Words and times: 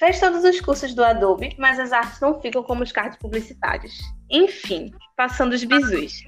Fez 0.00 0.18
todos 0.18 0.42
os 0.44 0.58
cursos 0.62 0.94
do 0.94 1.04
Adobe, 1.04 1.54
mas 1.58 1.78
as 1.78 1.92
artes 1.92 2.18
não 2.20 2.40
ficam 2.40 2.62
como 2.62 2.82
os 2.82 2.90
cards 2.90 3.18
publicitários. 3.18 3.92
Enfim, 4.30 4.90
passando 5.14 5.52
os 5.52 5.62
bizus. 5.62 6.24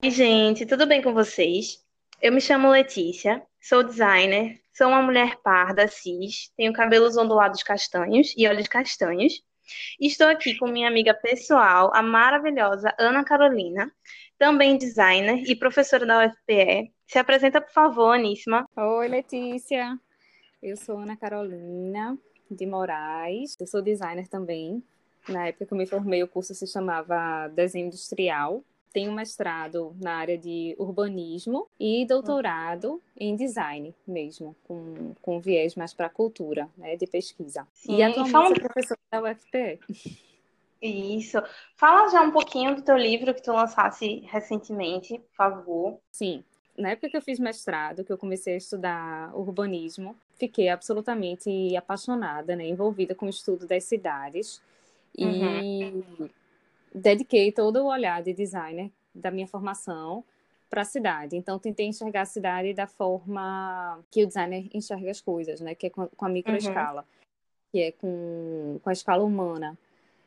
Oi, 0.00 0.10
gente, 0.12 0.64
tudo 0.64 0.86
bem 0.86 1.02
com 1.02 1.12
vocês? 1.12 1.84
Eu 2.20 2.30
me 2.30 2.40
chamo 2.40 2.70
Letícia, 2.70 3.42
sou 3.60 3.82
designer, 3.82 4.60
sou 4.72 4.86
uma 4.86 5.02
mulher 5.02 5.38
parda, 5.42 5.88
cis, 5.88 6.52
tenho 6.56 6.72
cabelos 6.72 7.16
ondulados 7.16 7.64
castanhos 7.64 8.32
e 8.36 8.46
olhos 8.46 8.68
castanhos. 8.68 9.42
Estou 10.00 10.28
aqui 10.28 10.56
com 10.56 10.68
minha 10.68 10.86
amiga 10.86 11.14
pessoal, 11.14 11.90
a 11.92 12.00
maravilhosa 12.00 12.94
Ana 12.96 13.24
Carolina, 13.24 13.90
também 14.38 14.78
designer 14.78 15.42
e 15.48 15.56
professora 15.56 16.06
da 16.06 16.26
UFPE. 16.26 16.92
Se 17.12 17.18
apresenta, 17.18 17.60
por 17.60 17.70
favor, 17.70 18.14
Aníssima. 18.14 18.66
Oi, 18.74 19.06
Letícia. 19.06 20.00
Eu 20.62 20.78
sou 20.78 20.96
Ana 20.96 21.14
Carolina 21.14 22.16
de 22.50 22.64
Moraes. 22.64 23.54
Eu 23.60 23.66
sou 23.66 23.82
designer 23.82 24.26
também. 24.28 24.82
Na 25.28 25.48
época 25.48 25.66
que 25.66 25.74
eu 25.74 25.76
me 25.76 25.84
formei, 25.84 26.22
o 26.22 26.26
curso 26.26 26.54
se 26.54 26.66
chamava 26.66 27.48
Desenho 27.48 27.88
Industrial 27.88 28.64
tenho 28.94 29.12
mestrado 29.12 29.94
na 30.00 30.16
área 30.16 30.36
de 30.36 30.74
urbanismo 30.78 31.66
e 31.80 32.04
doutorado 32.06 33.00
em 33.16 33.34
design 33.36 33.94
mesmo, 34.06 34.54
com, 34.64 35.14
com 35.22 35.40
viés 35.40 35.74
mais 35.74 35.94
para 35.94 36.10
cultura, 36.10 36.68
né, 36.76 36.94
de 36.94 37.06
pesquisa. 37.06 37.66
Sim, 37.72 37.96
e 37.96 38.02
atualmente 38.02 38.32
fala... 38.32 38.46
sou 38.48 38.54
professora 38.56 39.00
da 39.10 39.22
UFPE. 39.22 39.80
Isso. 40.82 41.38
Fala 41.74 42.08
já 42.08 42.20
um 42.20 42.32
pouquinho 42.32 42.74
do 42.74 42.82
teu 42.82 42.98
livro 42.98 43.32
que 43.32 43.42
tu 43.42 43.52
lançasse 43.52 44.20
recentemente, 44.26 45.18
por 45.18 45.34
favor. 45.36 45.98
Sim. 46.10 46.44
Na 46.82 46.90
época 46.90 47.08
que 47.08 47.16
eu 47.16 47.22
fiz 47.22 47.38
mestrado, 47.38 48.04
que 48.04 48.12
eu 48.12 48.18
comecei 48.18 48.54
a 48.54 48.58
estudar 48.58 49.34
urbanismo, 49.34 50.16
fiquei 50.34 50.68
absolutamente 50.68 51.74
apaixonada, 51.76 52.54
né, 52.54 52.66
envolvida 52.66 53.14
com 53.14 53.26
o 53.26 53.30
estudo 53.30 53.66
das 53.66 53.84
cidades. 53.84 54.60
E 55.16 55.24
uhum 55.24 56.28
dediquei 56.94 57.50
todo 57.50 57.76
o 57.76 57.86
olhar 57.86 58.22
de 58.22 58.32
designer 58.32 58.90
da 59.14 59.30
minha 59.30 59.46
formação 59.46 60.24
para 60.68 60.82
a 60.82 60.84
cidade. 60.84 61.36
Então, 61.36 61.58
tentei 61.58 61.86
enxergar 61.86 62.22
a 62.22 62.26
cidade 62.26 62.72
da 62.74 62.86
forma 62.86 64.00
que 64.10 64.24
o 64.24 64.26
designer 64.26 64.68
enxerga 64.72 65.10
as 65.10 65.20
coisas, 65.20 65.60
né? 65.60 65.74
Que 65.74 65.86
é 65.86 65.90
com, 65.90 66.08
a 66.18 66.28
microescala, 66.28 67.02
uhum. 67.02 67.06
que 67.70 67.82
é 67.82 67.92
com, 67.92 68.80
com 68.82 68.90
a 68.90 68.92
escala 68.92 69.24
humana, 69.24 69.78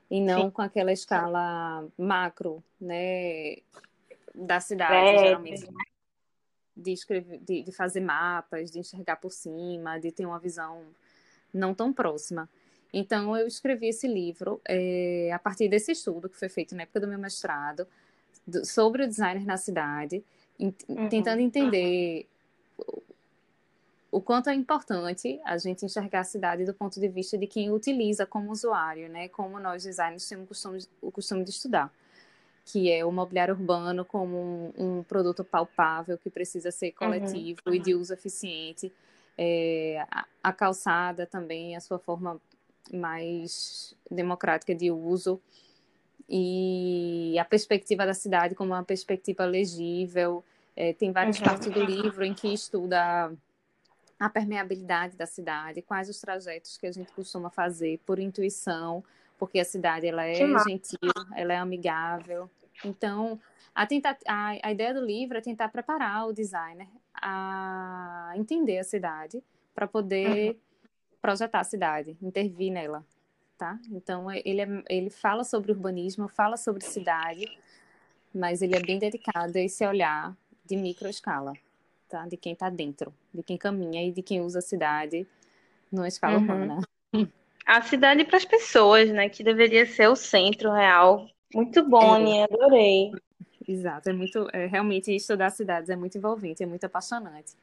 e 0.09 0.21
não 0.21 0.43
Sim. 0.43 0.49
com 0.51 0.61
aquela 0.61 0.91
escala 0.91 1.85
macro, 1.97 2.63
né? 2.79 3.57
Da 4.33 4.59
cidade, 4.59 4.93
é, 4.93 5.17
geralmente. 5.17 5.67
De, 6.75 6.91
escrever, 6.91 7.39
de, 7.39 7.61
de 7.61 7.71
fazer 7.71 8.01
mapas, 8.01 8.69
de 8.69 8.79
enxergar 8.79 9.15
por 9.15 9.31
cima, 9.31 9.97
de 9.99 10.11
ter 10.11 10.25
uma 10.25 10.39
visão 10.39 10.83
não 11.53 11.73
tão 11.73 11.93
próxima. 11.93 12.49
Então, 12.93 13.35
eu 13.35 13.47
escrevi 13.47 13.87
esse 13.87 14.07
livro 14.07 14.61
é, 14.65 15.31
a 15.33 15.39
partir 15.39 15.67
desse 15.67 15.91
estudo 15.91 16.29
que 16.29 16.37
foi 16.37 16.49
feito 16.49 16.75
na 16.75 16.83
época 16.83 16.99
do 16.99 17.07
meu 17.07 17.19
mestrado 17.19 17.87
do, 18.45 18.65
sobre 18.65 19.03
o 19.03 19.07
designer 19.07 19.45
na 19.45 19.57
cidade, 19.57 20.23
in, 20.59 20.73
uhum. 20.87 21.09
tentando 21.09 21.41
entender 21.41 22.27
o, 22.77 23.03
o 24.11 24.21
quanto 24.21 24.49
é 24.49 24.53
importante 24.53 25.39
a 25.43 25.57
gente 25.57 25.85
enxergar 25.85 26.21
a 26.21 26.23
cidade 26.23 26.63
do 26.63 26.73
ponto 26.73 26.99
de 26.99 27.07
vista 27.07 27.37
de 27.37 27.47
quem 27.47 27.71
utiliza 27.71 28.25
como 28.25 28.51
usuário, 28.51 29.09
né? 29.09 29.27
Como 29.27 29.59
nós 29.59 29.83
designers 29.83 30.27
temos 30.27 30.45
o 30.45 30.47
costume, 30.47 30.87
o 31.01 31.11
costume 31.11 31.43
de 31.43 31.49
estudar 31.49 31.91
que 32.65 32.91
é 32.91 33.05
o 33.05 33.11
mobiliário 33.11 33.53
urbano 33.53 34.03
como 34.03 34.73
um, 34.75 34.97
um 34.97 35.03
produto 35.03 35.43
palpável 35.43 36.17
que 36.17 36.31
precisa 36.31 36.71
ser 36.71 36.87
uhum. 36.87 36.93
coletivo 36.97 37.61
uhum. 37.67 37.73
e 37.75 37.79
de 37.79 37.93
uso 37.93 38.11
eficiente. 38.13 38.91
É, 39.37 40.03
a, 40.09 40.25
a, 40.41 40.51
calçada 40.51 41.25
também, 41.27 41.75
a 41.75 41.79
sua 41.79 41.99
forma 41.99 42.41
mais 42.91 43.95
democrática 44.09 44.73
de 44.73 44.89
uso 44.89 45.39
e 46.27 47.37
a 47.37 47.45
perspectiva 47.45 48.05
da 48.05 48.13
cidade 48.13 48.55
como 48.55 48.73
uma 48.73 48.83
perspectiva 48.83 49.45
legível. 49.45 50.43
É, 50.75 50.91
tem 50.91 51.11
várias 51.11 51.37
uhum. 51.37 51.45
partes 51.45 51.71
do 51.71 51.83
livro 51.83 52.25
em 52.25 52.33
que 52.33 52.51
estuda 52.51 53.31
a 54.19 54.29
permeabilidade 54.29 55.15
da 55.15 55.25
cidade, 55.25 55.81
quais 55.81 56.09
os 56.09 56.19
trajetos 56.19 56.77
que 56.77 56.87
a 56.87 56.91
gente 56.91 57.11
costuma 57.11 57.49
fazer 57.49 57.99
por 58.05 58.17
intuição, 58.17 59.03
porque 59.37 59.59
a 59.59 59.65
cidade 59.65 60.07
ela 60.07 60.25
é 60.25 60.35
gentil, 60.35 61.11
ela 61.35 61.53
é 61.53 61.57
amigável. 61.57 62.49
Então, 62.83 63.39
a, 63.73 63.85
tentar, 63.85 64.17
a, 64.27 64.49
a 64.63 64.71
ideia 64.71 64.93
do 64.93 65.05
livro 65.05 65.37
é 65.37 65.41
tentar 65.41 65.69
preparar 65.69 66.27
o 66.27 66.33
designer 66.33 66.87
a 67.13 68.33
entender 68.35 68.77
a 68.77 68.83
cidade 68.83 69.43
para 69.73 69.87
poder 69.87 70.51
uhum 70.51 70.65
projetar 71.25 71.61
a 71.61 71.63
cidade, 71.63 72.15
intervir 72.21 72.71
nela, 72.71 73.03
tá? 73.57 73.79
Então 73.89 74.31
ele 74.31 74.61
é, 74.61 74.83
ele 74.87 75.09
fala 75.09 75.43
sobre 75.43 75.71
urbanismo, 75.71 76.27
fala 76.27 76.55
sobre 76.55 76.85
cidade, 76.85 77.47
mas 78.31 78.61
ele 78.61 78.75
é 78.75 78.79
bem 78.79 78.99
dedicado 78.99 79.57
a 79.57 79.59
esse 79.59 79.83
olhar 79.83 80.37
de 80.63 80.75
microescala, 80.75 81.53
tá? 82.07 82.27
De 82.27 82.37
quem 82.37 82.53
está 82.53 82.69
dentro, 82.69 83.11
de 83.33 83.41
quem 83.41 83.57
caminha 83.57 84.07
e 84.07 84.11
de 84.11 84.21
quem 84.21 84.39
usa 84.39 84.59
a 84.59 84.61
cidade 84.61 85.25
numa 85.91 86.07
escala 86.07 86.37
uhum. 86.37 86.43
humana. 86.43 86.81
A 87.65 87.81
cidade 87.81 88.23
para 88.25 88.37
as 88.37 88.45
pessoas, 88.45 89.09
né? 89.09 89.27
Que 89.29 89.43
deveria 89.43 89.85
ser 89.85 90.07
o 90.07 90.15
centro 90.15 90.71
real. 90.71 91.27
Muito 91.53 91.83
bom, 91.87 92.17
é. 92.27 92.43
Adorei. 92.43 93.11
Exato, 93.67 94.09
é 94.09 94.13
muito, 94.13 94.47
é, 94.53 94.67
realmente 94.67 95.11
estudar 95.15 95.49
cidades 95.49 95.89
é 95.89 95.95
muito 95.95 96.17
envolvente, 96.17 96.61
é 96.61 96.65
muito 96.67 96.85
apaixonante. 96.85 97.53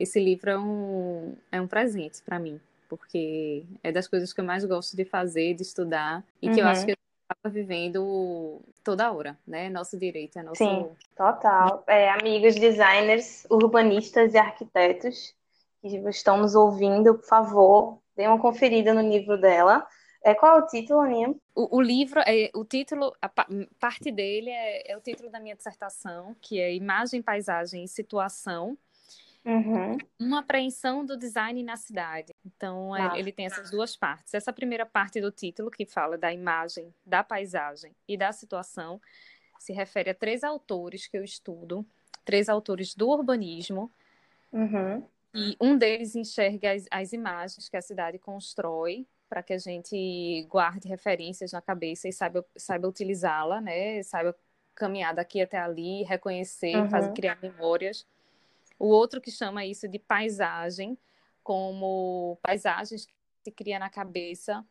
Esse 0.00 0.18
livro 0.18 0.50
é 0.50 0.58
um, 0.58 1.36
é 1.52 1.60
um 1.60 1.68
presente 1.68 2.20
para 2.22 2.40
mim 2.40 2.60
porque 2.96 3.64
é 3.82 3.90
das 3.90 4.06
coisas 4.06 4.32
que 4.32 4.40
eu 4.40 4.44
mais 4.44 4.64
gosto 4.64 4.96
de 4.96 5.04
fazer, 5.04 5.54
de 5.54 5.62
estudar, 5.62 6.24
e 6.40 6.50
que 6.50 6.60
eu 6.60 6.66
acho 6.66 6.80
uhum. 6.80 6.86
que 6.86 6.92
eu 6.92 6.96
estava 7.22 7.52
vivendo 7.52 8.60
toda 8.82 9.10
hora, 9.12 9.36
né? 9.46 9.68
Nosso 9.68 9.98
direito, 9.98 10.38
é 10.38 10.42
nosso. 10.42 10.58
Sim, 10.58 10.88
total. 11.16 11.82
É, 11.86 12.10
amigos 12.10 12.54
designers, 12.54 13.46
urbanistas 13.50 14.34
e 14.34 14.38
arquitetos 14.38 15.34
que 15.80 15.96
estão 16.08 16.38
nos 16.38 16.54
ouvindo, 16.54 17.14
por 17.14 17.26
favor, 17.26 17.98
dê 18.16 18.26
uma 18.26 18.40
conferida 18.40 18.92
no 18.94 19.00
livro 19.00 19.38
dela. 19.40 19.86
É, 20.22 20.34
qual 20.34 20.58
é 20.58 20.62
o 20.62 20.66
título, 20.66 21.00
Aninha? 21.00 21.34
O, 21.54 21.76
o 21.76 21.80
livro, 21.80 22.20
é, 22.20 22.50
o 22.54 22.64
título, 22.64 23.12
a 23.20 23.28
parte 23.78 24.10
dele 24.10 24.50
é, 24.50 24.92
é 24.92 24.96
o 24.96 25.00
título 25.00 25.30
da 25.30 25.38
minha 25.38 25.54
dissertação, 25.54 26.34
que 26.40 26.58
é 26.58 26.74
Imagem, 26.74 27.20
Paisagem 27.20 27.84
e 27.84 27.88
Situação 27.88 28.78
Uhum. 29.44 29.98
Uma 30.18 30.40
apreensão 30.40 31.04
do 31.04 31.18
design 31.18 31.62
na 31.62 31.76
cidade. 31.76 32.32
Então, 32.44 32.94
ah. 32.94 33.18
ele 33.18 33.30
tem 33.30 33.44
essas 33.44 33.70
duas 33.70 33.94
partes. 33.94 34.32
Essa 34.32 34.52
primeira 34.52 34.86
parte 34.86 35.20
do 35.20 35.30
título, 35.30 35.70
que 35.70 35.84
fala 35.84 36.16
da 36.16 36.32
imagem, 36.32 36.92
da 37.04 37.22
paisagem 37.22 37.94
e 38.08 38.16
da 38.16 38.32
situação, 38.32 39.00
se 39.58 39.72
refere 39.72 40.10
a 40.10 40.14
três 40.14 40.42
autores 40.42 41.06
que 41.06 41.18
eu 41.18 41.22
estudo, 41.22 41.86
três 42.24 42.48
autores 42.48 42.94
do 42.94 43.08
urbanismo. 43.08 43.92
Uhum. 44.50 45.06
E 45.34 45.56
um 45.60 45.76
deles 45.76 46.14
enxerga 46.14 46.72
as, 46.72 46.86
as 46.90 47.12
imagens 47.12 47.68
que 47.68 47.76
a 47.76 47.82
cidade 47.82 48.18
constrói 48.18 49.06
para 49.28 49.42
que 49.42 49.52
a 49.52 49.58
gente 49.58 50.46
guarde 50.48 50.86
referências 50.88 51.50
na 51.50 51.60
cabeça 51.60 52.08
e 52.08 52.12
saiba, 52.12 52.46
saiba 52.56 52.86
utilizá-la, 52.86 53.60
né? 53.60 54.00
Saiba 54.02 54.36
caminhar 54.74 55.14
daqui 55.14 55.42
até 55.42 55.58
ali, 55.58 56.04
reconhecer, 56.04 56.76
uhum. 56.76 56.88
fazer, 56.88 57.12
criar 57.12 57.38
memórias. 57.42 58.06
O 58.78 58.86
outro 58.86 59.20
que 59.20 59.30
chama 59.30 59.64
isso 59.64 59.88
de 59.88 59.98
paisagem, 59.98 60.96
como 61.42 62.38
paisagens 62.42 63.06
que 63.06 63.12
se 63.44 63.50
cria 63.50 63.78
na 63.78 63.90
cabeça 63.90 64.64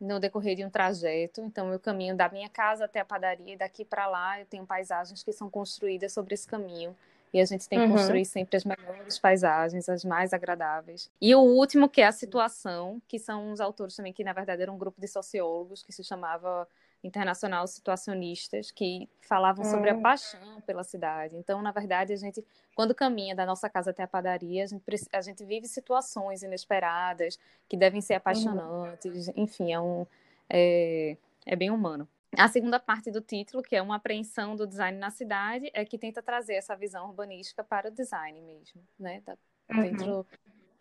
no 0.00 0.20
decorrer 0.20 0.56
de 0.56 0.64
um 0.64 0.70
trajeto. 0.70 1.40
Então, 1.40 1.72
eu 1.72 1.80
caminho 1.80 2.16
da 2.16 2.28
minha 2.28 2.48
casa 2.48 2.84
até 2.84 3.00
a 3.00 3.04
padaria 3.04 3.54
e 3.54 3.56
daqui 3.56 3.84
para 3.84 4.06
lá 4.06 4.40
eu 4.40 4.46
tenho 4.46 4.66
paisagens 4.66 5.22
que 5.22 5.32
são 5.32 5.48
construídas 5.48 6.12
sobre 6.12 6.34
esse 6.34 6.46
caminho. 6.46 6.94
E 7.32 7.40
a 7.40 7.44
gente 7.44 7.68
tem 7.68 7.78
que 7.78 7.84
uhum. 7.86 7.92
construir 7.92 8.24
sempre 8.24 8.56
as 8.56 8.64
melhores 8.64 9.18
paisagens, 9.18 9.88
as 9.88 10.04
mais 10.04 10.32
agradáveis. 10.32 11.10
E 11.20 11.34
o 11.34 11.40
último, 11.40 11.88
que 11.88 12.00
é 12.00 12.06
a 12.06 12.12
situação, 12.12 13.00
que 13.06 13.18
são 13.18 13.50
uns 13.50 13.60
autores 13.60 13.96
também 13.96 14.12
que, 14.12 14.24
na 14.24 14.32
verdade, 14.32 14.62
era 14.62 14.72
um 14.72 14.78
grupo 14.78 15.00
de 15.00 15.08
sociólogos 15.08 15.82
que 15.82 15.92
se 15.92 16.02
chamava 16.02 16.66
internacional 17.04 17.66
situacionistas 17.66 18.70
que 18.70 19.08
falavam 19.20 19.64
sobre 19.64 19.90
a 19.90 19.94
hum. 19.94 20.02
paixão 20.02 20.60
pela 20.62 20.82
cidade. 20.82 21.36
Então, 21.36 21.62
na 21.62 21.70
verdade, 21.70 22.12
a 22.12 22.16
gente, 22.16 22.44
quando 22.74 22.94
caminha 22.94 23.34
da 23.34 23.46
nossa 23.46 23.68
casa 23.68 23.90
até 23.90 24.02
a 24.02 24.08
padaria, 24.08 24.64
a 24.64 24.66
gente, 24.66 24.82
a 25.12 25.20
gente 25.20 25.44
vive 25.44 25.66
situações 25.66 26.42
inesperadas 26.42 27.38
que 27.68 27.76
devem 27.76 28.00
ser 28.00 28.14
apaixonantes. 28.14 29.28
Uhum. 29.28 29.34
Enfim, 29.36 29.72
é, 29.72 29.80
um, 29.80 30.06
é, 30.50 31.16
é 31.44 31.56
bem 31.56 31.70
humano. 31.70 32.08
A 32.38 32.48
segunda 32.48 32.78
parte 32.78 33.10
do 33.10 33.20
título, 33.20 33.62
que 33.62 33.76
é 33.76 33.82
uma 33.82 33.96
apreensão 33.96 34.56
do 34.56 34.66
design 34.66 34.98
na 34.98 35.10
cidade, 35.10 35.70
é 35.74 35.84
que 35.84 35.98
tenta 35.98 36.22
trazer 36.22 36.54
essa 36.54 36.76
visão 36.76 37.06
urbanística 37.08 37.64
para 37.64 37.88
o 37.88 37.90
design 37.90 38.40
mesmo, 38.42 38.82
né? 38.98 39.22
Da, 39.24 39.36
dentro 39.82 40.06
uhum. 40.06 40.24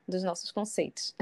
dos 0.08 0.24
nossos 0.24 0.52
conceitos. 0.52 1.16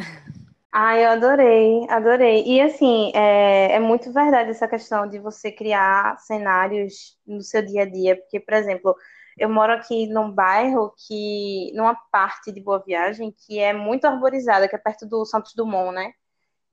Ai, 0.76 1.06
eu 1.06 1.12
adorei, 1.12 1.88
adorei. 1.88 2.44
E 2.46 2.60
assim, 2.60 3.12
é, 3.14 3.74
é 3.74 3.80
muito 3.80 4.12
verdade 4.12 4.50
essa 4.50 4.68
questão 4.68 5.08
de 5.08 5.20
você 5.20 5.52
criar 5.52 6.18
cenários 6.18 7.16
no 7.28 7.42
seu 7.44 7.64
dia 7.64 7.84
a 7.84 7.86
dia, 7.90 8.16
porque, 8.16 8.40
por 8.40 8.56
exemplo, 8.56 8.96
eu 9.38 9.50
moro 9.50 9.72
aqui 9.72 10.08
num 10.08 10.32
bairro 10.32 10.92
que, 11.08 11.72
numa 11.76 11.96
parte 12.12 12.52
de 12.52 12.60
Boa 12.60 12.84
Viagem, 12.84 13.32
que 13.46 13.60
é 13.60 13.72
muito 13.72 14.06
arborizada, 14.06 14.68
que 14.68 14.76
é 14.76 14.80
perto 14.80 15.06
do 15.08 15.24
Santos 15.26 15.54
Dumont, 15.54 15.94
né? 15.94 16.12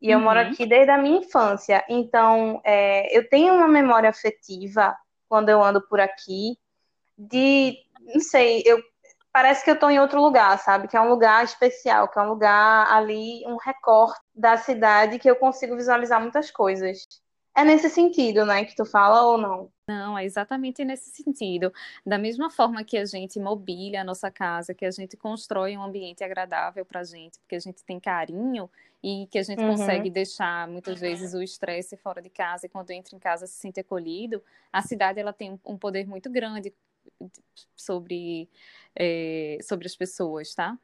E 0.01 0.11
eu 0.11 0.19
uhum. 0.19 0.25
moro 0.25 0.41
aqui 0.41 0.67
desde 0.67 0.91
a 0.91 0.99
minha 0.99 1.19
infância. 1.19 1.85
Então, 1.89 2.61
é, 2.65 3.17
eu 3.17 3.29
tenho 3.29 3.55
uma 3.55 3.69
memória 3.69 4.09
afetiva 4.09 4.97
quando 5.29 5.49
eu 5.49 5.63
ando 5.63 5.81
por 5.87 6.01
aqui 6.01 6.57
de, 7.17 7.77
não 8.01 8.21
sei, 8.21 8.63
eu 8.65 8.83
parece 9.33 9.63
que 9.65 9.71
eu 9.71 9.75
estou 9.75 9.91
em 9.91 10.01
outro 10.01 10.21
lugar, 10.21 10.59
sabe? 10.59 10.89
Que 10.89 10.97
é 10.97 11.01
um 11.01 11.09
lugar 11.09 11.45
especial, 11.45 12.09
que 12.09 12.19
é 12.19 12.23
um 12.23 12.29
lugar 12.29 12.91
ali, 12.93 13.45
um 13.47 13.57
recorte 13.57 14.21
da 14.35 14.57
cidade 14.57 15.19
que 15.19 15.31
eu 15.31 15.37
consigo 15.37 15.77
visualizar 15.77 16.21
muitas 16.21 16.51
coisas. 16.51 17.07
É 17.61 17.65
nesse 17.65 17.91
sentido, 17.91 18.47
né, 18.47 18.65
que 18.65 18.75
tu 18.75 18.87
fala 18.87 19.23
ou 19.23 19.37
não? 19.37 19.71
Não, 19.87 20.17
é 20.17 20.25
exatamente 20.25 20.83
nesse 20.83 21.11
sentido. 21.11 21.71
Da 22.07 22.17
mesma 22.17 22.49
forma 22.49 22.83
que 22.83 22.97
a 22.97 23.05
gente 23.05 23.39
mobília 23.39 24.01
a 24.01 24.05
nossa 24.05 24.31
casa, 24.31 24.73
que 24.73 24.87
a 24.87 24.91
gente 24.91 25.15
constrói 25.15 25.77
um 25.77 25.83
ambiente 25.83 26.25
agradável 26.25 26.87
para 26.87 27.01
a 27.01 27.05
gente, 27.05 27.39
porque 27.41 27.57
a 27.57 27.61
gente 27.61 27.85
tem 27.85 28.01
carinho 28.01 28.71
e 29.03 29.27
que 29.31 29.39
a 29.39 29.43
gente 29.43 29.63
uhum. 29.63 29.77
consegue 29.77 30.09
deixar 30.09 30.67
muitas 30.69 30.99
vezes 30.99 31.35
o 31.35 31.43
estresse 31.43 31.99
fora 31.99 32.23
de 32.23 32.31
casa 32.31 32.65
e 32.65 32.69
quando 32.69 32.93
entra 32.93 33.15
em 33.15 33.19
casa 33.19 33.47
se 33.47 33.59
sente 33.59 33.79
acolhido, 33.79 34.43
a 34.73 34.81
cidade 34.81 35.21
ela 35.21 35.33
tem 35.33 35.61
um 35.67 35.77
poder 35.77 36.07
muito 36.07 36.31
grande 36.31 36.73
sobre, 37.77 38.49
é, 38.97 39.59
sobre 39.61 39.87
as 39.87 39.95
pessoas, 39.95 40.55
tá? 40.55 40.79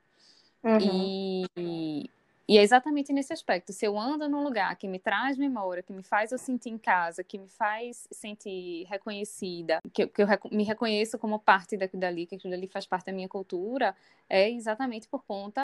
Uhum. 0.62 1.46
E, 1.56 2.10
e 2.48 2.58
é 2.58 2.62
exatamente 2.62 3.12
nesse 3.12 3.32
aspecto. 3.32 3.72
Se 3.72 3.84
eu 3.84 3.98
ando 3.98 4.28
num 4.28 4.44
lugar 4.44 4.76
que 4.76 4.86
me 4.86 5.00
traz 5.00 5.36
memória, 5.36 5.82
que 5.82 5.92
me 5.92 6.02
faz 6.02 6.30
eu 6.30 6.38
sentir 6.38 6.70
em 6.70 6.78
casa, 6.78 7.24
que 7.24 7.38
me 7.38 7.48
faz 7.48 8.06
sentir 8.12 8.84
reconhecida, 8.84 9.80
que, 9.92 10.06
que 10.06 10.22
eu 10.22 10.28
me 10.52 10.62
reconheço 10.62 11.18
como 11.18 11.40
parte 11.40 11.76
daquilo 11.76 12.00
dali, 12.00 12.24
que 12.24 12.36
aquilo 12.36 12.52
dali 12.52 12.68
faz 12.68 12.86
parte 12.86 13.06
da 13.06 13.12
minha 13.12 13.28
cultura, 13.28 13.96
é 14.28 14.48
exatamente 14.48 15.08
por 15.08 15.24
conta 15.24 15.62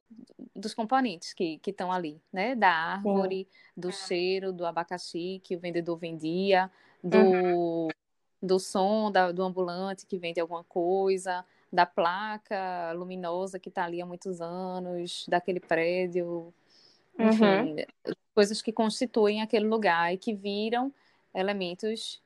dos 0.56 0.74
componentes 0.74 1.32
que 1.32 1.60
estão 1.64 1.92
ali, 1.92 2.20
né? 2.32 2.56
Da 2.56 2.70
árvore, 2.70 3.46
Sim. 3.48 3.80
do 3.80 3.92
cheiro, 3.92 4.52
do 4.52 4.66
abacaxi 4.66 5.40
que 5.44 5.54
o 5.54 5.60
vendedor 5.60 5.96
vendia, 5.96 6.68
do, 7.02 7.16
uhum. 7.16 7.88
do 8.42 8.58
som 8.58 9.08
da, 9.08 9.30
do 9.30 9.44
ambulante 9.44 10.04
que 10.04 10.18
vende 10.18 10.40
alguma 10.40 10.64
coisa, 10.64 11.44
da 11.72 11.86
placa 11.86 12.90
luminosa 12.92 13.60
que 13.60 13.68
está 13.68 13.84
ali 13.84 14.02
há 14.02 14.06
muitos 14.06 14.40
anos, 14.40 15.24
daquele 15.28 15.60
prédio 15.60 16.52
enfim, 17.18 17.44
uhum. 17.44 18.14
coisas 18.34 18.62
que 18.62 18.72
constituem 18.72 19.42
aquele 19.42 19.66
lugar 19.66 20.12
e 20.12 20.18
que 20.18 20.34
viram 20.34 20.92
elementos 21.34 22.20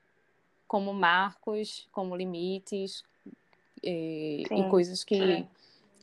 como 0.66 0.92
marcos, 0.92 1.88
como 1.92 2.16
limites 2.16 3.04
e, 3.82 4.44
e 4.50 4.68
coisas 4.68 5.04
que 5.04 5.16
Sim. 5.16 5.48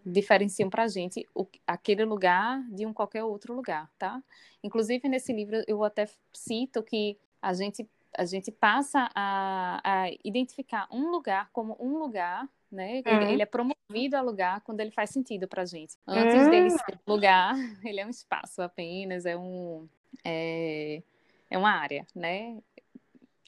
diferenciam 0.05 0.69
para 0.69 0.83
a 0.83 0.87
gente 0.87 1.27
o, 1.35 1.45
aquele 1.67 2.05
lugar 2.05 2.61
de 2.69 2.85
um 2.85 2.93
qualquer 2.93 3.23
outro 3.23 3.53
lugar, 3.53 3.89
tá? 3.97 4.21
Inclusive 4.63 5.07
nesse 5.09 5.33
livro 5.33 5.63
eu 5.67 5.83
até 5.83 6.07
cito 6.31 6.81
que 6.83 7.17
a 7.41 7.53
gente 7.53 7.87
a 8.15 8.25
gente 8.25 8.51
passa 8.51 9.09
a, 9.15 9.81
a 9.83 10.11
identificar 10.23 10.87
um 10.91 11.09
lugar 11.09 11.49
como 11.51 11.75
um 11.79 11.97
lugar 11.97 12.47
né? 12.73 12.97
Ele, 13.05 13.09
uhum. 13.09 13.29
ele, 13.29 13.41
é 13.41 13.45
promovido 13.45 14.17
a 14.17 14.21
lugar 14.21 14.61
quando 14.61 14.79
ele 14.79 14.91
faz 14.91 15.09
sentido 15.11 15.47
para 15.47 15.65
gente. 15.65 15.95
Antes 16.07 16.35
uhum. 16.35 16.49
dele 16.49 16.69
ser 16.71 16.99
lugar, 17.07 17.53
ele 17.85 17.99
é 17.99 18.05
um 18.05 18.09
espaço 18.09 18.61
apenas, 18.61 19.25
é 19.25 19.37
um 19.37 19.87
é, 20.23 21.01
é 21.49 21.57
uma 21.57 21.71
área, 21.71 22.05
né? 22.15 22.57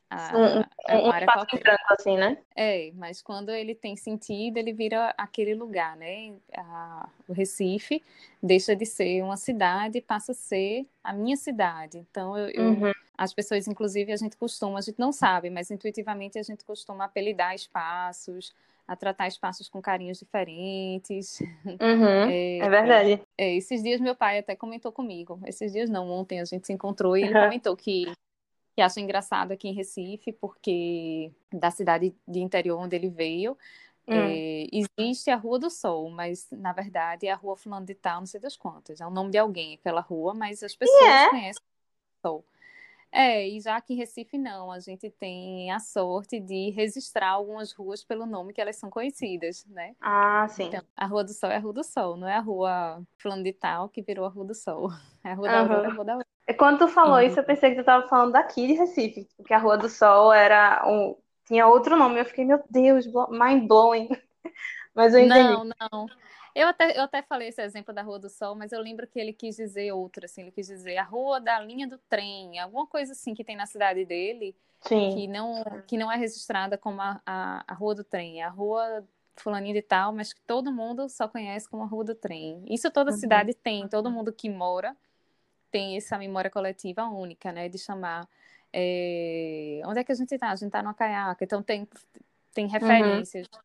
A, 0.09 0.37
um, 0.37 0.63
é 0.87 0.97
uma 0.97 1.07
um 1.07 1.11
área 1.11 1.25
espaço 1.25 1.57
branco, 1.57 1.83
assim, 1.89 2.17
né? 2.17 2.37
É, 2.55 2.91
mas 2.93 3.21
quando 3.21 3.49
ele 3.49 3.73
tem 3.73 3.95
sentido, 3.95 4.57
ele 4.57 4.71
vira 4.71 5.13
aquele 5.17 5.55
lugar, 5.55 5.97
né? 5.97 6.33
A, 6.55 7.09
o 7.27 7.33
Recife 7.33 8.03
deixa 8.41 8.75
de 8.75 8.85
ser 8.85 9.23
uma 9.23 9.35
cidade 9.35 9.97
e 9.97 10.01
passa 10.01 10.31
a 10.31 10.35
ser 10.35 10.87
a 11.03 11.11
minha 11.11 11.35
cidade. 11.35 11.97
Então, 11.97 12.37
eu, 12.37 12.49
eu 12.49 12.63
uhum. 12.69 12.91
as 13.17 13.33
pessoas, 13.33 13.67
inclusive, 13.67 14.13
a 14.13 14.17
gente 14.17 14.37
costuma, 14.37 14.77
a 14.77 14.81
gente 14.81 14.99
não 14.99 15.11
sabe, 15.11 15.49
mas 15.49 15.71
intuitivamente 15.71 16.37
a 16.37 16.43
gente 16.43 16.63
costuma 16.63 17.05
apelidar 17.05 17.55
espaços, 17.55 18.53
a 18.87 18.95
tratar 18.95 19.27
espaços 19.27 19.67
com 19.67 19.81
carinhos 19.81 20.19
diferentes. 20.19 21.39
Uhum, 21.65 22.29
é, 22.29 22.57
é, 22.59 22.69
verdade. 22.69 23.21
É, 23.37 23.55
esses 23.55 23.81
dias 23.81 23.99
meu 23.99 24.15
pai 24.15 24.39
até 24.39 24.55
comentou 24.55 24.91
comigo. 24.91 25.39
Esses 25.45 25.71
dias 25.71 25.89
não, 25.89 26.09
ontem 26.09 26.39
a 26.39 26.45
gente 26.45 26.67
se 26.67 26.73
encontrou 26.73 27.17
e 27.17 27.23
ele 27.23 27.33
uhum. 27.33 27.43
comentou 27.45 27.75
que, 27.75 28.05
que 28.75 28.81
acha 28.81 28.99
engraçado 28.99 29.51
aqui 29.51 29.67
em 29.67 29.73
Recife, 29.73 30.31
porque 30.33 31.31
da 31.51 31.71
cidade 31.71 32.13
de 32.27 32.39
interior 32.39 32.79
onde 32.79 32.95
ele 32.95 33.09
veio, 33.09 33.57
hum. 34.07 34.13
é, 34.13 34.67
existe 34.71 35.31
a 35.31 35.35
Rua 35.35 35.57
do 35.57 35.69
Sol, 35.69 36.09
mas 36.11 36.47
na 36.51 36.71
verdade 36.71 37.25
é 37.25 37.31
a 37.31 37.35
Rua 37.35 37.57
Fulano 37.57 37.85
de 37.85 37.95
Tal, 37.95 38.19
não 38.19 38.27
sei 38.27 38.39
das 38.39 38.55
quantas. 38.55 39.01
É 39.01 39.07
o 39.07 39.11
nome 39.11 39.31
de 39.31 39.37
alguém 39.39 39.75
aquela 39.75 40.01
rua, 40.01 40.33
mas 40.35 40.61
as 40.61 40.75
pessoas 40.75 40.99
yeah. 41.01 41.31
conhecem 41.31 41.63
o 41.63 42.27
Sol. 42.27 42.45
É, 43.11 43.47
e 43.47 43.61
já 43.61 43.77
aqui 43.77 43.93
em 43.93 43.97
Recife 43.97 44.37
não, 44.37 44.71
a 44.71 44.79
gente 44.79 45.09
tem 45.09 45.71
a 45.71 45.79
sorte 45.79 46.39
de 46.39 46.71
registrar 46.71 47.29
algumas 47.29 47.71
ruas 47.71 48.03
pelo 48.03 48.25
nome 48.25 48.51
que 48.51 48.59
elas 48.59 48.75
são 48.75 48.89
conhecidas, 48.89 49.65
né? 49.67 49.95
Ah, 50.01 50.45
sim. 50.49 50.65
Então, 50.65 50.81
a 50.97 51.05
Rua 51.05 51.23
do 51.23 51.33
Sol 51.33 51.49
é 51.49 51.55
a 51.55 51.59
Rua 51.59 51.73
do 51.73 51.83
Sol, 51.83 52.17
não 52.17 52.27
é 52.27 52.35
a 52.35 52.41
Rua 52.41 53.01
Fulano 53.17 53.43
de 53.43 53.53
Tal 53.53 53.87
que 53.87 54.01
virou 54.01 54.25
a 54.25 54.29
Rua 54.29 54.45
do 54.45 54.55
Sol. 54.55 54.89
É 55.23 55.31
a 55.31 55.33
Rua 55.33 55.47
da 55.47 55.59
Aurora, 55.61 55.87
é 55.87 55.89
a 55.89 55.93
Rua 55.93 56.05
da 56.05 56.11
Aurora. 56.11 56.27
Quando 56.59 56.77
tu 56.77 56.87
falou 56.87 57.15
uhum. 57.15 57.21
isso, 57.21 57.39
eu 57.39 57.43
pensei 57.43 57.71
que 57.71 57.77
tu 57.77 57.79
estava 57.79 58.07
falando 58.07 58.33
daqui 58.33 58.67
de 58.67 58.73
Recife, 58.73 59.27
porque 59.35 59.55
a 59.55 59.57
Rua 59.57 59.75
do 59.75 59.89
Sol 59.89 60.31
era 60.31 60.83
um... 60.87 61.15
tinha 61.47 61.65
outro 61.65 61.95
nome, 61.95 62.19
eu 62.19 62.25
fiquei, 62.25 62.45
meu 62.45 62.63
Deus, 62.69 63.07
mind 63.31 63.67
blowing. 63.67 64.07
Mas 64.93 65.15
eu 65.15 65.21
entendi. 65.21 65.49
Não, 65.49 65.65
não. 65.65 66.07
Eu 66.55 66.69
até, 66.69 66.97
eu 66.97 67.03
até 67.03 67.21
falei 67.21 67.49
esse 67.49 67.61
exemplo 67.61 67.93
da 67.93 68.01
Rua 68.01 68.17
do 68.17 68.29
Sol, 68.29 68.55
mas 68.55 68.71
eu 68.71 68.79
lembro 68.79 69.05
que 69.05 69.19
ele 69.19 69.33
quis 69.33 69.57
dizer 69.57 69.91
outro, 69.91 70.23
assim, 70.23 70.41
ele 70.41 70.51
quis 70.51 70.67
dizer 70.67 70.95
a 70.95 71.03
Rua 71.03 71.41
da 71.41 71.59
linha 71.59 71.85
do 71.85 71.97
trem, 72.09 72.57
alguma 72.59 72.87
coisa 72.87 73.11
assim 73.11 73.33
que 73.33 73.43
tem 73.43 73.57
na 73.57 73.65
cidade 73.65 74.05
dele, 74.05 74.55
Sim. 74.79 75.13
que 75.13 75.27
não 75.27 75.63
que 75.85 75.97
não 75.97 76.09
é 76.09 76.15
registrada 76.15 76.77
como 76.77 77.01
a, 77.01 77.21
a, 77.25 77.63
a 77.67 77.73
Rua 77.73 77.95
do 77.95 78.03
Trem, 78.05 78.41
é 78.41 78.45
a 78.45 78.49
Rua 78.49 79.05
fulaninha 79.35 79.73
de 79.73 79.81
tal, 79.81 80.13
mas 80.13 80.31
que 80.31 80.39
todo 80.43 80.71
mundo 80.71 81.09
só 81.09 81.27
conhece 81.27 81.67
como 81.67 81.83
a 81.83 81.87
Rua 81.87 82.05
do 82.05 82.15
Trem. 82.15 82.63
Isso 82.69 82.89
toda 82.89 83.11
uhum. 83.11 83.17
cidade 83.17 83.53
tem, 83.53 83.85
todo 83.89 84.09
mundo 84.09 84.31
que 84.31 84.49
mora 84.49 84.95
tem 85.69 85.97
essa 85.97 86.17
memória 86.17 86.49
coletiva 86.49 87.03
única, 87.03 87.51
né, 87.51 87.67
de 87.67 87.77
chamar 87.77 88.25
é... 88.71 89.81
onde 89.85 89.99
é 89.99 90.03
que 90.05 90.11
a 90.13 90.15
gente 90.15 90.33
está? 90.33 90.51
A 90.51 90.55
gente 90.55 90.67
está 90.67 90.81
no 90.81 90.93
Caiaca, 90.93 91.43
então 91.43 91.61
tem, 91.61 91.85
tem 92.53 92.65
uhum. 92.65 92.71
referências. 92.71 93.45
Uhum. 93.53 93.64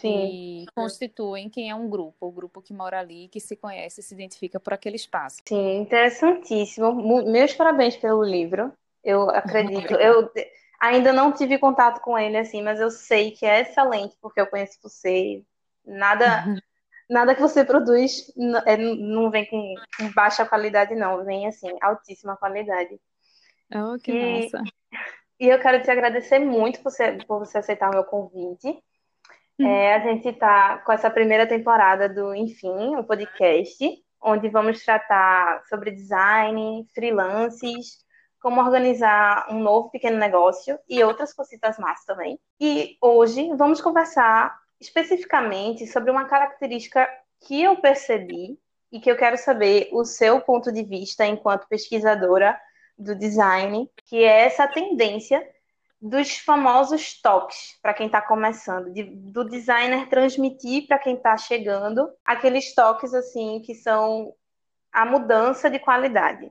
Sim. 0.00 0.64
que 0.66 0.66
constituem 0.74 1.48
quem 1.48 1.70
é 1.70 1.74
um 1.74 1.88
grupo, 1.88 2.26
o 2.26 2.32
grupo 2.32 2.62
que 2.62 2.72
mora 2.72 3.00
ali, 3.00 3.28
que 3.28 3.40
se 3.40 3.56
conhece, 3.56 4.02
se 4.02 4.14
identifica 4.14 4.60
por 4.60 4.72
aquele 4.72 4.96
espaço. 4.96 5.38
Sim, 5.46 5.80
interessantíssimo. 5.80 7.24
Meus 7.24 7.54
parabéns 7.54 7.96
pelo 7.96 8.22
livro. 8.22 8.72
Eu 9.02 9.28
acredito. 9.30 9.94
eu 9.94 10.30
ainda 10.80 11.12
não 11.12 11.32
tive 11.32 11.58
contato 11.58 12.00
com 12.00 12.18
ele 12.18 12.36
assim, 12.36 12.62
mas 12.62 12.80
eu 12.80 12.90
sei 12.90 13.32
que 13.32 13.44
é 13.44 13.62
excelente 13.62 14.16
porque 14.20 14.40
eu 14.40 14.46
conheço 14.46 14.78
você. 14.82 15.42
Nada, 15.84 16.26
nada 17.10 17.34
que 17.34 17.40
você 17.40 17.64
produz 17.64 18.32
é, 18.66 18.76
não 18.76 19.30
vem 19.30 19.46
com 19.46 19.74
baixa 20.14 20.46
qualidade, 20.46 20.94
não. 20.94 21.24
Vem 21.24 21.46
assim, 21.46 21.76
altíssima 21.80 22.36
qualidade. 22.36 23.00
Oh, 23.74 23.98
que 23.98 24.12
e, 24.12 24.42
massa. 24.42 24.62
E 25.40 25.48
eu 25.48 25.58
quero 25.60 25.82
te 25.82 25.90
agradecer 25.90 26.38
muito 26.38 26.80
por 26.80 26.90
você, 26.90 27.12
por 27.26 27.38
você 27.40 27.58
aceitar 27.58 27.88
o 27.88 27.94
meu 27.94 28.04
convite. 28.04 28.82
É, 29.60 29.94
a 29.94 29.98
gente 30.00 30.28
está 30.28 30.78
com 30.78 30.92
essa 30.92 31.10
primeira 31.10 31.46
temporada 31.46 32.08
do 32.08 32.34
Enfim, 32.34 32.94
o 32.96 33.02
podcast, 33.02 33.84
onde 34.22 34.48
vamos 34.48 34.84
tratar 34.84 35.64
sobre 35.68 35.90
design, 35.90 36.86
freelances, 36.94 37.98
como 38.40 38.60
organizar 38.60 39.46
um 39.50 39.58
novo 39.58 39.90
pequeno 39.90 40.16
negócio 40.16 40.78
e 40.88 41.02
outras 41.02 41.32
cositas 41.32 41.78
más 41.78 42.04
também. 42.04 42.38
E 42.60 42.96
hoje 43.00 43.52
vamos 43.56 43.80
conversar 43.80 44.56
especificamente 44.80 45.86
sobre 45.86 46.10
uma 46.10 46.26
característica 46.26 47.08
que 47.40 47.62
eu 47.62 47.76
percebi 47.80 48.58
e 48.92 49.00
que 49.00 49.10
eu 49.10 49.16
quero 49.16 49.36
saber 49.36 49.88
o 49.92 50.04
seu 50.04 50.40
ponto 50.40 50.72
de 50.72 50.82
vista 50.84 51.26
enquanto 51.26 51.68
pesquisadora 51.68 52.58
do 52.96 53.14
design, 53.14 53.90
que 54.06 54.22
é 54.22 54.46
essa 54.46 54.66
tendência 54.66 55.44
dos 56.00 56.38
famosos 56.38 57.20
toques 57.20 57.76
para 57.82 57.92
quem 57.92 58.06
está 58.06 58.22
começando, 58.22 58.92
de, 58.92 59.02
do 59.04 59.44
designer 59.44 60.08
transmitir 60.08 60.86
para 60.86 60.98
quem 60.98 61.16
está 61.16 61.36
chegando 61.36 62.08
aqueles 62.24 62.74
toques 62.74 63.12
assim 63.12 63.60
que 63.64 63.74
são 63.74 64.32
a 64.92 65.04
mudança 65.04 65.68
de 65.68 65.78
qualidade. 65.78 66.50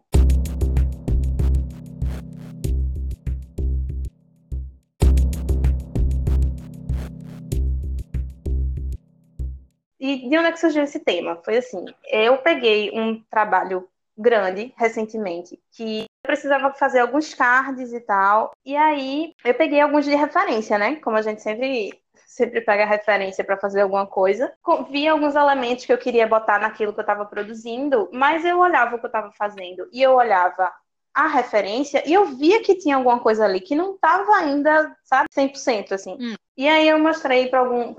E 9.99 10.29
de 10.29 10.37
onde 10.37 10.47
é 10.47 10.51
que 10.51 10.59
surgiu 10.59 10.83
esse 10.83 10.99
tema? 10.99 11.41
Foi 11.43 11.57
assim, 11.57 11.83
eu 12.09 12.37
peguei 12.37 12.91
um 12.93 13.21
trabalho 13.29 13.89
grande 14.17 14.73
recentemente 14.77 15.59
que 15.71 16.05
precisava 16.27 16.71
fazer 16.73 16.99
alguns 16.99 17.33
cards 17.33 17.91
e 17.91 17.99
tal. 18.01 18.51
E 18.63 18.75
aí 18.75 19.33
eu 19.43 19.55
peguei 19.55 19.81
alguns 19.81 20.05
de 20.05 20.13
referência, 20.13 20.77
né? 20.77 20.97
Como 20.97 21.17
a 21.17 21.21
gente 21.23 21.41
sempre 21.41 21.91
sempre 22.27 22.61
pega 22.61 22.85
referência 22.85 23.43
para 23.43 23.57
fazer 23.57 23.81
alguma 23.81 24.05
coisa. 24.05 24.53
Vi 24.91 25.07
alguns 25.07 25.33
elementos 25.33 25.85
que 25.85 25.91
eu 25.91 25.97
queria 25.97 26.27
botar 26.27 26.59
naquilo 26.59 26.93
que 26.93 26.99
eu 26.99 27.03
estava 27.03 27.25
produzindo, 27.25 28.07
mas 28.13 28.45
eu 28.45 28.59
olhava 28.59 28.95
o 28.95 28.99
que 28.99 29.05
eu 29.05 29.09
estava 29.09 29.31
fazendo 29.31 29.87
e 29.91 30.03
eu 30.03 30.13
olhava 30.13 30.71
a 31.15 31.27
referência 31.27 32.03
e 32.07 32.13
eu 32.13 32.27
via 32.27 32.61
que 32.61 32.75
tinha 32.75 32.95
alguma 32.95 33.19
coisa 33.19 33.43
ali 33.43 33.59
que 33.59 33.75
não 33.75 33.95
estava 33.95 34.35
ainda, 34.35 34.95
sabe, 35.03 35.27
100% 35.35 35.91
assim. 35.93 36.15
Hum. 36.19 36.35
E 36.55 36.67
aí 36.67 36.87
eu 36.87 36.99
mostrei 36.99 37.47
para 37.47 37.59
algum, 37.59 37.95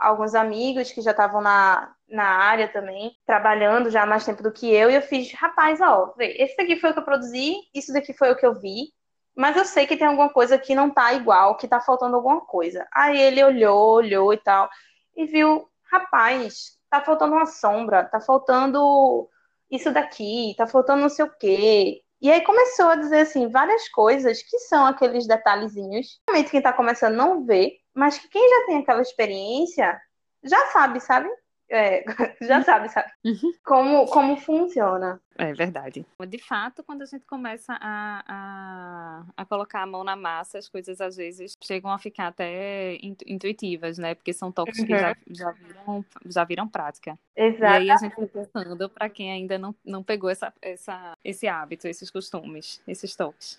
alguns 0.00 0.34
amigos 0.34 0.92
que 0.92 1.00
já 1.00 1.10
estavam 1.10 1.40
na, 1.40 1.92
na 2.12 2.24
área 2.24 2.68
também, 2.68 3.16
trabalhando 3.26 3.90
já 3.90 4.02
há 4.02 4.06
mais 4.06 4.24
tempo 4.24 4.42
do 4.42 4.52
que 4.52 4.70
eu, 4.70 4.90
e 4.90 4.94
eu 4.94 5.02
fiz, 5.02 5.32
rapaz, 5.32 5.80
ó, 5.80 6.14
esse 6.18 6.56
daqui 6.56 6.76
foi 6.76 6.90
o 6.90 6.92
que 6.92 6.98
eu 6.98 7.04
produzi, 7.04 7.54
isso 7.74 7.92
daqui 7.92 8.12
foi 8.12 8.30
o 8.30 8.36
que 8.36 8.44
eu 8.44 8.54
vi, 8.54 8.92
mas 9.34 9.56
eu 9.56 9.64
sei 9.64 9.86
que 9.86 9.96
tem 9.96 10.06
alguma 10.06 10.28
coisa 10.28 10.58
que 10.58 10.74
não 10.74 10.90
tá 10.90 11.14
igual, 11.14 11.56
que 11.56 11.66
tá 11.66 11.80
faltando 11.80 12.14
alguma 12.16 12.42
coisa. 12.42 12.86
Aí 12.92 13.18
ele 13.18 13.42
olhou, 13.42 13.94
olhou 13.94 14.32
e 14.32 14.36
tal, 14.36 14.68
e 15.16 15.24
viu, 15.24 15.66
rapaz, 15.90 16.78
tá 16.90 17.00
faltando 17.00 17.34
uma 17.34 17.46
sombra, 17.46 18.04
tá 18.04 18.20
faltando 18.20 19.28
isso 19.70 19.90
daqui, 19.90 20.54
tá 20.58 20.66
faltando 20.66 21.02
não 21.02 21.08
sei 21.08 21.24
o 21.24 21.30
quê. 21.38 22.02
E 22.20 22.30
aí 22.30 22.42
começou 22.42 22.86
a 22.86 22.96
dizer 22.96 23.20
assim 23.22 23.48
várias 23.48 23.88
coisas 23.88 24.42
que 24.42 24.58
são 24.60 24.86
aqueles 24.86 25.26
detalhezinhos, 25.26 26.20
realmente 26.28 26.50
quem 26.50 26.62
tá 26.62 26.72
começando 26.72 27.16
não 27.16 27.44
vê, 27.44 27.78
mas 27.94 28.18
que 28.18 28.28
quem 28.28 28.48
já 28.48 28.66
tem 28.66 28.78
aquela 28.78 29.00
experiência 29.00 29.98
já 30.44 30.66
sabe, 30.66 31.00
sabe? 31.00 31.28
É, 31.72 32.04
já 32.42 32.58
uhum. 32.58 32.64
sabe, 32.64 32.88
sabe? 32.90 33.10
Uhum. 33.24 33.52
Como, 33.64 34.06
como 34.06 34.36
funciona. 34.36 35.18
É 35.38 35.54
verdade. 35.54 36.04
De 36.28 36.38
fato, 36.38 36.84
quando 36.84 37.00
a 37.00 37.06
gente 37.06 37.24
começa 37.24 37.72
a, 37.80 38.22
a, 38.28 39.24
a, 39.34 39.44
colocar 39.46 39.80
a 39.80 39.86
mão 39.86 40.04
na 40.04 40.14
massa, 40.14 40.58
as 40.58 40.68
coisas 40.68 41.00
às 41.00 41.16
vezes 41.16 41.56
chegam 41.64 41.90
a 41.90 41.98
ficar 41.98 42.26
até 42.26 42.98
intuitivas, 43.26 43.96
né? 43.96 44.14
Porque 44.14 44.34
são 44.34 44.52
toques 44.52 44.80
uhum. 44.80 44.86
que 44.86 44.98
já, 44.98 45.16
já, 45.30 45.50
viram, 45.52 46.04
já 46.26 46.44
viram 46.44 46.68
prática. 46.68 47.18
Exato. 47.34 47.62
E 47.62 47.66
aí 47.66 47.90
a 47.90 47.96
gente 47.96 48.16
vai 48.16 48.26
pensando 48.26 48.90
para 48.90 49.08
quem 49.08 49.32
ainda 49.32 49.58
não, 49.58 49.74
não 49.82 50.02
pegou 50.02 50.28
essa, 50.28 50.52
essa, 50.60 51.16
esse 51.24 51.48
hábito, 51.48 51.88
esses 51.88 52.10
costumes, 52.10 52.82
esses 52.86 53.16
toques. 53.16 53.58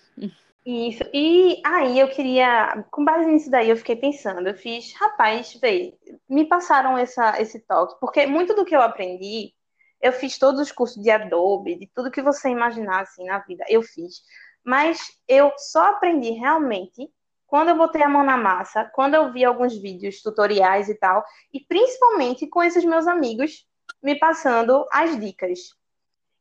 Isso. 0.66 1.02
E 1.12 1.60
aí 1.64 1.98
eu 2.00 2.08
queria, 2.08 2.86
com 2.90 3.04
base 3.04 3.26
nisso 3.26 3.50
daí, 3.50 3.68
eu 3.68 3.76
fiquei 3.76 3.96
pensando, 3.96 4.48
eu 4.48 4.54
fiz, 4.54 4.94
rapaz, 4.94 5.52
vê, 5.60 5.94
me 6.26 6.46
passaram 6.46 6.96
essa, 6.96 7.38
esse 7.40 7.60
toque, 7.60 8.00
porque 8.00 8.26
muito 8.26 8.54
do 8.54 8.64
que 8.64 8.74
eu 8.74 8.80
aprendi, 8.80 9.52
eu 10.00 10.12
fiz 10.12 10.38
todos 10.38 10.60
os 10.60 10.72
cursos 10.72 11.02
de 11.02 11.10
Adobe, 11.10 11.76
de 11.76 11.86
tudo 11.94 12.10
que 12.10 12.22
você 12.22 12.48
imaginar 12.48 13.02
assim 13.02 13.26
na 13.26 13.40
vida, 13.40 13.62
eu 13.68 13.82
fiz. 13.82 14.22
Mas 14.64 14.98
eu 15.28 15.52
só 15.58 15.90
aprendi 15.90 16.30
realmente 16.30 17.10
quando 17.46 17.68
eu 17.68 17.76
botei 17.76 18.02
a 18.02 18.08
mão 18.08 18.24
na 18.24 18.38
massa, 18.38 18.90
quando 18.94 19.14
eu 19.14 19.32
vi 19.32 19.44
alguns 19.44 19.76
vídeos, 19.76 20.22
tutoriais 20.22 20.88
e 20.88 20.94
tal, 20.94 21.22
e 21.52 21.60
principalmente 21.60 22.46
com 22.46 22.62
esses 22.62 22.84
meus 22.84 23.06
amigos 23.06 23.66
me 24.02 24.18
passando 24.18 24.86
as 24.90 25.18
dicas. 25.20 25.60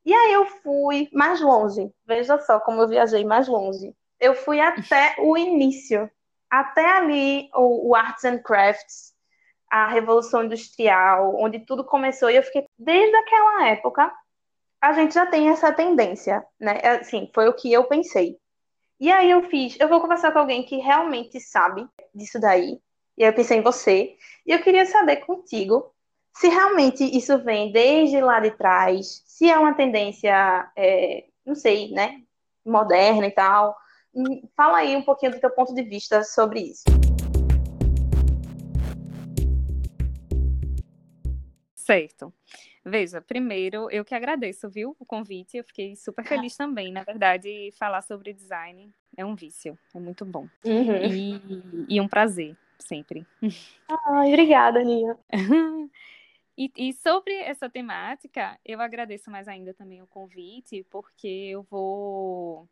E 0.05 0.13
aí 0.13 0.33
eu 0.33 0.45
fui 0.45 1.09
mais 1.13 1.41
longe. 1.41 1.91
Veja 2.05 2.39
só 2.39 2.59
como 2.59 2.81
eu 2.81 2.87
viajei 2.87 3.25
mais 3.25 3.47
longe 3.47 3.93
eu 4.23 4.33
fui 4.33 4.61
até 4.61 5.15
o 5.19 5.37
início, 5.37 6.09
até 6.49 6.85
ali 6.85 7.49
o, 7.53 7.89
o 7.89 7.95
Arts 7.95 8.23
and 8.23 8.39
Crafts, 8.39 9.13
a 9.69 9.87
Revolução 9.87 10.45
Industrial, 10.45 11.35
onde 11.37 11.59
tudo 11.59 11.83
começou, 11.83 12.29
e 12.29 12.37
eu 12.37 12.43
fiquei, 12.43 12.65
desde 12.79 13.13
aquela 13.17 13.67
época, 13.67 14.11
a 14.79 14.93
gente 14.93 15.13
já 15.13 15.25
tem 15.25 15.49
essa 15.49 15.73
tendência, 15.73 16.45
né? 16.59 16.79
É, 16.81 16.89
assim, 16.91 17.29
foi 17.33 17.49
o 17.49 17.53
que 17.53 17.71
eu 17.71 17.83
pensei. 17.83 18.37
E 18.99 19.11
aí 19.11 19.29
eu 19.29 19.43
fiz, 19.49 19.77
eu 19.79 19.89
vou 19.89 19.99
conversar 19.99 20.31
com 20.31 20.39
alguém 20.39 20.63
que 20.63 20.77
realmente 20.77 21.39
sabe 21.39 21.85
disso 22.15 22.39
daí. 22.39 22.79
E 23.17 23.23
aí 23.23 23.29
eu 23.29 23.33
pensei 23.33 23.57
em 23.57 23.61
você. 23.61 24.15
E 24.45 24.51
eu 24.51 24.61
queria 24.61 24.85
saber 24.85 25.17
contigo 25.17 25.93
se 26.33 26.47
realmente 26.47 27.03
isso 27.03 27.37
vem 27.43 27.71
desde 27.71 28.21
lá 28.21 28.39
de 28.39 28.51
trás, 28.51 29.23
se 29.25 29.49
é 29.49 29.57
uma 29.57 29.73
tendência, 29.73 30.69
é, 30.75 31.25
não 31.45 31.55
sei, 31.55 31.91
né, 31.91 32.21
moderna 32.65 33.27
e 33.27 33.31
tal, 33.31 33.75
Fala 34.55 34.77
aí 34.77 34.95
um 34.95 35.01
pouquinho 35.01 35.31
do 35.31 35.39
teu 35.39 35.49
ponto 35.49 35.73
de 35.73 35.81
vista 35.81 36.23
sobre 36.23 36.59
isso. 36.59 36.83
Certo. 41.73 42.31
Veja, 42.85 43.21
primeiro, 43.21 43.89
eu 43.89 44.05
que 44.05 44.13
agradeço, 44.13 44.69
viu, 44.69 44.95
o 44.99 45.05
convite. 45.05 45.57
Eu 45.57 45.63
fiquei 45.63 45.95
super 45.95 46.25
feliz 46.25 46.55
também. 46.55 46.91
Na 46.91 47.03
verdade, 47.03 47.71
falar 47.77 48.01
sobre 48.01 48.33
design 48.33 48.93
é 49.17 49.25
um 49.25 49.35
vício, 49.35 49.77
é 49.93 49.99
muito 49.99 50.25
bom. 50.25 50.47
Uhum. 50.63 50.97
E, 51.05 51.41
e, 51.89 52.01
um 52.01 52.07
prazer, 52.07 52.55
sempre. 52.77 53.25
Ai, 54.07 54.29
obrigada, 54.29 54.79
Aninha. 54.79 55.17
e, 56.57 56.71
e 56.77 56.93
sobre 56.93 57.33
essa 57.33 57.69
temática, 57.69 58.59
eu 58.63 58.79
agradeço 58.79 59.31
mais 59.31 59.47
ainda 59.47 59.73
também 59.73 60.01
o 60.01 60.07
convite, 60.07 60.85
porque 60.89 61.27
eu 61.27 61.63
vou 61.63 62.67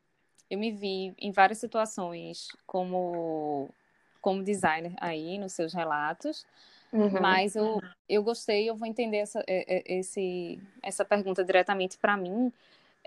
eu 0.52 0.60
me 0.60 0.70
vi 0.70 1.14
em 1.18 1.32
várias 1.32 1.60
situações 1.60 2.50
como, 2.68 3.70
como 4.20 4.44
designer 4.44 4.94
aí 4.98 5.40
nos 5.40 5.54
seus 5.54 5.74
relatos, 5.74 6.46
uhum. 6.92 7.10
mas 7.22 7.56
eu, 7.56 7.82
eu 8.10 8.22
gostei, 8.22 8.70
eu 8.70 8.76
vou 8.76 8.86
entender 8.86 9.20
essa, 9.20 9.42
esse, 9.48 10.62
essa 10.84 11.06
pergunta 11.06 11.42
diretamente 11.42 11.98
para 11.98 12.18
mim 12.18 12.52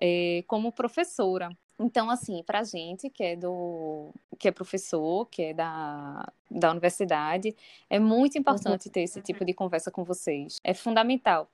é, 0.00 0.42
como 0.46 0.72
professora. 0.72 1.54
Então, 1.78 2.08
assim, 2.08 2.42
para 2.42 2.60
a 2.60 2.64
gente 2.64 3.10
que 3.10 3.22
é 3.22 3.36
do 3.36 4.08
que 4.38 4.48
é 4.48 4.50
professor, 4.50 5.26
que 5.26 5.42
é 5.42 5.52
da, 5.52 6.26
da 6.50 6.70
universidade, 6.70 7.54
é 7.90 7.98
muito 7.98 8.38
importante 8.38 8.86
uhum. 8.86 8.92
ter 8.92 9.02
esse 9.02 9.20
tipo 9.20 9.44
de 9.44 9.52
conversa 9.52 9.90
com 9.90 10.02
vocês. 10.02 10.60
É 10.64 10.72
fundamental 10.72 11.46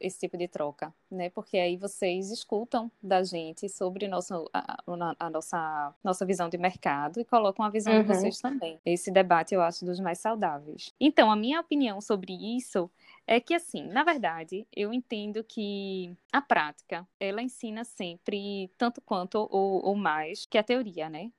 esse 0.00 0.20
tipo 0.20 0.36
de 0.36 0.48
troca, 0.48 0.92
né? 1.10 1.30
Porque 1.30 1.58
aí 1.58 1.76
vocês 1.76 2.30
escutam 2.30 2.90
da 3.02 3.22
gente 3.22 3.68
sobre 3.68 4.08
nossa, 4.08 4.42
a, 4.52 4.82
a, 5.18 5.30
nossa, 5.30 5.94
nossa 6.02 6.24
visão 6.24 6.48
de 6.48 6.56
mercado 6.56 7.20
e 7.20 7.24
colocam 7.24 7.64
a 7.64 7.70
visão 7.70 7.92
uhum. 7.92 8.02
de 8.02 8.08
vocês 8.08 8.40
também. 8.40 8.78
Esse 8.84 9.10
debate 9.10 9.54
eu 9.54 9.62
acho 9.62 9.84
dos 9.84 10.00
mais 10.00 10.18
saudáveis. 10.18 10.92
Então, 11.00 11.30
a 11.30 11.36
minha 11.36 11.60
opinião 11.60 12.00
sobre 12.00 12.32
isso 12.56 12.90
é 13.26 13.40
que, 13.40 13.54
assim, 13.54 13.86
na 13.88 14.04
verdade, 14.04 14.66
eu 14.74 14.92
entendo 14.92 15.42
que 15.42 16.14
a 16.32 16.40
prática, 16.40 17.06
ela 17.18 17.42
ensina 17.42 17.84
sempre 17.84 18.70
tanto 18.76 19.00
quanto 19.00 19.48
ou, 19.50 19.84
ou 19.84 19.94
mais 19.94 20.46
que 20.46 20.58
a 20.58 20.62
teoria, 20.62 21.08
né? 21.08 21.30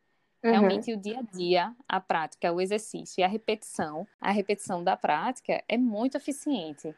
Uhum. 0.44 0.52
Realmente, 0.52 0.92
uhum. 0.92 0.98
o 0.98 1.02
dia 1.02 1.20
a 1.20 1.22
dia, 1.22 1.76
a 1.88 2.00
prática, 2.00 2.54
o 2.54 2.62
exercício 2.62 3.20
e 3.20 3.24
a 3.24 3.28
repetição, 3.28 4.08
a 4.22 4.32
repetição 4.32 4.84
da 4.84 4.96
prática 4.96 5.64
é 5.68 5.78
muito 5.78 6.18
eficiente. 6.18 6.94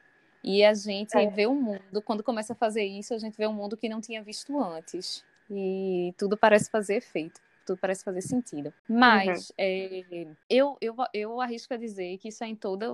E 0.47 0.63
a 0.63 0.73
gente 0.73 1.17
é. 1.17 1.29
vê 1.29 1.45
o 1.45 1.51
um 1.51 1.61
mundo, 1.61 2.01
quando 2.01 2.23
começa 2.23 2.53
a 2.53 2.55
fazer 2.55 2.85
isso, 2.85 3.13
a 3.13 3.17
gente 3.17 3.37
vê 3.37 3.45
um 3.45 3.53
mundo 3.53 3.75
que 3.75 3.89
não 3.89 3.99
tinha 3.99 4.23
visto 4.23 4.57
antes. 4.57 5.23
E 5.51 6.13
tudo 6.17 6.37
parece 6.37 6.69
fazer 6.69 6.95
efeito, 6.95 7.41
tudo 7.65 7.77
parece 7.77 8.03
fazer 8.03 8.21
sentido. 8.21 8.73
Mas 8.87 9.49
uhum. 9.49 9.55
é, 9.57 10.27
eu, 10.49 10.77
eu, 10.79 10.95
eu 11.13 11.41
arrisco 11.41 11.73
a 11.73 11.77
dizer 11.77 12.17
que 12.17 12.29
isso 12.29 12.45
é 12.45 12.47
em 12.47 12.55
toda, 12.55 12.87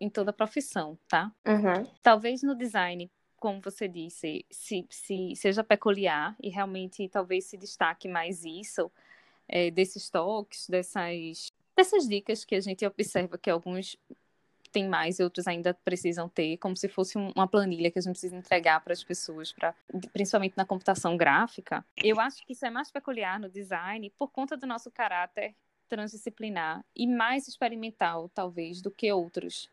em 0.00 0.10
toda 0.10 0.32
profissão, 0.32 0.98
tá? 1.08 1.30
Uhum. 1.46 1.86
Talvez 2.02 2.42
no 2.42 2.56
design 2.56 3.08
como 3.38 3.60
você 3.60 3.86
disse, 3.86 4.44
se, 4.50 4.84
se 4.90 5.36
seja 5.36 5.62
peculiar 5.62 6.34
e 6.42 6.48
realmente 6.48 7.08
talvez 7.08 7.44
se 7.44 7.56
destaque 7.56 8.08
mais 8.08 8.44
isso, 8.44 8.90
é, 9.48 9.70
desses 9.70 10.10
toques, 10.10 10.68
dessas, 10.68 11.52
dessas 11.76 12.08
dicas 12.08 12.44
que 12.44 12.56
a 12.56 12.60
gente 12.60 12.84
observa 12.84 13.38
que 13.38 13.48
alguns 13.48 13.96
tem 14.68 14.88
mais 14.88 15.18
e 15.18 15.22
outros 15.22 15.46
ainda 15.46 15.74
precisam 15.74 16.28
ter, 16.28 16.56
como 16.58 16.76
se 16.76 16.88
fosse 16.88 17.16
uma 17.18 17.46
planilha 17.46 17.90
que 17.90 17.98
a 17.98 18.02
gente 18.02 18.12
precisa 18.12 18.36
entregar 18.36 18.80
para 18.80 18.92
as 18.92 19.02
pessoas, 19.02 19.52
pra, 19.52 19.74
principalmente 20.12 20.56
na 20.56 20.64
computação 20.64 21.16
gráfica. 21.16 21.84
Eu 21.96 22.20
acho 22.20 22.44
que 22.46 22.52
isso 22.52 22.64
é 22.64 22.70
mais 22.70 22.90
peculiar 22.90 23.40
no 23.40 23.48
design 23.48 24.10
por 24.18 24.30
conta 24.30 24.56
do 24.56 24.66
nosso 24.66 24.90
caráter 24.90 25.54
transdisciplinar 25.88 26.84
e 26.94 27.06
mais 27.06 27.48
experimental, 27.48 28.28
talvez, 28.34 28.80
do 28.82 28.90
que 28.90 29.10
outros. 29.12 29.70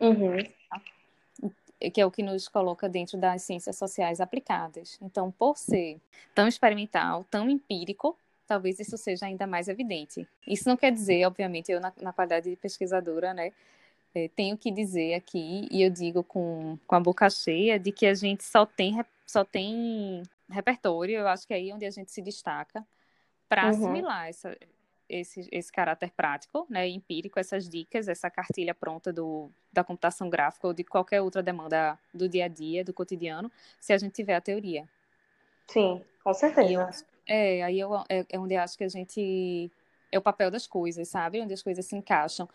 Uhum. 0.00 0.36
Que 1.92 2.00
é 2.00 2.06
o 2.06 2.10
que 2.10 2.22
nos 2.22 2.48
coloca 2.48 2.88
dentro 2.88 3.18
das 3.18 3.42
ciências 3.42 3.76
sociais 3.76 4.20
aplicadas. 4.20 4.98
Então, 5.00 5.30
por 5.30 5.56
ser 5.56 6.00
tão 6.34 6.46
experimental, 6.46 7.24
tão 7.30 7.48
empírico, 7.48 8.16
talvez 8.46 8.78
isso 8.78 8.96
seja 8.98 9.26
ainda 9.26 9.46
mais 9.46 9.68
evidente. 9.68 10.26
Isso 10.46 10.68
não 10.68 10.76
quer 10.76 10.92
dizer, 10.92 11.24
obviamente, 11.24 11.72
eu 11.72 11.80
na, 11.80 11.92
na 12.00 12.12
qualidade 12.12 12.50
de 12.50 12.56
pesquisadora, 12.56 13.32
né, 13.32 13.52
é, 14.14 14.28
tenho 14.28 14.56
que 14.56 14.70
dizer 14.70 15.14
aqui, 15.14 15.68
e 15.70 15.82
eu 15.82 15.90
digo 15.90 16.22
com, 16.22 16.78
com 16.86 16.94
a 16.94 17.00
boca 17.00 17.28
cheia, 17.30 17.78
de 17.78 17.90
que 17.92 18.06
a 18.06 18.14
gente 18.14 18.44
só 18.44 18.66
tem, 18.66 18.98
só 19.26 19.44
tem 19.44 20.22
repertório, 20.50 21.18
eu 21.18 21.28
acho 21.28 21.46
que 21.46 21.54
é 21.54 21.56
aí 21.56 21.72
onde 21.72 21.86
a 21.86 21.90
gente 21.90 22.12
se 22.12 22.20
destaca, 22.20 22.86
para 23.48 23.64
uhum. 23.64 23.70
assimilar 23.70 24.28
essa, 24.28 24.56
esse, 25.08 25.48
esse 25.50 25.72
caráter 25.72 26.10
prático, 26.10 26.66
né, 26.68 26.88
empírico, 26.88 27.38
essas 27.38 27.68
dicas, 27.68 28.08
essa 28.08 28.30
cartilha 28.30 28.74
pronta 28.74 29.12
do, 29.12 29.50
da 29.72 29.84
computação 29.84 30.28
gráfica 30.28 30.66
ou 30.66 30.74
de 30.74 30.84
qualquer 30.84 31.20
outra 31.20 31.42
demanda 31.42 31.98
do 32.12 32.28
dia 32.28 32.46
a 32.46 32.48
dia, 32.48 32.84
do 32.84 32.92
cotidiano, 32.92 33.50
se 33.78 33.92
a 33.92 33.98
gente 33.98 34.12
tiver 34.12 34.34
a 34.34 34.40
teoria. 34.40 34.88
Sim, 35.68 36.02
com 36.22 36.34
certeza. 36.34 36.72
Eu, 36.72 36.88
é, 37.26 37.62
aí 37.62 37.78
eu, 37.78 37.94
é, 38.08 38.26
é 38.28 38.38
onde 38.38 38.54
eu 38.54 38.60
acho 38.60 38.76
que 38.76 38.84
a 38.84 38.88
gente 38.88 39.70
é 40.12 40.18
o 40.18 40.22
papel 40.22 40.50
das 40.50 40.66
coisas, 40.66 41.08
sabe? 41.08 41.40
Onde 41.40 41.54
as 41.54 41.62
coisas 41.62 41.86
se 41.86 41.96
encaixam. 41.96 42.46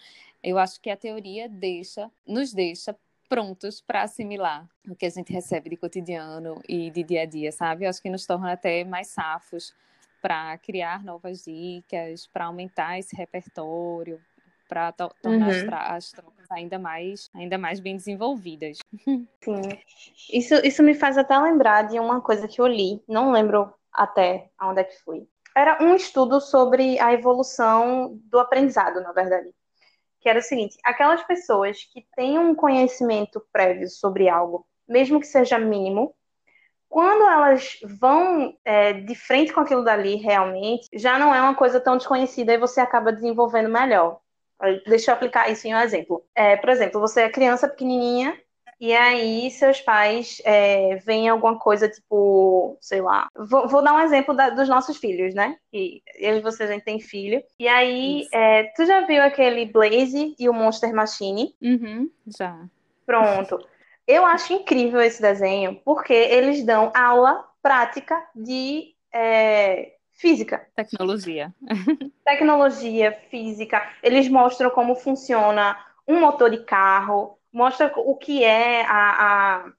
Eu 0.47 0.57
acho 0.57 0.79
que 0.79 0.89
a 0.89 0.95
teoria 0.95 1.49
deixa, 1.49 2.09
nos 2.25 2.53
deixa 2.53 2.95
prontos 3.27 3.81
para 3.81 4.03
assimilar 4.03 4.65
o 4.89 4.95
que 4.95 5.05
a 5.05 5.09
gente 5.09 5.33
recebe 5.33 5.71
de 5.71 5.75
cotidiano 5.75 6.61
e 6.69 6.89
de 6.89 7.03
dia 7.03 7.23
a 7.23 7.25
dia, 7.25 7.51
sabe? 7.51 7.83
Eu 7.83 7.89
acho 7.89 8.01
que 8.01 8.09
nos 8.09 8.25
torna 8.25 8.53
até 8.53 8.85
mais 8.85 9.07
safos 9.07 9.75
para 10.21 10.57
criar 10.59 11.03
novas 11.03 11.43
dicas, 11.43 12.27
para 12.27 12.45
aumentar 12.45 12.97
esse 12.97 13.13
repertório, 13.13 14.21
para 14.69 14.93
to 14.93 15.09
tornar 15.21 15.49
uhum. 15.49 15.69
as, 15.73 16.11
trocas 16.13 16.45
ainda 16.49 16.79
mais, 16.79 17.29
ainda 17.35 17.57
mais 17.57 17.81
bem 17.81 17.97
desenvolvidas. 17.97 18.77
Sim. 19.43 19.61
Isso, 20.31 20.55
isso 20.63 20.81
me 20.81 20.93
faz 20.93 21.17
até 21.17 21.37
lembrar 21.37 21.89
de 21.89 21.99
uma 21.99 22.21
coisa 22.21 22.47
que 22.47 22.61
eu 22.61 22.67
li, 22.67 23.03
não 23.05 23.33
lembro 23.33 23.69
até 23.91 24.49
onde 24.61 24.79
é 24.79 24.85
que 24.85 24.97
foi. 25.03 25.27
Era 25.53 25.83
um 25.83 25.93
estudo 25.93 26.39
sobre 26.39 26.97
a 26.99 27.11
evolução 27.11 28.17
do 28.31 28.39
aprendizado, 28.39 29.01
na 29.01 29.11
verdade. 29.11 29.53
Que 30.19 30.29
era 30.29 30.39
o 30.39 30.43
seguinte: 30.43 30.77
aquelas 30.83 31.23
pessoas 31.23 31.83
que 31.83 32.05
têm 32.15 32.37
um 32.39 32.55
conhecimento 32.55 33.41
prévio 33.51 33.87
sobre 33.89 34.29
algo, 34.29 34.65
mesmo 34.87 35.19
que 35.19 35.27
seja 35.27 35.59
mínimo, 35.59 36.13
quando 36.89 37.23
elas 37.23 37.77
vão 37.99 38.57
é, 38.63 38.93
de 38.93 39.15
frente 39.15 39.51
com 39.51 39.59
aquilo 39.59 39.83
dali 39.83 40.15
realmente, 40.15 40.87
já 40.93 41.19
não 41.19 41.33
é 41.35 41.41
uma 41.41 41.55
coisa 41.55 41.79
tão 41.79 41.97
desconhecida 41.97 42.53
e 42.53 42.57
você 42.57 42.79
acaba 42.79 43.11
desenvolvendo 43.11 43.69
melhor. 43.69 44.19
Deixa 44.87 45.11
eu 45.11 45.15
aplicar 45.15 45.49
isso 45.51 45.67
em 45.67 45.75
um 45.75 45.79
exemplo. 45.79 46.25
É, 46.33 46.55
por 46.55 46.69
exemplo, 46.69 46.99
você 46.99 47.21
é 47.21 47.29
criança 47.29 47.67
pequenininha 47.67 48.39
e 48.79 48.93
aí 48.93 49.49
seus 49.51 49.81
pais 49.81 50.41
é, 50.45 50.97
veem 50.97 51.29
alguma 51.29 51.57
coisa 51.57 51.89
tipo, 51.89 52.77
sei 52.79 53.01
lá. 53.01 53.27
Vou, 53.35 53.67
vou 53.67 53.83
dar 53.83 53.93
um 53.93 53.99
exemplo 53.99 54.35
da, 54.35 54.49
dos 54.49 54.69
nossos 54.69 54.97
filhos, 54.97 55.33
né? 55.33 55.57
E 55.73 56.01
eu 56.19 56.37
e 56.37 56.41
você 56.41 56.63
a 56.63 56.67
gente 56.67 56.83
tem 56.83 56.99
filho. 56.99 57.41
E 57.59 57.67
aí, 57.67 58.27
é, 58.31 58.63
tu 58.75 58.85
já 58.85 59.01
viu 59.01 59.21
aquele 59.23 59.65
Blaze 59.65 60.35
e 60.37 60.47
o 60.47 60.53
Monster 60.53 60.93
Machine? 60.93 61.55
Uhum, 61.61 62.09
já. 62.27 62.57
Pronto. 63.05 63.59
Eu 64.07 64.25
acho 64.25 64.53
incrível 64.53 65.01
esse 65.01 65.21
desenho 65.21 65.81
porque 65.83 66.13
eles 66.13 66.63
dão 66.63 66.91
aula 66.95 67.45
prática 67.61 68.23
de 68.35 68.93
é, 69.11 69.93
física. 70.13 70.67
Tecnologia. 70.75 71.53
Tecnologia, 72.23 73.11
física. 73.29 73.81
Eles 74.03 74.29
mostram 74.29 74.69
como 74.69 74.95
funciona 74.95 75.77
um 76.07 76.19
motor 76.21 76.49
de 76.49 76.63
carro, 76.63 77.36
mostra 77.51 77.91
o 77.95 78.15
que 78.15 78.43
é 78.43 78.85
a, 78.85 78.95
a 79.57 79.71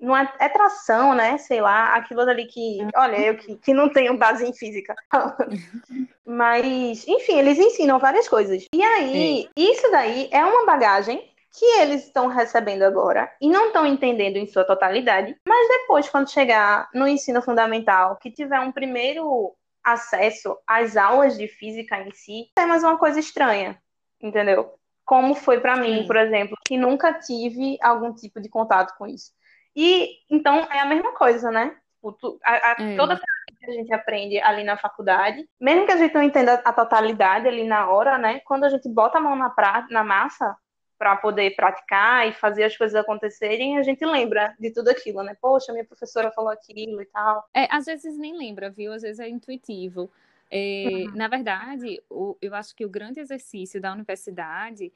não 0.00 0.16
é, 0.16 0.32
é, 0.38 0.48
tração, 0.48 1.14
né? 1.14 1.38
Sei 1.38 1.60
lá, 1.60 1.94
aquilo 1.94 2.20
ali 2.20 2.46
que, 2.46 2.78
olha, 2.94 3.16
eu 3.18 3.36
que, 3.36 3.56
que 3.56 3.74
não 3.74 3.88
tenho 3.88 4.16
base 4.16 4.46
em 4.46 4.52
física. 4.52 4.94
Mas, 6.24 7.06
enfim, 7.06 7.38
eles 7.38 7.58
ensinam 7.58 7.98
várias 7.98 8.28
coisas. 8.28 8.64
E 8.72 8.82
aí, 8.82 9.42
Sim. 9.42 9.48
isso 9.56 9.90
daí 9.90 10.28
é 10.30 10.44
uma 10.44 10.64
bagagem 10.66 11.28
que 11.58 11.64
eles 11.80 12.04
estão 12.04 12.28
recebendo 12.28 12.82
agora 12.82 13.30
e 13.40 13.48
não 13.48 13.68
estão 13.68 13.84
entendendo 13.84 14.36
em 14.36 14.46
sua 14.46 14.64
totalidade, 14.64 15.34
mas 15.46 15.68
depois, 15.68 16.08
quando 16.08 16.30
chegar 16.30 16.88
no 16.94 17.08
ensino 17.08 17.42
fundamental, 17.42 18.16
que 18.16 18.30
tiver 18.30 18.60
um 18.60 18.70
primeiro 18.70 19.56
acesso 19.82 20.56
às 20.66 20.96
aulas 20.96 21.36
de 21.36 21.48
física 21.48 22.00
em 22.00 22.12
si, 22.12 22.50
é 22.56 22.66
mais 22.66 22.84
uma 22.84 22.98
coisa 22.98 23.18
estranha, 23.18 23.80
entendeu? 24.22 24.77
Como 25.08 25.34
foi 25.34 25.58
para 25.58 25.74
mim, 25.74 26.06
por 26.06 26.16
exemplo, 26.16 26.54
que 26.66 26.76
nunca 26.76 27.14
tive 27.14 27.78
algum 27.80 28.12
tipo 28.12 28.38
de 28.38 28.48
contato 28.50 28.94
com 28.98 29.06
isso. 29.06 29.32
E 29.74 30.18
então 30.30 30.68
é 30.70 30.80
a 30.80 30.84
mesma 30.84 31.14
coisa, 31.14 31.50
né? 31.50 31.74
Tipo, 32.04 32.38
a, 32.44 32.52
a, 32.52 32.76
é. 32.78 32.94
Toda 32.94 33.16
que 33.16 33.70
a 33.70 33.72
gente 33.72 33.90
aprende 33.90 34.38
ali 34.38 34.62
na 34.62 34.76
faculdade, 34.76 35.48
mesmo 35.58 35.86
que 35.86 35.92
a 35.92 35.96
gente 35.96 36.14
não 36.14 36.22
entenda 36.22 36.60
a 36.62 36.72
totalidade 36.74 37.48
ali 37.48 37.64
na 37.64 37.88
hora, 37.88 38.18
né? 38.18 38.40
Quando 38.40 38.64
a 38.64 38.68
gente 38.68 38.86
bota 38.86 39.16
a 39.16 39.20
mão 39.20 39.34
na, 39.34 39.48
pra, 39.48 39.86
na 39.90 40.04
massa, 40.04 40.54
para 40.98 41.16
poder 41.16 41.56
praticar 41.56 42.28
e 42.28 42.32
fazer 42.32 42.64
as 42.64 42.76
coisas 42.76 42.94
acontecerem, 42.94 43.78
a 43.78 43.82
gente 43.82 44.04
lembra 44.04 44.54
de 44.60 44.70
tudo 44.70 44.90
aquilo, 44.90 45.22
né? 45.22 45.34
Poxa, 45.40 45.72
minha 45.72 45.86
professora 45.86 46.30
falou 46.32 46.50
aquilo 46.50 47.00
e 47.00 47.06
tal. 47.06 47.48
É, 47.54 47.66
às 47.70 47.86
vezes 47.86 48.18
nem 48.18 48.36
lembra, 48.36 48.68
viu? 48.68 48.92
Às 48.92 49.00
vezes 49.00 49.20
é 49.20 49.28
intuitivo. 49.28 50.10
É, 50.50 50.84
uhum. 50.88 51.14
Na 51.14 51.28
verdade, 51.28 52.02
o, 52.08 52.36
eu 52.40 52.54
acho 52.54 52.74
que 52.74 52.84
o 52.84 52.88
grande 52.88 53.20
exercício 53.20 53.80
da 53.80 53.92
universidade 53.92 54.92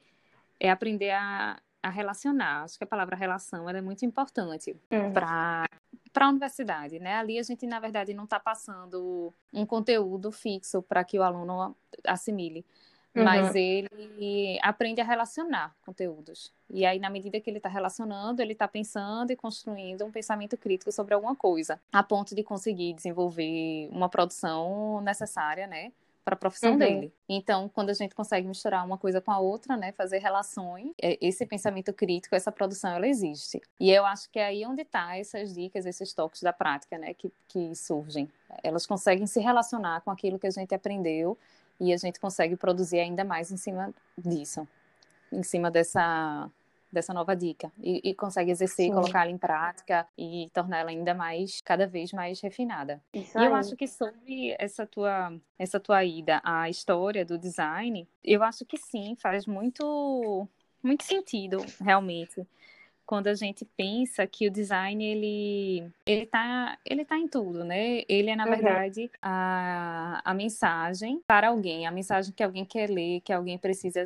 é 0.59 0.69
aprender 0.69 1.11
a, 1.11 1.59
a 1.81 1.89
relacionar. 1.89 2.63
Acho 2.63 2.77
que 2.77 2.83
a 2.83 2.87
palavra 2.87 3.15
relação 3.15 3.69
é 3.69 3.81
muito 3.81 4.05
importante 4.05 4.75
uhum. 4.91 5.13
para 5.13 5.65
para 6.11 6.27
a 6.27 6.29
universidade, 6.29 6.99
né? 6.99 7.15
Ali 7.15 7.39
a 7.39 7.43
gente, 7.43 7.65
na 7.65 7.79
verdade, 7.79 8.13
não 8.13 8.25
está 8.25 8.39
passando 8.39 9.33
um 9.51 9.65
conteúdo 9.65 10.31
fixo 10.31 10.79
para 10.83 11.03
que 11.03 11.17
o 11.17 11.23
aluno 11.23 11.75
assimile 12.05 12.63
uhum. 13.15 13.23
mas 13.23 13.55
ele 13.55 14.59
aprende 14.61 15.01
a 15.01 15.03
relacionar 15.03 15.75
conteúdos. 15.85 16.51
E 16.69 16.85
aí, 16.85 16.99
na 16.99 17.09
medida 17.09 17.39
que 17.39 17.49
ele 17.49 17.57
está 17.57 17.69
relacionando, 17.69 18.41
ele 18.41 18.53
está 18.53 18.67
pensando 18.67 19.31
e 19.31 19.35
construindo 19.35 20.03
um 20.05 20.11
pensamento 20.11 20.57
crítico 20.57 20.91
sobre 20.91 21.13
alguma 21.13 21.35
coisa, 21.35 21.79
a 21.91 22.01
ponto 22.01 22.35
de 22.35 22.43
conseguir 22.43 22.93
desenvolver 22.93 23.89
uma 23.91 24.09
produção 24.09 25.01
necessária, 25.01 25.67
né? 25.67 25.91
para 26.23 26.35
a 26.35 26.37
profissão 26.37 26.71
uhum. 26.71 26.77
dele. 26.77 27.13
Então, 27.27 27.69
quando 27.69 27.89
a 27.89 27.93
gente 27.93 28.15
consegue 28.15 28.47
misturar 28.47 28.85
uma 28.85 28.97
coisa 28.97 29.19
com 29.19 29.31
a 29.31 29.39
outra, 29.39 29.75
né, 29.75 29.91
fazer 29.91 30.19
relações, 30.19 30.93
é, 31.01 31.17
esse 31.21 31.45
pensamento 31.45 31.91
crítico, 31.91 32.35
essa 32.35 32.51
produção, 32.51 32.91
ela 32.91 33.07
existe. 33.07 33.61
E 33.79 33.91
eu 33.91 34.05
acho 34.05 34.29
que 34.29 34.39
é 34.39 34.45
aí 34.45 34.65
onde 34.65 34.85
tá 34.85 35.17
essas 35.17 35.53
dicas, 35.53 35.85
esses 35.85 36.13
toques 36.13 36.41
da 36.41 36.53
prática, 36.53 36.97
né, 36.97 37.13
que, 37.13 37.31
que 37.47 37.75
surgem. 37.75 38.29
Elas 38.63 38.85
conseguem 38.85 39.27
se 39.27 39.39
relacionar 39.39 40.01
com 40.01 40.11
aquilo 40.11 40.39
que 40.39 40.47
a 40.47 40.51
gente 40.51 40.73
aprendeu 40.73 41.37
e 41.83 41.93
a 41.93 41.97
gente 41.97 42.19
consegue 42.19 42.55
produzir 42.55 42.99
ainda 42.99 43.23
mais 43.23 43.51
em 43.51 43.57
cima 43.57 43.93
disso, 44.17 44.67
em 45.31 45.43
cima 45.43 45.69
dessa 45.69 46.49
dessa 46.93 47.11
nova 47.11 47.35
dica 47.35 47.71
e, 47.81 48.11
e 48.11 48.13
consegue 48.13 48.51
exercer, 48.51 48.85
Sim. 48.85 48.93
colocá-la 48.93 49.31
em 49.31 49.37
prática 49.37 50.07
e 50.15 50.47
torná-la 50.53 50.91
ainda 50.91 51.15
mais 51.15 51.59
cada 51.59 51.87
vez 51.87 52.13
mais 52.13 52.39
refinada. 52.39 53.01
Isso 53.11 53.39
e 53.39 53.43
eu 53.43 53.55
acho 53.55 53.75
que 53.75 53.87
sobre 53.87 54.55
essa 54.59 54.85
tua 54.85 55.33
essa 55.57 55.79
tua 55.79 56.03
ida 56.03 56.39
à 56.43 56.69
história 56.69 57.25
do 57.25 57.35
design, 57.35 58.07
eu 58.23 58.43
acho 58.43 58.63
que 58.63 58.77
sim, 58.77 59.15
faz 59.15 59.47
muito 59.47 60.47
muito 60.83 61.03
sentido 61.03 61.65
realmente 61.81 62.45
quando 63.05 63.27
a 63.27 63.33
gente 63.33 63.65
pensa 63.65 64.25
que 64.25 64.47
o 64.47 64.51
design 64.51 65.03
ele 65.03 65.91
ele 66.05 66.25
tá 66.25 66.77
ele 66.85 67.05
tá 67.05 67.17
em 67.17 67.27
tudo, 67.27 67.63
né? 67.63 68.03
Ele 68.07 68.29
é 68.29 68.35
na 68.35 68.45
uhum. 68.45 68.51
verdade 68.51 69.11
a, 69.21 70.21
a 70.23 70.33
mensagem 70.33 71.21
para 71.27 71.49
alguém, 71.49 71.85
a 71.85 71.91
mensagem 71.91 72.33
que 72.33 72.43
alguém 72.43 72.65
quer 72.65 72.89
ler, 72.89 73.21
que 73.21 73.33
alguém 73.33 73.57
precisa 73.57 74.03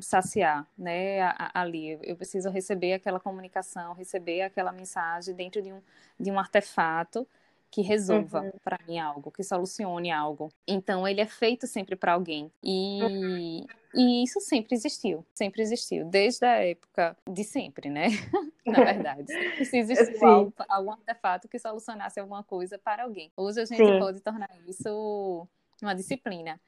saciar, 0.00 0.66
né? 0.78 1.20
Ali 1.52 1.98
eu 2.02 2.16
preciso 2.16 2.48
receber 2.50 2.94
aquela 2.94 3.20
comunicação, 3.20 3.92
receber 3.92 4.42
aquela 4.42 4.72
mensagem 4.72 5.34
dentro 5.34 5.60
de 5.60 5.72
um 5.72 5.80
de 6.18 6.30
um 6.30 6.38
artefato 6.38 7.26
que 7.72 7.80
resolva 7.80 8.42
uhum. 8.42 8.52
para 8.62 8.78
mim 8.86 8.98
algo, 8.98 9.30
que 9.30 9.42
solucione 9.42 10.10
algo. 10.12 10.52
Então 10.68 11.08
ele 11.08 11.22
é 11.22 11.26
feito 11.26 11.66
sempre 11.66 11.96
para 11.96 12.12
alguém. 12.12 12.52
E, 12.62 13.02
uhum. 13.02 13.66
e 13.94 14.22
isso 14.22 14.38
sempre 14.40 14.74
existiu, 14.74 15.24
sempre 15.34 15.62
existiu, 15.62 16.04
desde 16.04 16.44
a 16.44 16.62
época 16.62 17.16
de 17.26 17.42
sempre, 17.42 17.88
né? 17.88 18.08
Na 18.66 18.84
verdade, 18.84 19.26
sempre 19.64 19.64
existiu 19.80 20.28
algum, 20.28 20.52
algum 20.68 20.92
artefato 20.92 21.48
que 21.48 21.58
solucionasse 21.58 22.20
alguma 22.20 22.44
coisa 22.44 22.78
para 22.78 23.04
alguém. 23.04 23.32
Hoje 23.34 23.62
a 23.62 23.64
gente 23.64 23.84
Sim. 23.84 23.98
pode 23.98 24.20
tornar 24.20 24.50
isso 24.68 25.48
uma 25.82 25.94
disciplina 25.94 26.60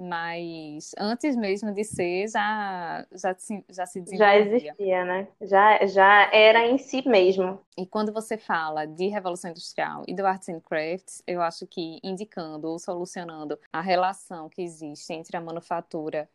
mas 0.00 0.92
antes 0.98 1.36
mesmo 1.36 1.72
de 1.72 1.84
ser 1.84 2.26
já 2.28 3.06
já 3.12 3.36
já 3.68 3.86
se 3.86 4.00
desenvolvia. 4.00 4.18
Já 4.18 4.36
existia, 4.38 5.04
né? 5.04 5.28
Já, 5.42 5.86
já 5.86 6.30
era 6.32 6.66
em 6.66 6.78
si 6.78 7.06
mesmo. 7.06 7.60
E 7.76 7.86
quando 7.86 8.12
você 8.12 8.38
fala 8.38 8.86
de 8.86 9.08
Revolução 9.08 9.50
Industrial 9.50 10.02
e 10.08 10.14
do 10.14 10.26
Arts 10.26 10.48
and 10.48 10.60
Crafts, 10.60 11.22
eu 11.26 11.42
acho 11.42 11.66
que 11.66 12.00
indicando 12.02 12.68
ou 12.68 12.78
solucionando 12.78 13.58
a 13.72 13.80
relação 13.80 14.48
que 14.48 14.62
existe 14.62 15.12
entre 15.12 15.36
a 15.36 15.40
manufatura 15.40 16.28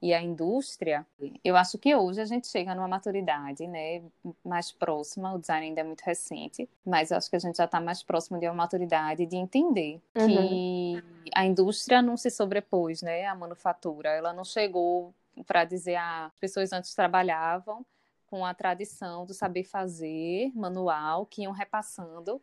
e 0.00 0.12
a 0.12 0.20
indústria, 0.20 1.06
eu 1.42 1.56
acho 1.56 1.78
que 1.78 1.94
hoje 1.94 2.20
a 2.20 2.24
gente 2.26 2.46
chega 2.48 2.74
numa 2.74 2.86
maturidade, 2.86 3.66
né, 3.66 4.02
mais 4.44 4.70
próxima, 4.70 5.32
o 5.32 5.38
design 5.38 5.66
ainda 5.66 5.80
é 5.80 5.84
muito 5.84 6.02
recente, 6.02 6.68
mas 6.84 7.10
eu 7.10 7.16
acho 7.16 7.30
que 7.30 7.36
a 7.36 7.38
gente 7.38 7.56
já 7.56 7.64
está 7.64 7.80
mais 7.80 8.02
próximo 8.02 8.38
de 8.38 8.46
uma 8.46 8.54
maturidade 8.54 9.24
de 9.24 9.36
entender 9.36 10.00
uhum. 10.14 10.26
que 10.26 11.04
a 11.34 11.46
indústria 11.46 12.02
não 12.02 12.16
se 12.16 12.30
sobrepôs, 12.30 13.00
né, 13.00 13.24
à 13.24 13.34
manufatura, 13.34 14.10
ela 14.10 14.34
não 14.34 14.44
chegou 14.44 15.14
para 15.46 15.64
dizer 15.64 15.96
ah, 15.96 16.26
as 16.26 16.34
pessoas 16.38 16.72
antes 16.72 16.94
trabalhavam 16.94 17.84
com 18.26 18.44
a 18.44 18.52
tradição 18.52 19.24
do 19.24 19.32
saber 19.32 19.64
fazer 19.64 20.52
manual 20.54 21.24
que 21.24 21.42
iam 21.42 21.52
repassando 21.52 22.34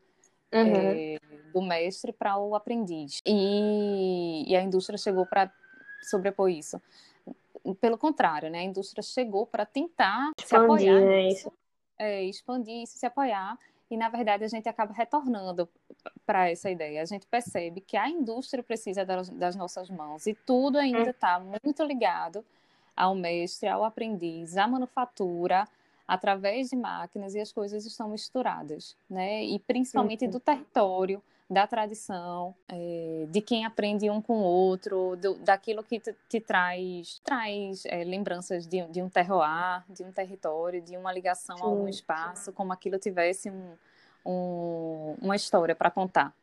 uhum. 0.51 0.75
é, 0.75 1.17
do 1.53 1.61
mestre 1.61 2.11
para 2.11 2.37
o 2.37 2.55
aprendiz 2.55 3.19
e, 3.25 4.43
e 4.47 4.55
a 4.55 4.61
indústria 4.61 4.97
chegou 4.97 5.25
para 5.25 5.51
sobrepor 6.01 6.49
isso 6.49 6.81
pelo 7.79 7.97
contrário, 7.97 8.49
né? 8.49 8.59
A 8.59 8.63
indústria 8.63 9.01
chegou 9.01 9.45
para 9.45 9.65
tentar 9.65 10.31
expandir, 10.37 10.47
se 10.47 10.55
apoiar, 10.55 11.01
né, 11.01 11.27
isso. 11.29 11.51
É, 11.97 12.23
expandir 12.23 12.83
isso, 12.83 12.97
se 12.97 13.05
apoiar 13.05 13.57
e 13.89 13.97
na 13.97 14.09
verdade 14.09 14.43
a 14.43 14.47
gente 14.47 14.67
acaba 14.67 14.91
retornando 14.91 15.69
para 16.25 16.49
essa 16.49 16.69
ideia. 16.69 17.01
A 17.01 17.05
gente 17.05 17.27
percebe 17.27 17.79
que 17.79 17.95
a 17.95 18.09
indústria 18.09 18.63
precisa 18.63 19.05
das, 19.05 19.29
das 19.29 19.55
nossas 19.55 19.89
mãos 19.89 20.25
e 20.25 20.33
tudo 20.33 20.79
ainda 20.79 21.11
está 21.11 21.37
hum. 21.37 21.51
muito 21.63 21.83
ligado 21.83 22.43
ao 22.95 23.13
mestre, 23.13 23.69
ao 23.69 23.83
aprendiz, 23.83 24.57
à 24.57 24.67
manufatura, 24.67 25.67
através 26.07 26.69
de 26.69 26.75
máquinas 26.75 27.35
e 27.35 27.39
as 27.39 27.51
coisas 27.51 27.85
estão 27.85 28.09
misturadas, 28.09 28.95
né? 29.09 29.43
E 29.43 29.59
principalmente 29.59 30.27
do 30.27 30.39
território, 30.39 31.21
da 31.53 31.67
tradição, 31.67 32.55
é, 32.67 33.27
de 33.29 33.39
quem 33.41 33.65
aprende 33.65 34.09
um 34.09 34.21
com 34.21 34.39
o 34.39 34.43
outro, 34.43 35.15
do, 35.15 35.35
daquilo 35.35 35.83
que 35.83 35.99
te, 35.99 36.15
te 36.27 36.41
traz, 36.41 37.21
traz 37.23 37.85
é, 37.85 38.03
lembranças 38.03 38.65
de, 38.65 38.85
de, 38.87 39.01
um 39.01 39.09
terroir, 39.09 39.83
de 39.87 40.03
um 40.03 40.11
território, 40.11 40.81
de 40.81 40.97
uma 40.97 41.13
ligação 41.13 41.55
Sim. 41.57 41.63
a 41.63 41.67
um 41.67 41.87
espaço, 41.87 42.51
como 42.51 42.73
aquilo 42.73 42.97
tivesse 42.97 43.49
um, 43.49 43.77
um, 44.25 45.15
uma 45.21 45.35
história 45.35 45.75
para 45.75 45.91
contar. 45.91 46.33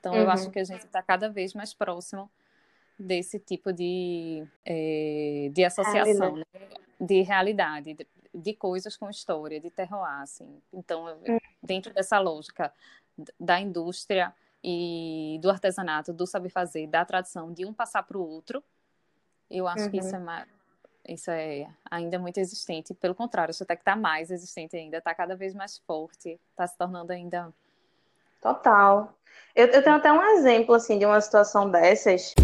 Então, 0.00 0.12
uhum. 0.12 0.20
eu 0.20 0.30
acho 0.30 0.50
que 0.50 0.58
a 0.58 0.64
gente 0.64 0.86
está 0.86 1.02
cada 1.02 1.28
vez 1.28 1.52
mais 1.52 1.74
próximo 1.74 2.30
desse 2.98 3.38
tipo 3.38 3.72
de, 3.72 4.44
é, 4.64 5.50
de 5.52 5.64
associação, 5.64 6.36
né? 6.36 6.44
de 6.98 7.20
realidade, 7.20 7.92
de, 7.92 8.06
de, 8.34 8.54
coisas 8.54 8.96
com 8.96 9.10
história, 9.10 9.60
de 9.60 9.70
terroir, 9.70 10.22
assim. 10.22 10.62
Então, 10.72 11.04
uhum. 11.04 11.38
dentro 11.62 11.92
dessa 11.92 12.18
lógica 12.18 12.72
da 13.38 13.60
indústria 13.60 14.32
e 14.62 15.38
do 15.40 15.50
artesanato, 15.50 16.12
do 16.12 16.26
saber 16.26 16.48
fazer, 16.48 16.86
da 16.86 17.04
tradição, 17.04 17.52
de 17.52 17.64
um 17.64 17.72
passar 17.72 18.02
para 18.02 18.18
o 18.18 18.26
outro, 18.26 18.62
eu 19.50 19.66
acho 19.68 19.84
uhum. 19.84 19.90
que 19.90 19.98
isso 19.98 20.14
é, 20.14 20.18
mais, 20.18 20.48
isso 21.08 21.30
é 21.30 21.68
ainda 21.90 22.18
muito 22.18 22.38
existente. 22.38 22.92
Pelo 22.94 23.14
contrário, 23.14 23.50
acho 23.50 23.62
até 23.62 23.76
que 23.76 23.82
está 23.82 23.94
mais 23.94 24.30
existente 24.30 24.76
ainda, 24.76 24.98
está 24.98 25.14
cada 25.14 25.36
vez 25.36 25.54
mais 25.54 25.78
forte, 25.78 26.40
está 26.50 26.66
se 26.66 26.76
tornando 26.76 27.12
ainda. 27.12 27.52
Total. 28.40 29.14
Eu, 29.54 29.66
eu 29.68 29.82
tenho 29.82 29.96
até 29.96 30.12
um 30.12 30.22
exemplo 30.22 30.74
assim 30.74 30.98
de 30.98 31.06
uma 31.06 31.20
situação 31.20 31.70
dessas. 31.70 32.34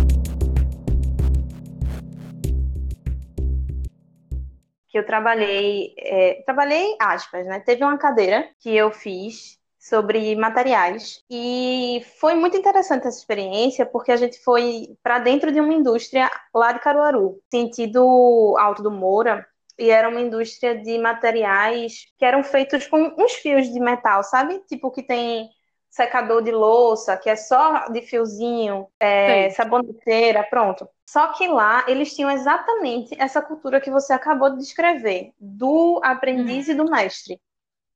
Que 4.89 4.99
eu 4.99 5.07
trabalhei, 5.07 5.95
é, 5.99 6.43
trabalhei 6.45 6.97
aspas, 7.01 7.47
né? 7.47 7.61
Teve 7.61 7.83
uma 7.83 7.97
cadeira 7.97 8.49
que 8.59 8.75
eu 8.75 8.91
fiz 8.91 9.59
sobre 9.83 10.37
materiais. 10.37 11.25
E 11.29 12.05
foi 12.21 12.37
muito 12.37 12.57
interessante 12.57 13.09
essa 13.09 13.19
experiência, 13.19 13.85
porque 13.85 14.13
a 14.13 14.17
gente 14.17 14.39
foi 14.45 14.97
para 15.03 15.19
dentro 15.19 15.51
de 15.51 15.61
uma 15.61 15.75
indústria 15.75 16.31
lá 16.55 16.71
de 16.71 16.79
Caruaru, 16.79 17.41
sentido 17.51 18.55
Alto 18.59 18.81
do 18.81 18.93
Moura, 18.93 19.45
e 19.77 19.91
era 19.91 20.09
uma 20.09 20.21
indústria 20.21 20.81
de 20.81 20.99
materiais 20.99 22.07
que 22.17 22.25
eram 22.25 22.45
feitos 22.45 22.87
com 22.87 23.13
uns 23.19 23.33
fios 23.33 23.67
de 23.73 23.81
metal, 23.81 24.23
sabe? 24.23 24.61
Tipo 24.69 24.93
que 24.93 25.03
tem 25.03 25.51
secador 25.91 26.43
de 26.43 26.53
louça, 26.53 27.17
que 27.17 27.29
é 27.29 27.35
só 27.35 27.89
de 27.89 28.03
fiozinho, 28.03 28.87
é, 29.01 29.51
saboneteira, 29.51 30.45
pronto. 30.45 30.89
Só 31.11 31.33
que 31.33 31.49
lá 31.49 31.85
eles 31.89 32.15
tinham 32.15 32.31
exatamente 32.31 33.17
essa 33.21 33.43
cultura 33.43 33.81
que 33.81 33.91
você 33.91 34.13
acabou 34.13 34.51
de 34.51 34.59
descrever, 34.59 35.33
do 35.41 36.01
aprendiz 36.05 36.69
hum. 36.69 36.71
e 36.71 36.75
do 36.75 36.85
mestre 36.85 37.41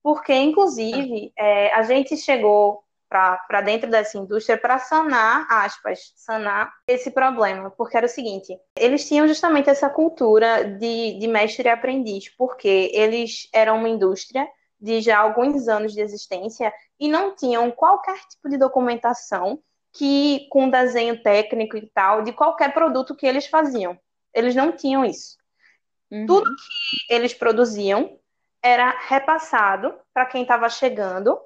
porque, 0.06 0.32
inclusive, 0.32 1.32
é, 1.36 1.74
a 1.74 1.82
gente 1.82 2.16
chegou 2.16 2.84
para 3.08 3.60
dentro 3.60 3.90
dessa 3.90 4.16
indústria 4.16 4.56
para 4.56 4.78
sanar, 4.78 5.48
aspas, 5.50 6.12
sanar 6.14 6.72
esse 6.86 7.10
problema, 7.10 7.72
porque 7.72 7.96
era 7.96 8.06
o 8.06 8.08
seguinte, 8.08 8.56
eles 8.78 9.08
tinham 9.08 9.26
justamente 9.26 9.68
essa 9.68 9.90
cultura 9.90 10.62
de, 10.62 11.18
de 11.18 11.26
mestre 11.26 11.66
e 11.66 11.72
aprendiz, 11.72 12.28
porque 12.38 12.88
eles 12.94 13.48
eram 13.52 13.78
uma 13.78 13.88
indústria 13.88 14.46
de 14.80 15.00
já 15.00 15.18
alguns 15.18 15.66
anos 15.66 15.92
de 15.92 16.00
existência 16.00 16.72
e 17.00 17.08
não 17.08 17.34
tinham 17.34 17.68
qualquer 17.72 18.20
tipo 18.30 18.48
de 18.48 18.56
documentação 18.56 19.58
que 19.92 20.46
com 20.50 20.70
desenho 20.70 21.20
técnico 21.20 21.76
e 21.76 21.90
tal 21.90 22.22
de 22.22 22.32
qualquer 22.32 22.72
produto 22.72 23.16
que 23.16 23.26
eles 23.26 23.48
faziam. 23.48 23.98
Eles 24.32 24.54
não 24.54 24.70
tinham 24.70 25.04
isso. 25.04 25.36
Uhum. 26.12 26.26
Tudo 26.26 26.48
que 26.48 27.12
eles 27.12 27.34
produziam 27.34 28.20
era 28.66 28.96
repassado 29.06 29.94
para 30.12 30.26
quem 30.26 30.42
estava 30.42 30.68
chegando 30.68 31.38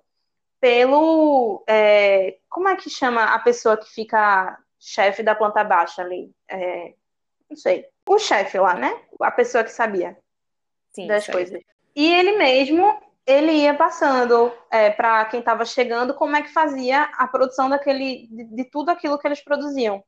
pelo. 0.58 1.62
É, 1.68 2.38
como 2.48 2.68
é 2.68 2.76
que 2.76 2.88
chama 2.88 3.24
a 3.24 3.38
pessoa 3.38 3.76
que 3.76 3.90
fica 3.90 4.58
chefe 4.78 5.22
da 5.22 5.34
planta 5.34 5.62
baixa 5.62 6.00
ali? 6.00 6.32
É, 6.48 6.94
não 7.48 7.56
sei. 7.56 7.86
O 8.08 8.18
chefe 8.18 8.58
lá, 8.58 8.74
né? 8.74 8.98
A 9.20 9.30
pessoa 9.30 9.62
que 9.62 9.70
sabia 9.70 10.16
Sim, 10.92 11.06
das 11.06 11.24
sei. 11.24 11.34
coisas. 11.34 11.62
E 11.94 12.12
ele 12.12 12.38
mesmo, 12.38 12.98
ele 13.26 13.52
ia 13.52 13.74
passando 13.74 14.52
é, 14.70 14.90
para 14.90 15.24
quem 15.26 15.40
estava 15.40 15.64
chegando 15.64 16.14
como 16.14 16.34
é 16.34 16.42
que 16.42 16.48
fazia 16.48 17.02
a 17.18 17.28
produção 17.28 17.68
daquele, 17.68 18.26
de, 18.28 18.44
de 18.44 18.64
tudo 18.64 18.90
aquilo 18.90 19.18
que 19.18 19.28
eles 19.28 19.44
produziam. 19.44 20.02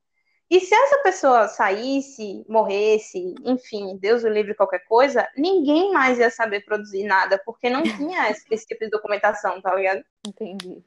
E 0.52 0.60
se 0.60 0.74
essa 0.74 0.98
pessoa 0.98 1.48
saísse, 1.48 2.44
morresse, 2.46 3.34
enfim, 3.42 3.96
Deus 3.96 4.22
o 4.22 4.28
livre 4.28 4.54
qualquer 4.54 4.80
coisa, 4.80 5.26
ninguém 5.34 5.90
mais 5.94 6.18
ia 6.18 6.28
saber 6.28 6.62
produzir 6.62 7.04
nada, 7.04 7.40
porque 7.42 7.70
não 7.70 7.82
tinha 7.96 8.30
esse, 8.30 8.44
esse 8.50 8.66
tipo 8.66 8.84
de 8.84 8.90
documentação, 8.90 9.62
tá 9.62 9.74
ligado? 9.74 10.04
Entendi. 10.28 10.84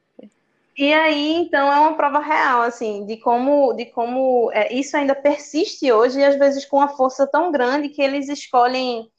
E 0.78 0.94
aí, 0.94 1.32
então, 1.32 1.72
é 1.72 1.80
uma 1.80 1.96
prova 1.96 2.20
real, 2.20 2.62
assim, 2.62 3.04
de 3.06 3.16
como, 3.16 3.72
de 3.72 3.86
como 3.86 4.52
é, 4.52 4.72
isso 4.72 4.96
ainda 4.96 5.16
persiste 5.16 5.90
hoje, 5.90 6.20
e 6.20 6.24
às 6.24 6.36
vezes 6.36 6.64
com 6.64 6.76
uma 6.76 6.96
força 6.96 7.26
tão 7.26 7.50
grande 7.50 7.88
que 7.88 8.00
eles 8.00 8.28
escolhem, 8.28 9.10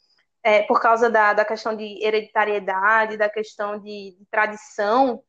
é, 0.42 0.62
por 0.62 0.80
causa 0.80 1.10
da, 1.10 1.34
da 1.34 1.44
questão 1.44 1.76
de 1.76 2.02
hereditariedade, 2.02 3.18
da 3.18 3.28
questão 3.28 3.78
de, 3.78 4.16
de 4.18 4.26
tradição, 4.32 5.22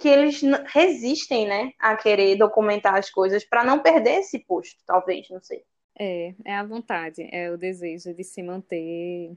que 0.00 0.08
eles 0.08 0.40
resistem, 0.72 1.46
né, 1.46 1.72
a 1.78 1.94
querer 1.94 2.34
documentar 2.36 2.94
as 2.94 3.10
coisas 3.10 3.44
para 3.44 3.62
não 3.62 3.80
perder 3.80 4.20
esse 4.20 4.38
posto, 4.38 4.82
talvez, 4.86 5.28
não 5.28 5.42
sei. 5.42 5.62
É, 5.96 6.34
é 6.44 6.54
a 6.54 6.64
vontade, 6.64 7.28
é 7.30 7.50
o 7.50 7.58
desejo 7.58 8.14
de 8.14 8.24
se 8.24 8.42
manter 8.42 9.30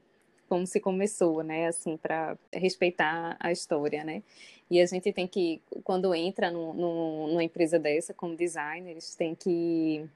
como 0.48 0.66
se 0.66 0.80
começou, 0.80 1.42
né, 1.42 1.66
assim, 1.66 1.98
para 1.98 2.38
respeitar 2.52 3.36
a 3.38 3.52
história, 3.52 4.02
né? 4.02 4.22
E 4.70 4.80
a 4.80 4.86
gente 4.86 5.12
tem 5.12 5.26
que, 5.26 5.60
quando 5.82 6.14
entra 6.14 6.50
no, 6.50 6.72
no, 6.72 7.26
numa 7.28 7.44
empresa 7.44 7.78
dessa, 7.78 8.14
como 8.14 8.34
designers, 8.34 9.14
tem 9.14 9.34
que 9.34 10.08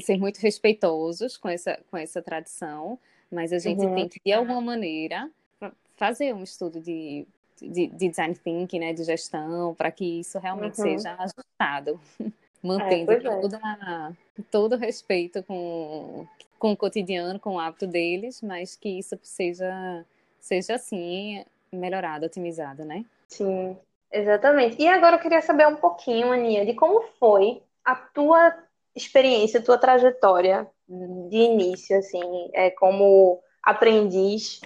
ser 0.00 0.16
muito 0.16 0.38
respeitosos 0.38 1.36
com 1.36 1.48
essa, 1.48 1.80
com 1.90 1.96
essa 1.96 2.22
tradição, 2.22 2.96
mas 3.30 3.52
a 3.52 3.58
gente 3.58 3.84
uhum. 3.84 3.94
tem 3.94 4.08
que, 4.08 4.20
de 4.24 4.32
alguma 4.32 4.60
maneira, 4.60 5.28
fazer 5.96 6.32
um 6.32 6.44
estudo 6.44 6.80
de 6.80 7.26
de, 7.60 7.86
de 7.88 8.08
design 8.08 8.34
thinking, 8.34 8.80
né, 8.80 8.92
de 8.92 9.04
gestão, 9.04 9.74
para 9.74 9.90
que 9.90 10.20
isso 10.20 10.38
realmente 10.38 10.78
uhum. 10.78 10.84
seja 10.84 11.14
ajustado, 11.18 12.00
mantendo 12.62 13.12
é, 13.12 13.20
toda, 13.20 14.16
todo 14.50 14.72
o 14.74 14.78
respeito 14.78 15.42
com, 15.42 16.26
com 16.58 16.72
o 16.72 16.76
cotidiano, 16.76 17.38
com 17.38 17.54
o 17.54 17.58
hábito 17.58 17.86
deles, 17.86 18.42
mas 18.42 18.76
que 18.76 18.98
isso 18.98 19.18
seja, 19.22 20.04
seja 20.38 20.74
assim, 20.74 21.44
melhorado, 21.72 22.26
otimizado, 22.26 22.84
né? 22.84 23.04
Sim, 23.28 23.76
exatamente. 24.12 24.80
E 24.80 24.88
agora 24.88 25.16
eu 25.16 25.20
queria 25.20 25.42
saber 25.42 25.66
um 25.66 25.76
pouquinho, 25.76 26.32
Aninha, 26.32 26.66
de 26.66 26.74
como 26.74 27.02
foi 27.18 27.62
a 27.84 27.94
tua 27.94 28.56
experiência, 28.94 29.60
a 29.60 29.62
tua 29.62 29.78
trajetória 29.78 30.68
de 30.88 31.36
início, 31.36 31.96
assim, 31.96 32.50
é, 32.52 32.70
como 32.70 33.40
aprendiz, 33.62 34.60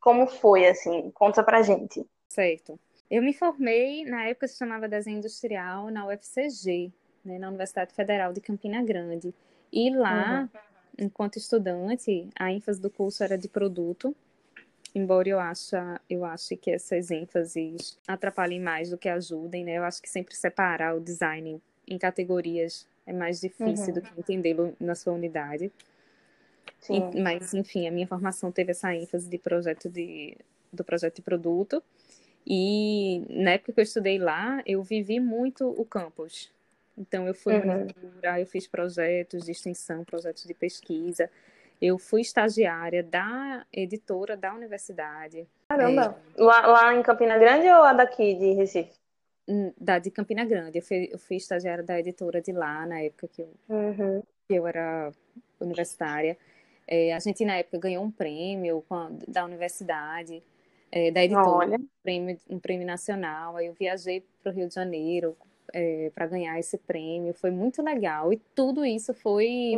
como 0.00 0.26
foi, 0.26 0.66
assim? 0.66 1.10
Conta 1.12 1.42
pra 1.42 1.62
gente. 1.62 2.04
Certo. 2.30 2.78
Eu 3.10 3.22
me 3.22 3.34
formei, 3.34 4.04
na 4.04 4.26
época 4.26 4.46
se 4.46 4.56
chamava 4.56 4.88
Desenho 4.88 5.18
Industrial, 5.18 5.90
na 5.90 6.06
UFCG, 6.06 6.92
né, 7.24 7.38
na 7.38 7.48
Universidade 7.48 7.92
Federal 7.92 8.32
de 8.32 8.40
Campina 8.40 8.80
Grande. 8.84 9.34
E 9.72 9.90
lá, 9.90 10.48
uhum. 10.52 11.06
enquanto 11.06 11.36
estudante, 11.36 12.28
a 12.38 12.52
ênfase 12.52 12.80
do 12.80 12.88
curso 12.88 13.24
era 13.24 13.36
de 13.36 13.48
produto, 13.48 14.14
embora 14.94 15.28
eu 15.28 15.40
ache, 15.40 15.76
eu 16.08 16.24
ache 16.24 16.56
que 16.56 16.70
essas 16.70 17.10
ênfases 17.10 17.98
atrapalhem 18.06 18.60
mais 18.60 18.90
do 18.90 18.98
que 18.98 19.08
ajudem, 19.08 19.64
né? 19.64 19.78
Eu 19.78 19.84
acho 19.84 20.00
que 20.00 20.08
sempre 20.08 20.36
separar 20.36 20.94
o 20.94 21.00
design 21.00 21.60
em 21.88 21.98
categorias 21.98 22.86
é 23.04 23.12
mais 23.12 23.40
difícil 23.40 23.88
uhum. 23.88 23.94
do 23.94 24.02
que 24.02 24.20
entendê-lo 24.20 24.76
na 24.78 24.94
sua 24.94 25.12
unidade. 25.12 25.72
E, 26.88 27.20
mas, 27.20 27.52
enfim, 27.54 27.88
a 27.88 27.90
minha 27.90 28.06
formação 28.06 28.52
teve 28.52 28.70
essa 28.70 28.94
ênfase 28.94 29.28
de 29.28 29.36
projeto 29.36 29.88
de, 29.88 30.36
do 30.72 30.84
projeto 30.84 31.16
de 31.16 31.22
produto. 31.22 31.82
E 32.46 33.24
na 33.28 33.52
época 33.52 33.72
que 33.72 33.80
eu 33.80 33.84
estudei 33.84 34.18
lá, 34.18 34.62
eu 34.66 34.82
vivi 34.82 35.20
muito 35.20 35.68
o 35.68 35.84
campus. 35.84 36.50
Então, 36.96 37.26
eu 37.26 37.34
fui 37.34 37.54
uhum. 37.54 37.86
eu 38.38 38.46
fiz 38.46 38.66
projetos 38.66 39.44
de 39.44 39.52
extensão, 39.52 40.04
projetos 40.04 40.44
de 40.44 40.52
pesquisa. 40.52 41.30
Eu 41.80 41.98
fui 41.98 42.20
estagiária 42.20 43.02
da 43.02 43.64
editora 43.72 44.36
da 44.36 44.52
universidade. 44.54 45.46
Caramba! 45.68 46.20
É... 46.36 46.42
Lá, 46.42 46.66
lá 46.66 46.94
em 46.94 47.02
Campina 47.02 47.38
Grande 47.38 47.66
ou 47.68 47.80
lá 47.80 47.94
daqui, 47.94 48.34
de 48.34 48.52
Recife? 48.52 48.92
Hum, 49.48 49.72
da 49.80 49.98
de 49.98 50.10
Campina 50.10 50.44
Grande. 50.44 50.78
Eu 50.78 50.82
fui, 50.82 51.08
eu 51.10 51.18
fui 51.18 51.36
estagiária 51.36 51.82
da 51.82 51.98
editora 51.98 52.42
de 52.42 52.52
lá, 52.52 52.84
na 52.84 53.00
época 53.00 53.28
que 53.28 53.42
eu, 53.42 53.50
uhum. 53.68 54.22
que 54.46 54.54
eu 54.54 54.66
era 54.66 55.10
universitária. 55.58 56.36
É, 56.86 57.14
a 57.14 57.18
gente, 57.18 57.44
na 57.44 57.56
época, 57.56 57.78
ganhou 57.78 58.04
um 58.04 58.10
prêmio 58.10 58.84
a, 58.90 59.08
da 59.26 59.44
universidade 59.44 60.42
é, 60.90 61.10
da 61.10 61.24
editora, 61.24 61.76
um 61.76 61.88
prêmio, 62.02 62.38
um 62.48 62.58
prêmio 62.58 62.86
nacional. 62.86 63.56
Aí 63.56 63.66
eu 63.66 63.74
viajei 63.74 64.24
para 64.42 64.52
o 64.52 64.54
Rio 64.54 64.68
de 64.68 64.74
Janeiro 64.74 65.36
é, 65.72 66.10
para 66.14 66.26
ganhar 66.26 66.58
esse 66.58 66.76
prêmio. 66.78 67.32
Foi 67.34 67.50
muito 67.50 67.82
legal. 67.82 68.32
E 68.32 68.36
tudo 68.54 68.84
isso 68.84 69.14
foi 69.14 69.76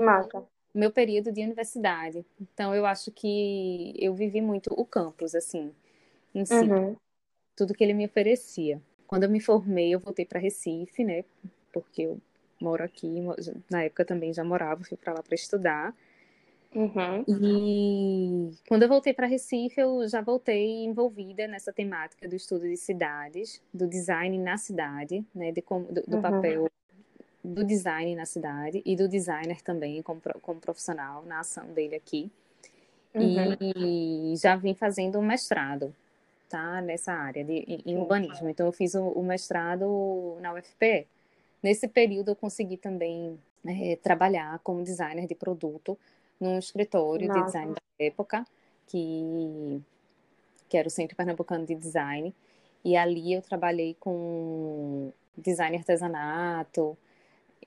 meu 0.74 0.90
período 0.90 1.30
de 1.30 1.42
universidade. 1.42 2.24
Então 2.40 2.74
eu 2.74 2.86
acho 2.86 3.10
que 3.10 3.94
eu 3.98 4.14
vivi 4.14 4.40
muito 4.40 4.72
o 4.74 4.84
campus, 4.84 5.34
assim, 5.34 5.72
em 6.34 6.44
si. 6.44 6.54
Uhum. 6.54 6.96
Tudo 7.54 7.74
que 7.74 7.84
ele 7.84 7.92
me 7.92 8.06
oferecia. 8.06 8.80
Quando 9.06 9.24
eu 9.24 9.30
me 9.30 9.40
formei, 9.40 9.94
eu 9.94 10.00
voltei 10.00 10.24
para 10.24 10.40
Recife, 10.40 11.04
né? 11.04 11.24
Porque 11.70 12.02
eu 12.02 12.18
moro 12.58 12.82
aqui. 12.82 13.08
Na 13.70 13.84
época 13.84 14.04
também 14.04 14.32
já 14.32 14.42
morava, 14.42 14.82
fui 14.84 14.96
para 14.96 15.12
lá 15.12 15.22
para 15.22 15.34
estudar. 15.34 15.94
Uhum. 16.74 17.24
E 17.28 18.50
quando 18.66 18.84
eu 18.84 18.88
voltei 18.88 19.12
para 19.12 19.26
Recife, 19.26 19.80
eu 19.80 20.08
já 20.08 20.22
voltei 20.22 20.84
envolvida 20.84 21.46
nessa 21.46 21.72
temática 21.72 22.26
do 22.26 22.34
estudo 22.34 22.66
de 22.66 22.76
cidades, 22.76 23.60
do 23.72 23.86
design 23.86 24.38
na 24.38 24.56
cidade, 24.56 25.24
né, 25.34 25.52
de 25.52 25.60
como, 25.60 25.86
do, 25.86 26.02
do 26.02 26.16
uhum. 26.16 26.22
papel 26.22 26.70
do 27.44 27.64
design 27.64 28.14
na 28.14 28.24
cidade 28.24 28.82
e 28.86 28.96
do 28.96 29.08
designer 29.08 29.60
também 29.62 30.00
como, 30.00 30.20
como 30.40 30.60
profissional 30.60 31.24
na 31.26 31.40
ação 31.40 31.66
dele 31.72 31.96
aqui. 31.96 32.30
Uhum. 33.14 33.56
E 33.60 34.34
já 34.36 34.56
vim 34.56 34.74
fazendo 34.74 35.18
um 35.18 35.22
mestrado, 35.22 35.94
tá, 36.48 36.80
nessa 36.80 37.12
área 37.12 37.44
de 37.44 37.82
em 37.84 37.98
urbanismo. 37.98 38.48
Então 38.48 38.64
eu 38.64 38.72
fiz 38.72 38.94
o, 38.94 39.08
o 39.08 39.22
mestrado 39.22 40.38
na 40.40 40.54
UFPE. 40.54 41.06
Nesse 41.62 41.86
período 41.86 42.30
eu 42.30 42.36
consegui 42.36 42.78
também 42.78 43.38
é, 43.66 43.96
trabalhar 43.96 44.58
como 44.60 44.82
designer 44.82 45.26
de 45.26 45.34
produto 45.34 45.98
num 46.40 46.58
escritório 46.58 47.28
Nossa. 47.28 47.40
de 47.40 47.46
design 47.46 47.74
da 47.74 48.04
época, 48.04 48.46
que, 48.86 49.80
que 50.68 50.76
era 50.76 50.88
o 50.88 50.90
Centro 50.90 51.16
Pernambucano 51.16 51.66
de 51.66 51.74
Design. 51.74 52.34
E 52.84 52.96
ali 52.96 53.32
eu 53.32 53.42
trabalhei 53.42 53.96
com 54.00 55.12
design 55.36 55.76
artesanato, 55.76 56.96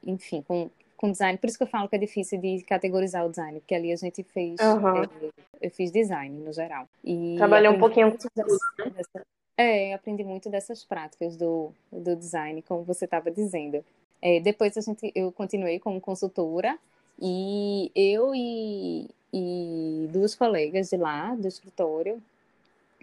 enfim, 0.03 0.41
com, 0.41 0.69
com 0.97 1.11
design. 1.11 1.37
Por 1.37 1.47
isso 1.47 1.57
que 1.57 1.63
eu 1.63 1.67
falo 1.67 1.87
que 1.87 1.95
é 1.95 1.99
difícil 1.99 2.39
de 2.39 2.61
categorizar 2.63 3.25
o 3.25 3.29
design, 3.29 3.59
porque 3.59 3.75
ali 3.75 3.91
a 3.91 3.95
gente 3.95 4.23
fez. 4.23 4.59
Uhum. 4.59 5.03
É, 5.03 5.29
eu 5.61 5.71
fiz 5.71 5.91
design 5.91 6.37
no 6.39 6.51
geral. 6.51 6.87
E 7.03 7.35
Trabalhei 7.37 7.69
um 7.69 7.79
pouquinho 7.79 8.11
com 8.11 8.17
dessa, 8.35 8.89
dessa, 8.89 9.25
É, 9.57 9.93
aprendi 9.93 10.23
muito 10.23 10.49
dessas 10.49 10.83
práticas 10.83 11.37
do, 11.37 11.71
do 11.91 12.15
design, 12.15 12.61
como 12.61 12.83
você 12.83 13.05
estava 13.05 13.31
dizendo. 13.31 13.83
É, 14.21 14.39
depois 14.39 14.77
a 14.77 14.81
gente, 14.81 15.11
eu 15.15 15.31
continuei 15.31 15.79
como 15.79 16.01
consultora 16.01 16.77
e 17.19 17.91
eu 17.95 18.33
e, 18.33 19.09
e 19.33 20.07
duas 20.11 20.35
colegas 20.35 20.89
de 20.89 20.97
lá, 20.97 21.35
do 21.35 21.47
escritório, 21.47 22.21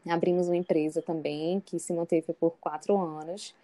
abrimos 0.09 0.48
uma 0.48 0.57
empresa 0.57 1.01
também 1.01 1.61
que 1.61 1.79
se 1.79 1.92
manteve 1.92 2.33
por 2.35 2.53
quatro 2.61 2.96
anos 2.98 3.55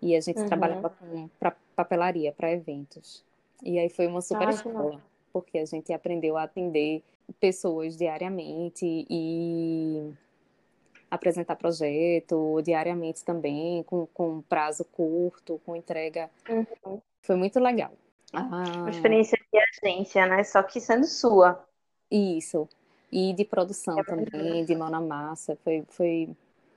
e 0.00 0.16
a 0.16 0.20
gente 0.20 0.40
uhum. 0.40 0.46
trabalhava 0.46 0.90
com 0.90 1.28
pra, 1.38 1.54
papelaria 1.74 2.32
para 2.32 2.52
eventos. 2.52 3.24
E 3.62 3.78
aí 3.78 3.88
foi 3.88 4.06
uma 4.06 4.22
super 4.22 4.48
ah, 4.48 4.50
escola, 4.50 5.02
porque 5.32 5.58
a 5.58 5.66
gente 5.66 5.92
aprendeu 5.92 6.36
a 6.36 6.44
atender 6.44 7.02
pessoas 7.38 7.96
diariamente 7.96 9.06
e 9.08 10.12
apresentar 11.10 11.56
projeto 11.56 12.60
diariamente 12.62 13.24
também, 13.24 13.82
com, 13.82 14.06
com 14.06 14.40
prazo 14.42 14.84
curto, 14.84 15.60
com 15.66 15.76
entrega. 15.76 16.30
Uhum. 16.48 17.00
Foi 17.20 17.36
muito 17.36 17.58
legal. 17.60 17.92
Ah. 18.32 18.62
Uma 18.76 18.90
experiência 18.90 19.38
de 19.52 19.58
agência, 19.88 20.26
né? 20.26 20.42
Só 20.44 20.62
que 20.62 20.80
sendo 20.80 21.06
sua. 21.06 21.64
Isso. 22.10 22.68
E 23.10 23.32
de 23.32 23.44
produção 23.44 23.98
é 23.98 24.04
também, 24.04 24.64
de 24.64 24.74
mão 24.74 24.88
na 24.88 25.00
massa. 25.00 25.58
Foi, 25.64 25.84
foi, 25.88 26.28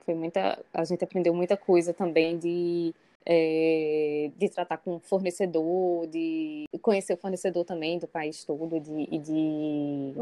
foi 0.04 0.14
muita. 0.14 0.58
A 0.72 0.84
gente 0.84 1.04
aprendeu 1.04 1.32
muita 1.32 1.56
coisa 1.56 1.94
também 1.94 2.36
de, 2.38 2.92
é, 3.24 4.30
de 4.36 4.48
tratar 4.48 4.78
com 4.78 4.98
fornecedor, 4.98 6.06
de 6.08 6.66
conhecer 6.82 7.14
o 7.14 7.18
fornecedor 7.18 7.64
também 7.64 7.98
do 7.98 8.08
país 8.08 8.44
todo, 8.44 8.80
de, 8.80 9.06
de 9.18 10.14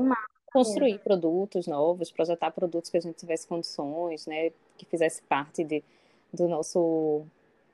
construir 0.52 0.98
produtos 0.98 1.66
novos, 1.66 2.10
projetar 2.10 2.50
produtos 2.50 2.90
que 2.90 2.98
a 2.98 3.00
gente 3.00 3.16
tivesse 3.16 3.46
condições, 3.46 4.26
né? 4.26 4.50
Que 4.76 4.84
fizesse 4.84 5.22
parte 5.22 5.64
de, 5.64 5.82
do, 6.30 6.46
nosso, 6.46 7.22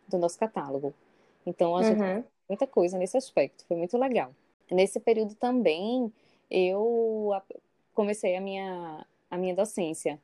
do 0.06 0.16
nosso 0.16 0.38
catálogo. 0.38 0.94
Então, 1.44 1.76
a 1.76 1.82
gente 1.82 2.00
uhum 2.00 2.22
muita 2.48 2.66
coisa 2.66 2.96
nesse 2.96 3.16
aspecto, 3.16 3.64
foi 3.66 3.76
muito 3.76 3.96
legal. 3.98 4.34
Nesse 4.70 4.98
período 5.00 5.34
também 5.34 6.12
eu 6.50 7.32
comecei 7.94 8.36
a 8.36 8.40
minha, 8.40 9.06
a 9.30 9.36
minha 9.36 9.54
docência. 9.54 10.18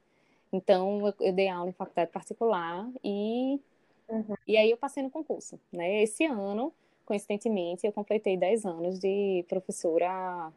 Então 0.52 1.06
eu, 1.06 1.14
eu 1.20 1.32
dei 1.32 1.48
aula 1.48 1.68
em 1.68 1.72
faculdade 1.72 2.10
particular 2.10 2.88
e, 3.02 3.60
uhum. 4.08 4.36
e 4.46 4.56
aí 4.56 4.70
eu 4.70 4.76
passei 4.76 5.02
no 5.02 5.10
concurso. 5.10 5.58
Né? 5.72 6.02
Esse 6.02 6.24
ano, 6.24 6.72
coincidentemente, 7.04 7.86
eu 7.86 7.92
completei 7.92 8.36
10 8.36 8.64
anos 8.64 8.98
de 8.98 9.44
professora 9.48 10.52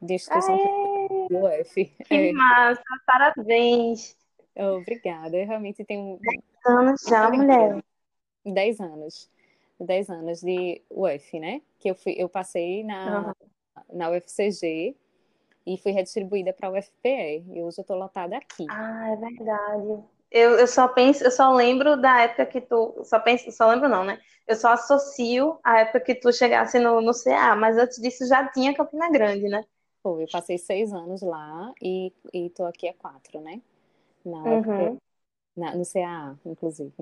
de 0.00 0.14
instituição 0.14 0.56
do 1.28 1.38
UF. 1.38 1.84
Que 2.06 2.14
é. 2.14 2.32
massa, 2.32 2.82
parabéns! 3.06 4.16
Obrigada, 4.54 5.36
eu 5.36 5.46
realmente 5.46 5.84
tenho. 5.84 6.18
10 6.18 6.42
anos 6.66 7.02
já, 7.06 7.30
mulher. 7.30 7.84
10 8.44 8.80
anos. 8.80 9.30
10 9.78 10.10
anos 10.10 10.40
de 10.40 10.82
UF, 10.90 11.38
né? 11.38 11.60
Que 11.78 11.90
eu, 11.90 11.94
fui, 11.94 12.14
eu 12.16 12.28
passei 12.28 12.82
na, 12.84 13.28
uhum. 13.28 13.32
na 13.92 14.10
UFCG 14.10 14.96
e 15.66 15.76
fui 15.78 15.92
redistribuída 15.92 16.52
para 16.52 16.68
a 16.68 16.72
UFPE. 16.72 17.44
E 17.48 17.62
hoje 17.62 17.78
eu 17.78 17.82
estou 17.82 17.96
lotada 17.96 18.36
aqui. 18.36 18.66
Ah, 18.70 19.10
é 19.12 19.16
verdade. 19.16 20.04
Eu, 20.30 20.58
eu 20.58 20.66
só 20.66 20.88
penso, 20.88 21.24
eu 21.24 21.30
só 21.30 21.52
lembro 21.52 21.96
da 22.00 22.22
época 22.22 22.46
que 22.46 22.60
tu. 22.60 23.00
Só 23.04 23.18
penso, 23.20 23.50
só 23.52 23.68
lembro 23.68 23.88
não, 23.88 24.04
né? 24.04 24.20
Eu 24.46 24.56
só 24.56 24.68
associo 24.68 25.58
a 25.62 25.80
época 25.80 26.00
que 26.00 26.14
tu 26.14 26.32
chegasse 26.32 26.78
no, 26.78 27.00
no 27.00 27.12
CA, 27.12 27.56
mas 27.56 27.76
antes 27.76 28.00
disso 28.00 28.26
já 28.26 28.46
tinha 28.48 28.74
Campina 28.74 29.10
Grande, 29.10 29.48
né? 29.48 29.64
Foi, 30.02 30.22
eu 30.22 30.28
passei 30.30 30.56
seis 30.56 30.92
anos 30.92 31.20
lá 31.20 31.72
e, 31.82 32.12
e 32.32 32.50
tô 32.50 32.64
aqui 32.64 32.88
há 32.88 32.94
quatro, 32.94 33.40
né? 33.40 33.60
Na 34.24 34.42
uhum. 34.42 34.98
na, 35.56 35.74
no 35.74 35.84
CAA, 35.84 36.36
inclusive. 36.44 36.92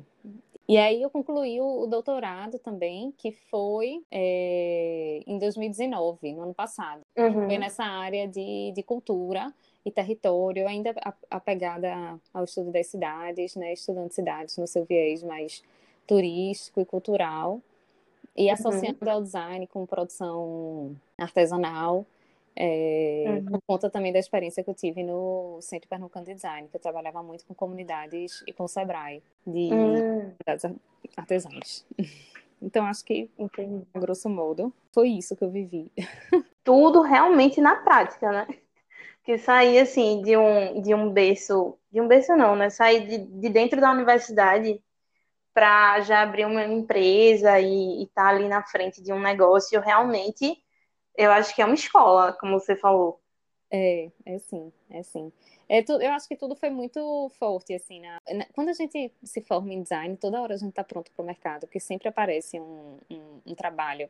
E 0.66 0.78
aí 0.78 1.02
eu 1.02 1.10
concluí 1.10 1.60
o, 1.60 1.86
doutorado 1.86 2.58
também, 2.58 3.12
que 3.18 3.32
foi 3.32 4.02
é, 4.10 5.22
em 5.26 5.38
2019, 5.38 6.32
no 6.32 6.42
ano 6.42 6.54
passado. 6.54 7.02
Uhum. 7.16 7.46
Foi 7.46 7.58
nessa 7.58 7.84
área 7.84 8.26
de, 8.26 8.72
de 8.74 8.82
cultura 8.82 9.52
e 9.84 9.90
território, 9.90 10.66
ainda 10.66 10.94
apegada 11.30 12.18
ao 12.32 12.44
estudo 12.44 12.70
das 12.70 12.86
cidades, 12.86 13.54
né, 13.54 13.74
estudando 13.74 14.10
cidades 14.10 14.56
no 14.56 14.66
seu 14.66 14.84
viés 14.86 15.22
mais 15.22 15.62
turístico 16.06 16.80
e 16.80 16.86
cultural, 16.86 17.60
e 18.34 18.46
uhum. 18.46 18.52
associando 18.52 18.98
uhum. 19.02 19.10
ao 19.10 19.22
design 19.22 19.66
com 19.66 19.84
produção 19.84 20.96
artesanal 21.18 22.06
é, 22.56 23.24
uhum. 23.26 23.44
Por 23.46 23.60
conta 23.66 23.90
também 23.90 24.12
da 24.12 24.18
experiência 24.18 24.62
que 24.62 24.70
eu 24.70 24.74
tive 24.74 25.02
no 25.02 25.58
Centro 25.60 25.88
Pernambucano 25.88 26.26
de 26.26 26.34
Design, 26.34 26.68
que 26.68 26.76
eu 26.76 26.80
trabalhava 26.80 27.22
muito 27.22 27.44
com 27.44 27.54
comunidades 27.54 28.44
e 28.46 28.52
com 28.52 28.64
o 28.64 28.68
Sebrae, 28.68 29.22
de 29.46 29.70
uhum. 29.72 30.32
artesãs. 31.16 31.86
Então, 32.62 32.86
acho 32.86 33.04
que, 33.04 33.30
Entendi. 33.38 33.86
grosso 33.94 34.26
modo, 34.30 34.72
foi 34.90 35.10
isso 35.10 35.36
que 35.36 35.44
eu 35.44 35.50
vivi. 35.50 35.92
Tudo 36.64 37.02
realmente 37.02 37.60
na 37.60 37.76
prática, 37.76 38.32
né? 38.32 38.46
Que 39.22 39.36
sair, 39.36 39.80
assim, 39.80 40.22
de 40.22 40.34
um, 40.34 40.80
de 40.80 40.94
um 40.94 41.10
berço... 41.10 41.76
De 41.92 42.00
um 42.00 42.08
berço 42.08 42.34
não, 42.34 42.56
né? 42.56 42.70
Sair 42.70 43.06
de, 43.06 43.18
de 43.18 43.48
dentro 43.50 43.82
da 43.82 43.92
universidade 43.92 44.80
para 45.52 46.00
já 46.00 46.22
abrir 46.22 46.46
uma 46.46 46.64
empresa 46.64 47.60
e 47.60 48.04
estar 48.04 48.22
tá 48.22 48.28
ali 48.30 48.48
na 48.48 48.62
frente 48.62 49.02
de 49.02 49.12
um 49.12 49.20
negócio 49.20 49.78
realmente 49.82 50.63
eu 51.16 51.30
acho 51.32 51.54
que 51.54 51.62
é 51.62 51.64
uma 51.64 51.74
escola, 51.74 52.32
como 52.32 52.58
você 52.58 52.76
falou. 52.76 53.20
É, 53.70 54.10
é 54.24 54.38
sim, 54.38 54.72
é 54.90 55.02
sim. 55.02 55.32
É, 55.68 55.82
tu, 55.82 55.92
eu 55.92 56.12
acho 56.12 56.28
que 56.28 56.36
tudo 56.36 56.54
foi 56.54 56.70
muito 56.70 57.28
forte, 57.38 57.74
assim, 57.74 58.00
na, 58.00 58.18
na, 58.32 58.44
quando 58.52 58.68
a 58.68 58.72
gente 58.72 59.10
se 59.22 59.40
forma 59.40 59.72
em 59.72 59.82
design, 59.82 60.16
toda 60.16 60.40
hora 60.40 60.54
a 60.54 60.56
gente 60.56 60.70
está 60.70 60.84
pronto 60.84 61.10
para 61.10 61.22
o 61.22 61.26
mercado, 61.26 61.60
porque 61.66 61.80
sempre 61.80 62.08
aparece 62.08 62.60
um, 62.60 62.98
um, 63.10 63.40
um, 63.46 63.54
trabalho 63.54 64.08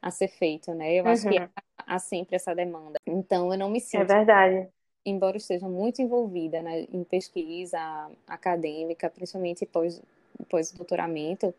a 0.00 0.10
ser 0.10 0.28
feito, 0.28 0.72
né? 0.74 0.94
Eu 0.94 1.06
acho 1.06 1.28
que 1.28 1.38
uhum. 1.38 1.48
há, 1.54 1.94
há, 1.94 1.98
sempre 1.98 2.36
essa 2.36 2.54
demanda. 2.54 2.98
Então, 3.06 3.52
eu 3.52 3.58
não 3.58 3.70
me 3.70 3.80
sinto... 3.80 4.02
É 4.02 4.04
verdade. 4.04 4.68
Embora 5.06 5.36
eu 5.36 5.38
esteja 5.38 5.68
muito 5.68 6.00
envolvida 6.00 6.62
né, 6.62 6.86
em 6.90 7.04
pesquisa 7.04 7.78
acadêmica, 8.26 9.10
principalmente 9.10 9.66
pós-doutoramento, 9.66 11.46
pós 11.46 11.54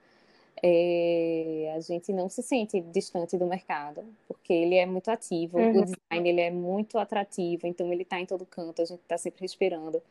é, 0.68 1.74
a 1.76 1.80
gente 1.80 2.12
não 2.12 2.28
se 2.28 2.42
sente 2.42 2.82
distante 2.82 3.38
do 3.38 3.46
mercado, 3.46 4.04
porque 4.28 4.52
ele 4.52 4.74
é 4.74 4.86
muito 4.88 5.12
ativo, 5.12 5.60
uhum. 5.60 5.82
o 5.82 5.86
design 5.86 6.28
ele 6.30 6.42
é 6.42 6.50
muito 6.50 6.98
atrativo, 6.98 7.68
então 7.68 7.94
ele 7.94 8.02
está 8.02 8.20
em 8.20 8.26
todo 8.26 8.48
canto, 8.48 8.82
a 8.82 8.86
gente 8.86 9.02
está 9.02 9.16
sempre 9.16 9.42
respirando 9.42 10.02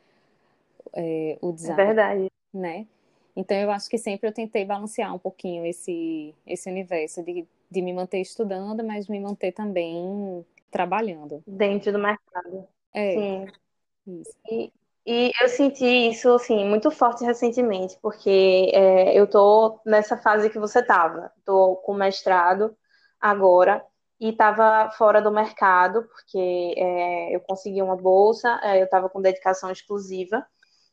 é, 0.93 1.37
o 1.41 1.51
design. 1.51 1.83
É 1.83 1.87
verdade. 1.87 2.31
Né? 2.53 2.87
Então 3.35 3.57
eu 3.57 3.69
acho 3.73 3.91
que 3.91 3.99
sempre 3.99 4.29
eu 4.29 4.33
tentei 4.33 4.65
balancear 4.65 5.13
um 5.13 5.19
pouquinho 5.19 5.67
esse, 5.67 6.33
esse 6.47 6.71
universo 6.71 7.21
de, 7.25 7.45
de 7.69 7.83
me 7.83 7.93
manter 7.93 8.21
estudando, 8.21 8.85
mas 8.85 9.09
me 9.09 9.19
manter 9.19 9.51
também 9.51 10.47
trabalhando. 10.71 11.43
Dentro 11.45 11.91
do 11.91 11.99
mercado. 11.99 12.65
É. 12.93 13.13
Sim. 13.13 13.47
Isso. 14.07 14.37
E, 14.49 14.73
E 15.07 15.31
eu 15.41 15.49
senti 15.49 15.85
isso, 15.85 16.33
assim, 16.33 16.65
muito 16.65 16.91
forte 16.91 17.25
recentemente, 17.25 17.99
porque 18.01 18.71
é, 18.73 19.19
eu 19.19 19.27
tô 19.27 19.79
nessa 19.85 20.17
fase 20.17 20.49
que 20.49 20.59
você 20.59 20.83
tava. 20.83 21.31
Tô 21.45 21.77
com 21.77 21.93
mestrado 21.93 22.75
agora 23.21 23.85
e 24.19 24.31
estava 24.31 24.91
fora 24.93 25.21
do 25.21 25.31
mercado, 25.31 26.05
porque 26.05 26.75
é, 26.79 27.37
eu 27.37 27.41
consegui 27.41 27.83
uma 27.83 27.97
bolsa, 27.97 28.59
é, 28.63 28.81
eu 28.81 28.85
estava 28.85 29.11
com 29.11 29.21
dedicação 29.21 29.71
exclusiva. 29.71 30.47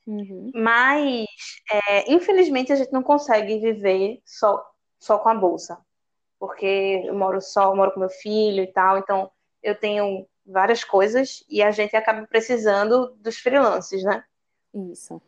Uhum. 0.05 0.51
Mas, 0.53 1.25
é, 1.71 2.11
infelizmente, 2.11 2.73
a 2.73 2.75
gente 2.75 2.91
não 2.91 3.03
consegue 3.03 3.59
viver 3.59 4.19
só, 4.25 4.61
só 4.99 5.19
com 5.19 5.29
a 5.29 5.35
bolsa. 5.35 5.79
Porque 6.37 7.03
eu 7.05 7.13
moro 7.13 7.39
só, 7.39 7.71
eu 7.71 7.75
moro 7.77 7.93
com 7.93 7.99
meu 8.01 8.09
filho 8.09 8.63
e 8.63 8.67
tal, 8.67 8.97
então 8.97 9.31
eu 9.63 9.79
tenho 9.79 10.27
várias 10.45 10.83
coisas 10.83 11.43
e 11.49 11.61
a 11.61 11.71
gente 11.71 11.95
acaba 11.95 12.25
precisando 12.27 13.15
dos 13.17 13.37
freelances, 13.37 14.03
né? 14.03 14.23
Isso. 14.91 15.21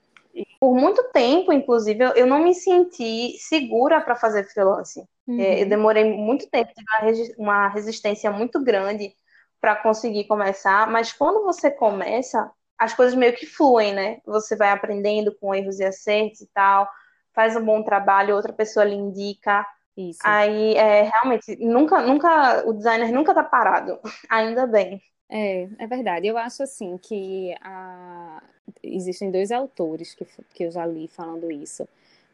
Por 0.59 0.75
muito 0.75 1.03
tempo, 1.11 1.53
inclusive, 1.53 2.03
eu 2.15 2.25
não 2.25 2.43
me 2.43 2.53
senti 2.55 3.37
segura 3.37 4.01
para 4.01 4.15
fazer 4.15 4.45
freelance. 4.45 5.03
Uhum. 5.27 5.39
É, 5.39 5.61
eu 5.61 5.69
demorei 5.69 6.03
muito 6.03 6.49
tempo, 6.49 6.73
tive 6.73 7.35
uma 7.37 7.67
resistência 7.67 8.31
muito 8.31 8.61
grande 8.63 9.13
para 9.61 9.75
conseguir 9.75 10.25
começar, 10.25 10.89
mas 10.89 11.13
quando 11.13 11.43
você 11.43 11.71
começa, 11.71 12.51
as 12.77 12.93
coisas 12.93 13.15
meio 13.15 13.33
que 13.33 13.45
fluem, 13.45 13.93
né? 13.93 14.19
Você 14.25 14.55
vai 14.55 14.71
aprendendo 14.71 15.33
com 15.39 15.53
erros 15.53 15.79
e 15.79 15.85
acertos 15.85 16.41
e 16.41 16.47
tal, 16.53 16.89
faz 17.33 17.55
um 17.55 17.63
bom 17.63 17.83
trabalho, 17.83 18.35
outra 18.35 18.51
pessoa 18.51 18.83
lhe 18.83 18.95
indica. 18.95 19.65
Isso. 19.95 20.19
Aí, 20.23 20.75
é, 20.75 21.03
realmente, 21.03 21.55
nunca, 21.57 22.01
nunca, 22.01 22.67
o 22.67 22.73
designer 22.73 23.11
nunca 23.11 23.33
tá 23.33 23.43
parado, 23.43 23.99
ainda 24.29 24.65
bem. 24.65 25.01
É, 25.29 25.67
é 25.77 25.87
verdade. 25.87 26.27
Eu 26.27 26.37
acho 26.37 26.63
assim 26.63 26.97
que 26.97 27.55
a... 27.61 28.41
existem 28.83 29.31
dois 29.31 29.51
autores 29.51 30.13
que, 30.13 30.25
que 30.53 30.63
eu 30.65 30.71
já 30.71 30.85
li 30.85 31.07
falando 31.07 31.51
isso. 31.51 31.87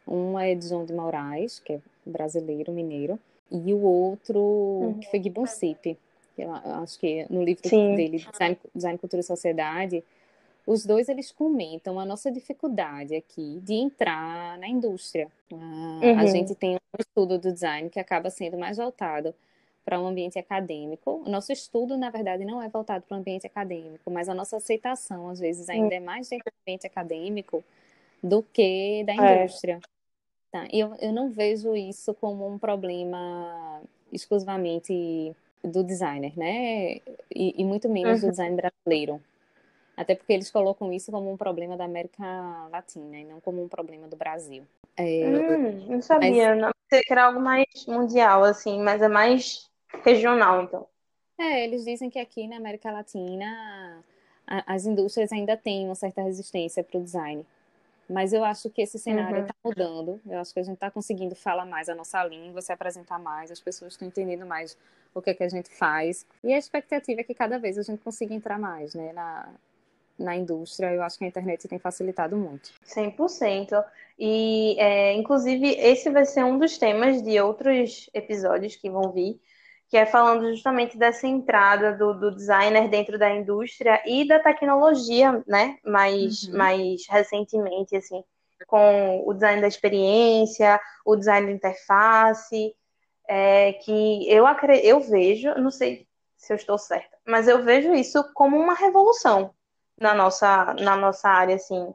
Um 0.08 0.40
é 0.40 0.60
João 0.60 0.86
de 0.86 0.94
Moraes, 0.94 1.60
que 1.60 1.74
é 1.74 1.80
brasileiro, 2.06 2.72
mineiro, 2.72 3.20
e 3.52 3.74
o 3.74 3.82
outro 3.82 4.40
uhum. 4.40 5.00
que 5.00 5.10
foi 5.10 5.22
Gibbon 5.22 5.46
Sipe, 5.46 5.98
que 6.36 6.42
eu 6.42 6.52
acho 6.52 7.00
que 7.00 7.26
no 7.30 7.44
livro 7.44 7.68
Sim. 7.68 7.96
dele, 7.96 8.26
Design, 8.32 8.58
Design, 8.74 8.98
Cultura 8.98 9.22
e 9.22 9.24
Sociedade, 9.24 10.04
os 10.70 10.86
dois 10.86 11.10
eles 11.10 11.32
comentam 11.32 12.00
a 12.00 12.06
nossa 12.06 12.32
dificuldade 12.32 13.16
aqui 13.16 13.60
de 13.64 13.74
entrar 13.74 14.56
na 14.60 14.68
indústria. 14.68 15.28
Ah, 15.52 15.56
uhum. 15.56 16.20
A 16.20 16.26
gente 16.28 16.54
tem 16.54 16.76
um 16.76 17.00
estudo 17.00 17.40
do 17.40 17.52
design 17.52 17.90
que 17.90 18.00
acaba 18.00 18.30
sendo 18.30 18.56
mais 18.56 18.78
voltado 18.78 19.34
para 19.84 20.00
um 20.00 20.06
ambiente 20.06 20.38
acadêmico. 20.38 21.24
O 21.26 21.30
nosso 21.30 21.52
estudo, 21.52 21.98
na 21.98 22.12
verdade, 22.12 22.46
não 22.46 22.62
é 22.62 22.70
voltado 22.70 23.04
para 23.08 23.18
o 23.18 23.20
ambiente 23.20 23.48
acadêmico, 23.48 24.12
mas 24.12 24.30
a 24.30 24.36
nossa 24.36 24.58
aceitação, 24.58 25.28
às 25.30 25.40
vezes, 25.40 25.68
ainda 25.70 25.96
é 25.96 26.00
mais 26.00 26.30
dentro 26.30 26.52
do 26.52 26.62
ambiente 26.62 26.86
acadêmico 26.86 27.64
do 28.22 28.44
que 28.44 29.04
da 29.06 29.14
é. 29.14 29.42
indústria. 29.42 29.80
É. 29.84 29.90
Tá, 30.52 30.68
eu, 30.72 30.94
eu 31.02 31.12
não 31.12 31.32
vejo 31.32 31.76
isso 31.76 32.14
como 32.14 32.48
um 32.48 32.60
problema 32.60 33.82
exclusivamente 34.14 35.36
do 35.64 35.84
designer, 35.84 36.38
né? 36.38 36.98
E, 37.34 37.56
e 37.58 37.64
muito 37.66 37.90
menos 37.90 38.22
uhum. 38.22 38.28
do 38.28 38.32
design 38.32 38.56
brasileiro. 38.56 39.20
Até 40.00 40.16
porque 40.16 40.32
eles 40.32 40.50
colocam 40.50 40.94
isso 40.94 41.12
como 41.12 41.30
um 41.30 41.36
problema 41.36 41.76
da 41.76 41.84
América 41.84 42.24
Latina 42.72 43.18
e 43.18 43.26
não 43.26 43.42
como 43.42 43.62
um 43.62 43.68
problema 43.68 44.08
do 44.08 44.16
Brasil. 44.16 44.64
É, 44.96 45.28
hum, 45.28 45.88
não 45.90 46.02
sabia, 46.02 46.52
mas... 46.52 46.62
não 46.62 46.72
pensei 46.88 47.04
que 47.04 47.12
era 47.12 47.26
algo 47.26 47.42
mais 47.42 47.68
mundial, 47.86 48.46
assim, 48.46 48.82
mas 48.82 49.02
é 49.02 49.10
mais 49.10 49.70
regional, 50.06 50.64
então. 50.64 50.88
É, 51.38 51.66
eles 51.66 51.84
dizem 51.84 52.10
que 52.10 52.18
aqui 52.18 52.48
na 52.48 52.56
América 52.56 52.90
Latina 52.90 54.02
a, 54.48 54.74
as 54.74 54.86
indústrias 54.86 55.34
ainda 55.34 55.58
têm 55.58 55.84
uma 55.84 55.96
certa 55.96 56.22
resistência 56.22 56.82
para 56.82 56.98
o 56.98 57.04
design. 57.04 57.46
Mas 58.10 58.32
eu 58.32 58.46
acho 58.46 58.70
que 58.70 58.82
esse 58.82 58.98
cenário 58.98 59.42
está 59.42 59.54
uhum. 59.62 59.70
mudando. 59.70 60.22
Eu 60.26 60.40
acho 60.40 60.54
que 60.54 60.62
a 60.62 60.64
gente 60.64 60.76
está 60.76 60.90
conseguindo 60.90 61.36
falar 61.36 61.66
mais 61.66 61.90
a 61.90 61.94
nossa 61.94 62.24
língua, 62.24 62.62
se 62.62 62.72
apresentar 62.72 63.20
mais, 63.20 63.52
as 63.52 63.60
pessoas 63.60 63.92
estão 63.94 64.08
entendendo 64.08 64.46
mais 64.46 64.78
o 65.14 65.22
que 65.22 65.32
é 65.32 65.34
que 65.34 65.44
a 65.44 65.50
gente 65.50 65.70
faz. 65.70 66.26
E 66.42 66.54
a 66.54 66.58
expectativa 66.58 67.20
é 67.20 67.24
que 67.26 67.34
cada 67.34 67.60
vez 67.60 67.78
a 67.78 67.82
gente 67.82 68.02
consiga 68.02 68.34
entrar 68.34 68.58
mais, 68.58 68.96
né, 68.96 69.12
na, 69.12 69.50
na 70.20 70.36
indústria, 70.36 70.94
eu 70.94 71.02
acho 71.02 71.18
que 71.18 71.26
a 71.26 71.28
internet 71.28 71.68
tem 71.68 71.80
facilitado 71.80 72.36
muito. 72.36 72.72
100%. 72.86 73.84
E, 74.18 74.76
é, 74.78 75.14
inclusive, 75.14 75.70
esse 75.80 76.10
vai 76.10 76.26
ser 76.26 76.44
um 76.44 76.60
dos 76.60 76.78
temas 76.78 77.22
de 77.22 77.40
outros 77.40 78.10
episódios 78.14 78.76
que 78.76 78.90
vão 78.90 79.12
vir, 79.12 79.40
que 79.88 79.98
é 79.98 80.06
falando 80.06 80.50
justamente 80.52 80.98
dessa 80.98 81.26
entrada 81.26 81.94
do, 81.94 82.14
do 82.14 82.32
designer 82.32 82.90
dentro 82.90 83.18
da 83.18 83.34
indústria 83.34 84.02
e 84.06 84.28
da 84.28 84.40
tecnologia, 84.40 85.44
né? 85.48 85.78
Mais, 85.84 86.44
uhum. 86.44 86.58
mais 86.58 87.08
recentemente, 87.10 87.96
assim, 87.96 88.24
com 88.68 89.24
o 89.26 89.34
design 89.34 89.62
da 89.62 89.68
experiência, 89.68 90.80
o 91.06 91.16
design 91.16 91.48
da 91.48 91.54
interface, 91.54 92.76
é, 93.28 93.74
que 93.74 94.30
eu, 94.30 94.46
eu 94.84 95.00
vejo, 95.00 95.54
não 95.56 95.72
sei 95.72 96.08
se 96.36 96.52
eu 96.52 96.58
estou 96.58 96.78
certa, 96.78 97.18
mas 97.26 97.48
eu 97.48 97.64
vejo 97.64 97.94
isso 97.94 98.24
como 98.34 98.58
uma 98.58 98.74
revolução 98.74 99.54
na 100.00 100.14
nossa, 100.14 100.74
na 100.76 100.96
nossa 100.96 101.30
área, 101.30 101.56
assim, 101.56 101.94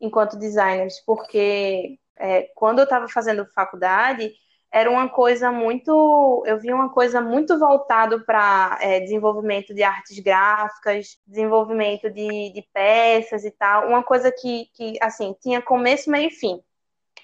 enquanto 0.00 0.38
designers, 0.38 1.00
porque 1.06 1.98
é, 2.16 2.42
quando 2.54 2.78
eu 2.80 2.84
estava 2.84 3.08
fazendo 3.08 3.46
faculdade, 3.46 4.32
era 4.74 4.90
uma 4.90 5.08
coisa 5.08 5.52
muito. 5.52 6.42
Eu 6.46 6.58
vi 6.58 6.72
uma 6.72 6.88
coisa 6.88 7.20
muito 7.20 7.56
voltado 7.58 8.24
para 8.24 8.76
é, 8.80 8.98
desenvolvimento 8.98 9.72
de 9.72 9.84
artes 9.84 10.18
gráficas, 10.18 11.16
desenvolvimento 11.24 12.10
de, 12.10 12.52
de, 12.52 12.62
peças 12.72 13.44
e 13.44 13.52
tal, 13.52 13.86
uma 13.86 14.02
coisa 14.02 14.32
que, 14.32 14.68
que, 14.74 14.98
assim, 15.00 15.32
tinha 15.40 15.62
começo, 15.62 16.10
meio 16.10 16.26
e 16.26 16.32
fim. 16.32 16.60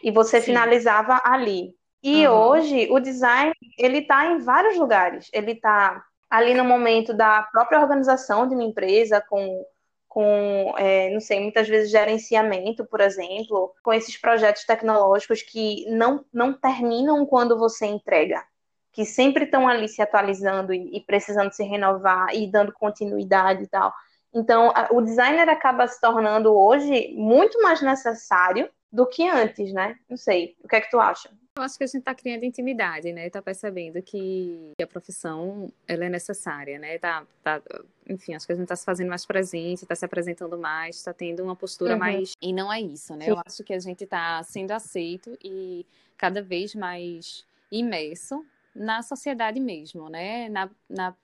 E 0.00 0.12
você 0.12 0.38
Sim. 0.38 0.46
finalizava 0.46 1.20
ali. 1.24 1.74
E 2.02 2.26
uhum. 2.26 2.34
hoje, 2.34 2.88
o 2.88 3.00
design, 3.00 3.52
ele 3.76 3.98
está 3.98 4.26
em 4.26 4.38
vários 4.38 4.76
lugares. 4.76 5.28
Ele 5.32 5.52
está 5.52 6.04
ali 6.30 6.54
no 6.54 6.64
momento 6.64 7.12
da 7.12 7.42
própria 7.42 7.80
organização 7.80 8.46
de 8.48 8.54
uma 8.54 8.62
empresa, 8.62 9.20
com 9.28 9.64
com, 10.10 10.74
é, 10.76 11.08
não 11.10 11.20
sei, 11.20 11.38
muitas 11.38 11.68
vezes 11.68 11.88
gerenciamento, 11.88 12.84
por 12.84 13.00
exemplo, 13.00 13.72
com 13.80 13.92
esses 13.92 14.16
projetos 14.16 14.64
tecnológicos 14.64 15.40
que 15.40 15.88
não, 15.88 16.24
não 16.34 16.52
terminam 16.52 17.24
quando 17.24 17.56
você 17.56 17.86
entrega, 17.86 18.44
que 18.92 19.04
sempre 19.04 19.44
estão 19.44 19.68
ali 19.68 19.88
se 19.88 20.02
atualizando 20.02 20.74
e, 20.74 20.96
e 20.96 21.00
precisando 21.00 21.52
se 21.52 21.62
renovar 21.62 22.34
e 22.34 22.50
dando 22.50 22.72
continuidade 22.72 23.62
e 23.62 23.68
tal. 23.68 23.94
Então, 24.34 24.72
a, 24.74 24.88
o 24.90 25.00
designer 25.00 25.48
acaba 25.48 25.86
se 25.86 26.00
tornando 26.00 26.52
hoje 26.58 27.14
muito 27.14 27.62
mais 27.62 27.80
necessário 27.80 28.68
do 28.90 29.06
que 29.06 29.28
antes, 29.28 29.72
né? 29.72 29.94
Não 30.08 30.16
sei. 30.16 30.56
O 30.64 30.66
que 30.66 30.74
é 30.74 30.80
que 30.80 30.90
tu 30.90 30.98
acha? 30.98 31.30
Eu 31.56 31.64
acho 31.64 31.76
que 31.76 31.84
a 31.84 31.86
gente 31.86 31.98
está 31.98 32.14
criando 32.14 32.44
intimidade, 32.44 33.12
né? 33.12 33.26
Está 33.26 33.42
percebendo 33.42 34.00
que 34.00 34.72
a 34.80 34.86
profissão 34.86 35.70
ela 35.86 36.04
é 36.04 36.08
necessária, 36.08 36.78
né? 36.78 36.96
Tá, 36.98 37.26
tá, 37.42 37.60
enfim, 38.08 38.34
acho 38.34 38.46
que 38.46 38.52
a 38.52 38.56
gente 38.56 38.64
está 38.64 38.76
se 38.76 38.84
fazendo 38.84 39.08
mais 39.08 39.26
presente, 39.26 39.82
está 39.82 39.94
se 39.94 40.04
apresentando 40.04 40.56
mais, 40.56 40.96
está 40.96 41.12
tendo 41.12 41.42
uma 41.42 41.56
postura 41.56 41.94
uhum. 41.94 41.98
mais. 41.98 42.32
E 42.40 42.52
não 42.52 42.72
é 42.72 42.80
isso, 42.80 43.16
né? 43.16 43.24
Sim. 43.24 43.30
Eu 43.32 43.42
acho 43.44 43.64
que 43.64 43.72
a 43.72 43.78
gente 43.80 44.04
está 44.04 44.42
sendo 44.44 44.70
aceito 44.70 45.36
e 45.42 45.84
cada 46.16 46.40
vez 46.40 46.74
mais 46.74 47.44
imerso 47.70 48.44
na 48.74 49.02
sociedade 49.02 49.58
mesmo, 49.58 50.08
né? 50.08 50.48
Na, 50.48 50.70
na, 50.88 51.16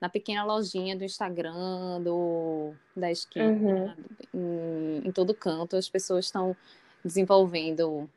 na 0.00 0.08
pequena 0.08 0.44
lojinha 0.44 0.96
do 0.96 1.04
Instagram, 1.04 2.00
do, 2.02 2.72
da 2.96 3.10
esquina, 3.10 3.96
uhum. 4.32 5.00
em, 5.02 5.08
em 5.08 5.12
todo 5.12 5.34
canto, 5.34 5.76
as 5.76 5.88
pessoas 5.88 6.26
estão 6.26 6.56
desenvolvendo 7.04 8.08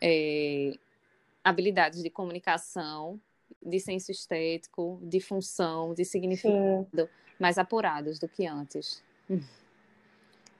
é, 0.00 0.78
habilidades 1.44 2.02
de 2.02 2.08
comunicação, 2.10 3.20
de 3.62 3.78
senso 3.78 4.10
estético, 4.10 4.98
de 5.02 5.20
função, 5.20 5.94
de 5.94 6.04
significado, 6.04 6.88
Sim. 6.92 7.08
mais 7.38 7.58
apurados 7.58 8.18
do 8.18 8.26
que 8.28 8.46
antes. 8.46 9.04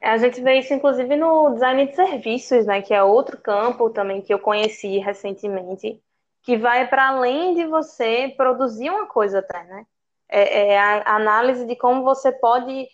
A 0.00 0.18
gente 0.18 0.40
vê 0.42 0.58
isso, 0.58 0.74
inclusive, 0.74 1.16
no 1.16 1.54
design 1.54 1.86
de 1.86 1.96
serviços, 1.96 2.66
né? 2.66 2.82
Que 2.82 2.92
é 2.92 3.02
outro 3.02 3.38
campo 3.38 3.88
também 3.88 4.20
que 4.20 4.32
eu 4.32 4.38
conheci 4.38 4.98
recentemente, 4.98 5.98
que 6.42 6.58
vai 6.58 6.86
para 6.86 7.08
além 7.08 7.54
de 7.54 7.64
você 7.64 8.32
produzir 8.36 8.90
uma 8.90 9.06
coisa 9.06 9.38
até, 9.38 9.64
né? 9.64 9.86
É, 10.28 10.72
é 10.72 10.78
a 10.78 11.16
análise 11.16 11.66
de 11.66 11.74
como 11.74 12.02
você 12.02 12.30
pode 12.32 12.86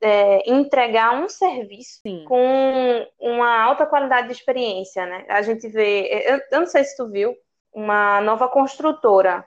é, 0.00 0.50
entregar 0.50 1.14
um 1.22 1.28
serviço 1.28 2.00
Sim. 2.02 2.24
com 2.26 3.06
uma 3.18 3.62
alta 3.62 3.86
qualidade 3.86 4.28
de 4.28 4.34
experiência, 4.34 5.04
né? 5.06 5.26
A 5.28 5.42
gente 5.42 5.68
vê, 5.68 6.08
eu, 6.26 6.40
eu 6.52 6.60
não 6.60 6.66
sei 6.66 6.84
se 6.84 6.96
tu 6.96 7.08
viu, 7.08 7.34
uma 7.72 8.20
nova 8.20 8.48
construtora 8.48 9.44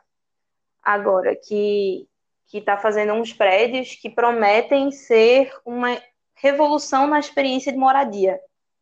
agora 0.83 1.35
que 1.35 2.07
que 2.49 2.59
está 2.59 2.77
fazendo 2.77 3.13
uns 3.13 3.33
prédios 3.33 3.95
que 3.95 4.09
prometem 4.09 4.89
ser 4.89 5.51
uma 5.65 6.01
revolução 6.35 7.05
na 7.05 7.19
experiência 7.19 7.71
de 7.71 7.77
moradia. 7.77 8.39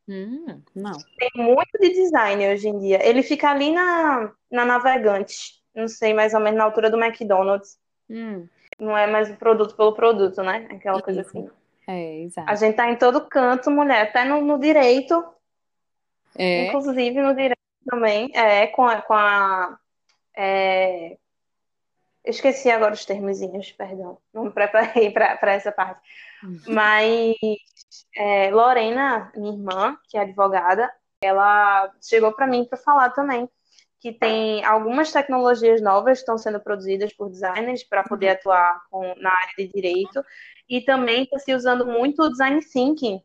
Hum, 0.07 0.61
não. 0.75 0.93
Tem 1.17 1.31
muito 1.35 1.71
de 1.79 1.89
design 1.89 2.47
hoje 2.47 2.67
em 2.67 2.77
dia. 2.77 2.99
Ele 3.03 3.23
fica 3.23 3.49
ali 3.49 3.71
na, 3.71 4.31
na 4.51 4.65
Navegantes, 4.65 5.63
não 5.73 5.87
sei, 5.87 6.13
mais 6.13 6.33
ou 6.33 6.39
menos 6.39 6.59
na 6.59 6.63
altura 6.63 6.91
do 6.91 7.03
McDonald's. 7.03 7.79
Hum. 8.07 8.47
Não 8.79 8.97
é 8.97 9.07
mais 9.07 9.29
o 9.29 9.35
produto 9.35 9.75
pelo 9.75 9.93
produto, 9.93 10.43
né? 10.43 10.67
Aquela 10.69 11.01
coisa 11.01 11.21
assim. 11.21 11.49
É, 11.87 12.21
exato. 12.21 12.49
A 12.49 12.55
gente 12.55 12.75
tá 12.75 12.89
em 12.89 12.97
todo 12.97 13.27
canto, 13.27 13.71
mulher, 13.71 14.03
até 14.03 14.25
no, 14.25 14.41
no 14.41 14.59
direito. 14.59 15.23
É. 16.37 16.67
Inclusive 16.67 17.21
no 17.21 17.33
direito 17.33 17.59
também. 17.89 18.31
É, 18.33 18.67
com 18.67 18.83
a. 18.83 19.01
Com 19.01 19.13
a 19.13 19.79
é... 20.35 21.17
Esqueci 22.25 22.71
agora 22.71 22.93
os 22.93 23.05
termozinhos, 23.05 23.71
perdão. 23.71 24.17
Não 24.33 24.45
me 24.45 24.51
preparei 24.51 25.11
para 25.13 25.53
essa 25.53 25.71
parte. 25.71 26.01
Uhum. 26.43 26.59
Mas 26.67 27.35
é, 28.17 28.49
Lorena, 28.49 29.31
minha 29.35 29.53
irmã, 29.53 29.97
que 30.09 30.17
é 30.17 30.21
advogada, 30.21 30.91
ela 31.21 31.91
chegou 32.01 32.33
para 32.33 32.47
mim 32.47 32.65
para 32.65 32.79
falar 32.79 33.11
também 33.11 33.47
que 34.05 34.13
tem 34.13 34.63
algumas 34.63 35.11
tecnologias 35.11 35.81
novas 35.81 36.19
que 36.19 36.21
estão 36.21 36.37
sendo 36.37 36.59
produzidas 36.59 37.11
por 37.11 37.27
designers 37.27 37.83
para 37.83 38.03
poder 38.03 38.27
uhum. 38.27 38.33
atuar 38.33 38.83
com, 38.91 39.01
na 39.15 39.31
área 39.31 39.55
de 39.57 39.67
direito 39.67 40.23
e 40.69 40.79
também 40.79 41.23
está 41.23 41.39
se 41.39 41.55
usando 41.55 41.87
muito 41.87 42.21
o 42.21 42.29
design 42.29 42.63
thinking. 42.63 43.19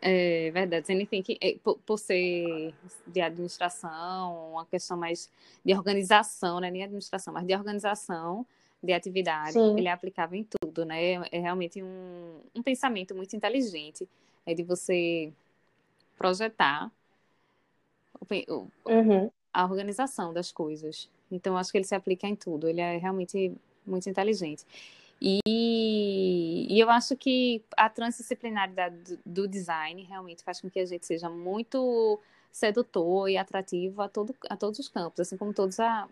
É 0.00 0.50
verdade, 0.50 0.82
design 0.82 1.06
thinking, 1.06 1.38
é, 1.40 1.56
por, 1.62 1.78
por, 1.86 1.98
ser 1.98 2.74
de 3.06 3.20
administração, 3.20 4.54
uma 4.54 4.66
questão 4.66 4.96
mais 4.96 5.30
de 5.64 5.72
organização, 5.72 6.58
né? 6.58 6.68
nem 6.68 6.82
administração, 6.82 7.32
mas 7.32 7.46
de 7.46 7.54
organização 7.54 8.44
de 8.82 8.92
atividade, 8.92 9.52
Sim. 9.52 9.78
ele 9.78 9.86
é 9.86 9.92
aplicável 9.92 10.36
em 10.36 10.44
tudo, 10.44 10.84
né? 10.84 11.14
É 11.30 11.38
realmente 11.38 11.80
um, 11.80 12.40
um 12.52 12.60
pensamento 12.60 13.14
muito 13.14 13.36
inteligente, 13.36 14.08
é 14.44 14.52
de 14.52 14.64
você 14.64 15.32
projetar 16.18 16.90
o, 18.48 18.66
uhum 18.86 19.30
a 19.52 19.64
organização 19.64 20.32
das 20.32 20.50
coisas. 20.50 21.10
Então, 21.30 21.56
acho 21.56 21.70
que 21.70 21.78
ele 21.78 21.84
se 21.84 21.94
aplica 21.94 22.26
em 22.26 22.36
tudo. 22.36 22.68
Ele 22.68 22.80
é 22.80 22.96
realmente 22.96 23.52
muito 23.86 24.08
inteligente. 24.08 24.64
E, 25.24 26.66
e 26.68 26.80
eu 26.80 26.90
acho 26.90 27.16
que 27.16 27.62
a 27.76 27.88
transdisciplinaridade 27.88 28.96
do, 28.96 29.18
do, 29.24 29.48
design 29.48 30.02
realmente 30.02 30.42
faz 30.42 30.60
com 30.60 30.68
que 30.68 30.80
a 30.80 30.84
gente 30.84 31.06
seja 31.06 31.30
muito 31.30 32.20
sedutor 32.50 33.28
e 33.28 33.36
atrativo 33.36 34.02
a, 34.02 34.08
todo, 34.08 34.34
a 34.50 34.56
todos 34.56 34.80
os 34.80 34.88
campos, 34.88 35.20
assim 35.20 35.36
como 35.36 35.54
todos 35.54 35.78
a. 35.78 36.08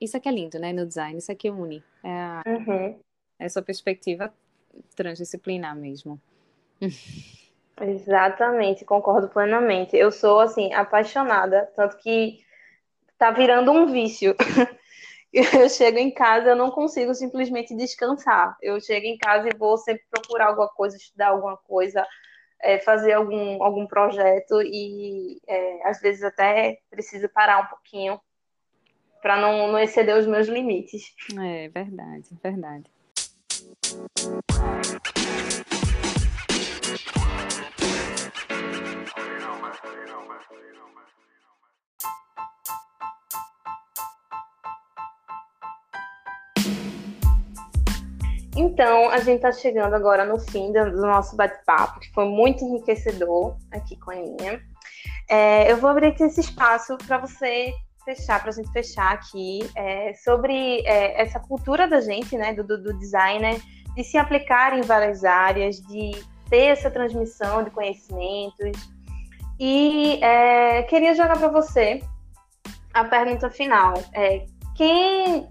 Isso 0.00 0.16
aqui 0.16 0.30
é 0.30 0.32
lindo, 0.32 0.58
né, 0.58 0.72
no 0.72 0.86
design, 0.86 1.18
isso 1.18 1.30
aqui 1.30 1.50
une. 1.50 1.84
É 2.02 2.10
a, 2.10 2.42
uhum. 2.46 2.98
Essa 3.38 3.60
perspectiva 3.60 4.32
transdisciplinar 4.96 5.76
mesmo. 5.76 6.18
Exatamente, 7.80 8.84
concordo 8.84 9.28
plenamente. 9.28 9.94
Eu 9.94 10.10
sou, 10.10 10.40
assim, 10.40 10.72
apaixonada, 10.72 11.70
tanto 11.76 11.98
que 11.98 12.40
tá 13.18 13.30
virando 13.30 13.72
um 13.72 13.86
vício. 13.86 14.34
Eu 15.30 15.68
chego 15.68 15.98
em 15.98 16.10
casa, 16.10 16.48
eu 16.48 16.56
não 16.56 16.70
consigo 16.70 17.14
simplesmente 17.14 17.76
descansar. 17.76 18.56
Eu 18.62 18.80
chego 18.80 19.04
em 19.04 19.18
casa 19.18 19.46
e 19.46 19.56
vou 19.56 19.76
sempre 19.76 20.02
procurar 20.10 20.46
alguma 20.46 20.68
coisa, 20.68 20.96
estudar 20.96 21.28
alguma 21.28 21.54
coisa, 21.54 22.06
é, 22.62 22.78
fazer 22.78 23.12
algum, 23.12 23.62
algum 23.62 23.86
projeto 23.86 24.62
e 24.62 25.38
é, 25.46 25.86
às 25.86 26.00
vezes 26.00 26.22
até 26.22 26.78
preciso 26.90 27.28
parar 27.28 27.60
um 27.60 27.66
pouquinho 27.66 28.18
para 29.20 29.36
não, 29.38 29.70
não 29.70 29.78
exceder 29.78 30.16
os 30.16 30.26
meus 30.26 30.48
limites. 30.48 31.14
É 31.38 31.68
verdade, 31.68 32.28
verdade. 32.42 32.90
Então, 48.58 49.08
a 49.10 49.18
gente 49.18 49.36
está 49.36 49.52
chegando 49.52 49.94
agora 49.94 50.24
no 50.24 50.36
fim 50.36 50.72
do, 50.72 50.90
nosso 50.90 51.36
bate-papo, 51.36 52.00
que 52.00 52.12
foi 52.12 52.24
muito 52.24 52.64
enriquecedor 52.64 53.56
aqui 53.70 53.96
com 54.00 54.10
a 54.10 54.14
Aninha. 54.14 54.60
É, 55.30 55.70
eu 55.70 55.76
vou 55.76 55.88
abrir 55.88 56.08
aqui 56.08 56.24
esse 56.24 56.40
espaço 56.40 56.98
para 57.06 57.18
você 57.18 57.72
fechar, 58.04 58.40
para 58.40 58.50
a 58.50 58.52
gente 58.52 58.68
fechar 58.72 59.12
aqui, 59.12 59.60
é, 59.76 60.12
sobre 60.14 60.80
é, 60.80 61.22
essa 61.22 61.38
cultura 61.38 61.86
da 61.86 62.00
gente, 62.00 62.36
né, 62.36 62.52
do, 62.52 62.64
do, 62.66 62.98
designer, 62.98 63.60
de 63.94 64.02
se 64.02 64.18
aplicar 64.18 64.76
em 64.76 64.80
várias 64.80 65.24
áreas, 65.24 65.76
de 65.76 66.10
ter 66.50 66.64
essa 66.72 66.90
transmissão 66.90 67.62
de 67.62 67.70
conhecimentos. 67.70 68.90
E 69.60 70.18
é, 70.20 70.82
queria 70.82 71.14
jogar 71.14 71.38
para 71.38 71.48
você 71.48 72.02
a 72.92 73.04
pergunta 73.04 73.48
final. 73.50 73.94
É, 74.12 74.46
quem 74.74 75.48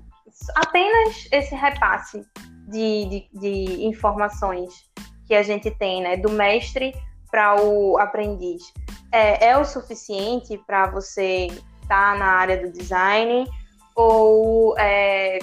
apenas 0.57 1.25
esse 1.31 1.55
repasse 1.55 2.21
de, 2.67 3.05
de, 3.05 3.39
de 3.39 3.85
informações 3.85 4.73
que 5.25 5.33
a 5.33 5.43
gente 5.43 5.71
tem, 5.71 6.01
né, 6.01 6.17
do 6.17 6.29
mestre 6.29 6.93
para 7.29 7.61
o 7.61 7.97
aprendiz, 7.97 8.63
é, 9.11 9.49
é 9.49 9.57
o 9.57 9.65
suficiente 9.65 10.57
para 10.65 10.89
você 10.89 11.47
estar 11.81 12.13
tá 12.13 12.17
na 12.17 12.25
área 12.25 12.57
do 12.57 12.71
design 12.71 13.49
ou 13.95 14.77
é, 14.77 15.39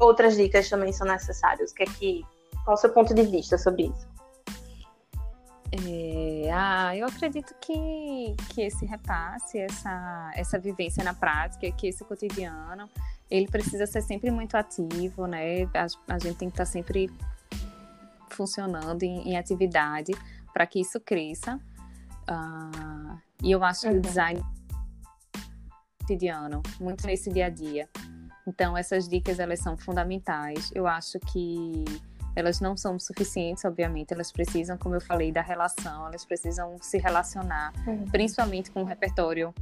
outras 0.00 0.36
dicas 0.36 0.68
também 0.68 0.92
são 0.92 1.06
necessárias? 1.06 1.72
Que 1.72 1.82
é 1.82 1.86
que, 1.86 2.26
qual 2.64 2.74
é 2.74 2.74
o 2.74 2.76
seu 2.76 2.90
ponto 2.90 3.14
de 3.14 3.22
vista 3.22 3.58
sobre 3.58 3.84
isso? 3.84 4.12
É, 5.72 6.50
ah, 6.52 6.94
eu 6.94 7.06
acredito 7.06 7.54
que, 7.60 8.36
que 8.50 8.60
esse 8.62 8.84
repasse, 8.84 9.58
essa, 9.58 10.30
essa 10.34 10.58
vivência 10.58 11.02
na 11.02 11.14
prática, 11.14 11.70
que 11.72 11.88
esse 11.88 12.04
cotidiano, 12.04 12.88
ele 13.32 13.48
precisa 13.48 13.86
ser 13.86 14.02
sempre 14.02 14.30
muito 14.30 14.54
ativo, 14.56 15.26
né? 15.26 15.64
A, 15.74 15.86
a 16.14 16.18
gente 16.18 16.36
tem 16.36 16.50
que 16.50 16.52
estar 16.52 16.66
sempre 16.66 17.10
funcionando 18.30 19.02
em, 19.02 19.30
em 19.30 19.38
atividade 19.38 20.12
para 20.52 20.66
que 20.66 20.78
isso 20.78 21.00
cresça. 21.00 21.58
Uh, 22.28 23.18
e 23.42 23.50
eu 23.50 23.64
acho 23.64 23.82
que 23.82 23.88
o 23.88 23.92
uhum. 23.92 24.00
design 24.00 24.42
cotidiano, 25.98 26.62
muito 26.78 27.06
nesse 27.06 27.32
dia 27.32 27.46
a 27.46 27.48
dia. 27.48 27.88
Então, 28.46 28.76
essas 28.76 29.08
dicas, 29.08 29.38
elas 29.38 29.60
são 29.60 29.78
fundamentais. 29.78 30.70
Eu 30.74 30.86
acho 30.86 31.18
que 31.20 31.84
elas 32.36 32.60
não 32.60 32.76
são 32.76 32.98
suficientes, 32.98 33.64
obviamente, 33.64 34.12
elas 34.12 34.30
precisam, 34.30 34.76
como 34.76 34.94
eu 34.94 35.00
falei, 35.00 35.32
da 35.32 35.40
relação, 35.40 36.06
elas 36.06 36.24
precisam 36.26 36.76
se 36.82 36.98
relacionar, 36.98 37.72
uhum. 37.86 38.04
principalmente 38.10 38.70
com 38.70 38.82
o 38.82 38.84
repertório 38.84 39.54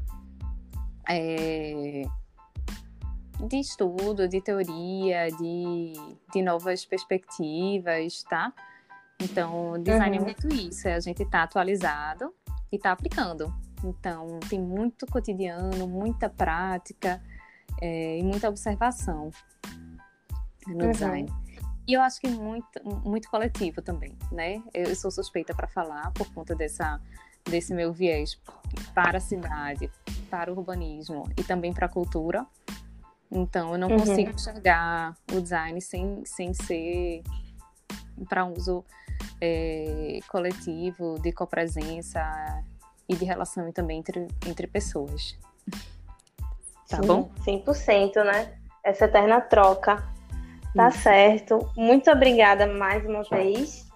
é, 1.09 2.03
de 3.47 3.59
estudo, 3.59 4.29
de 4.29 4.41
teoria, 4.41 5.29
de, 5.31 5.93
de 6.33 6.43
novas 6.43 6.85
perspectivas, 6.85 8.23
tá? 8.25 8.53
Então, 9.21 9.81
design 9.83 10.17
é 10.17 10.21
uhum. 10.21 10.27
é 10.27 10.33
muito 10.33 10.49
isso, 10.55 10.89
é 10.89 10.95
a 10.95 11.01
gente 11.01 11.25
tá 11.27 11.43
atualizado 11.43 12.35
e 12.73 12.79
tá 12.79 12.93
aplicando. 12.93 13.53
Então, 13.85 14.41
tem 14.49 14.61
muito 14.61 15.07
cotidiano, 15.07 15.87
muita 15.87 16.29
prática 16.29 17.23
é, 17.81 18.19
e 18.19 18.23
muita 18.23 18.49
observação 18.49 19.31
no 20.67 20.85
uhum. 20.85 20.91
design. 20.91 21.33
E 21.87 21.95
eu 21.95 22.03
acho 22.03 22.21
que 22.21 22.29
muito, 22.29 22.69
muito 23.05 23.29
coletivo 23.29 23.83
também, 23.83 24.17
né? 24.31 24.63
Eu 24.73 24.95
sou 24.95 25.11
suspeita 25.11 25.55
para 25.55 25.67
falar 25.67 26.13
por 26.13 26.33
conta 26.33 26.55
dessa, 26.55 27.01
desse 27.45 27.75
meu 27.75 27.93
viés 27.93 28.41
para 28.95 29.19
a 29.19 29.21
cidade, 29.21 29.91
para 30.31 30.53
o 30.53 30.57
urbanismo 30.57 31.29
e 31.37 31.43
também 31.43 31.73
para 31.73 31.87
a 31.87 31.89
cultura. 31.89 32.47
Então, 33.33 33.73
eu 33.73 33.79
não 33.79 33.89
uhum. 33.89 33.99
consigo 33.99 34.31
enxergar 34.31 35.15
o 35.33 35.41
design 35.41 35.81
sem, 35.81 36.25
sem 36.25 36.53
ser 36.53 37.23
para 38.29 38.45
uso 38.45 38.85
é, 39.41 40.19
coletivo, 40.29 41.19
de 41.21 41.33
copresença 41.33 42.21
e 43.09 43.15
de 43.15 43.25
relação 43.25 43.71
também 43.73 43.99
entre, 43.99 44.27
entre 44.47 44.67
pessoas. 44.67 45.39
Tá 46.89 47.01
Sim, 47.01 47.07
bom? 47.07 47.31
100%, 47.47 48.25
né? 48.25 48.59
Essa 48.85 49.05
eterna 49.05 49.41
troca. 49.41 50.03
Tá 50.75 50.91
certo. 50.91 51.71
Muito 51.77 52.11
obrigada 52.11 52.67
mais 52.67 53.05
uma 53.05 53.23
vez. 53.25 53.89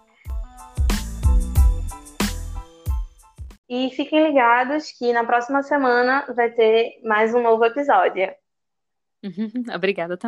E 3.69 3.91
fiquem 3.91 4.23
ligados 4.23 4.93
que 4.93 5.13
na 5.13 5.25
próxima 5.25 5.63
semana 5.63 6.25
vai 6.35 6.51
ter 6.51 7.01
mais 7.05 7.35
um 7.35 7.43
novo 7.43 7.65
episódio. 7.65 8.33
Obrigada 9.75 10.17
também. 10.17 10.23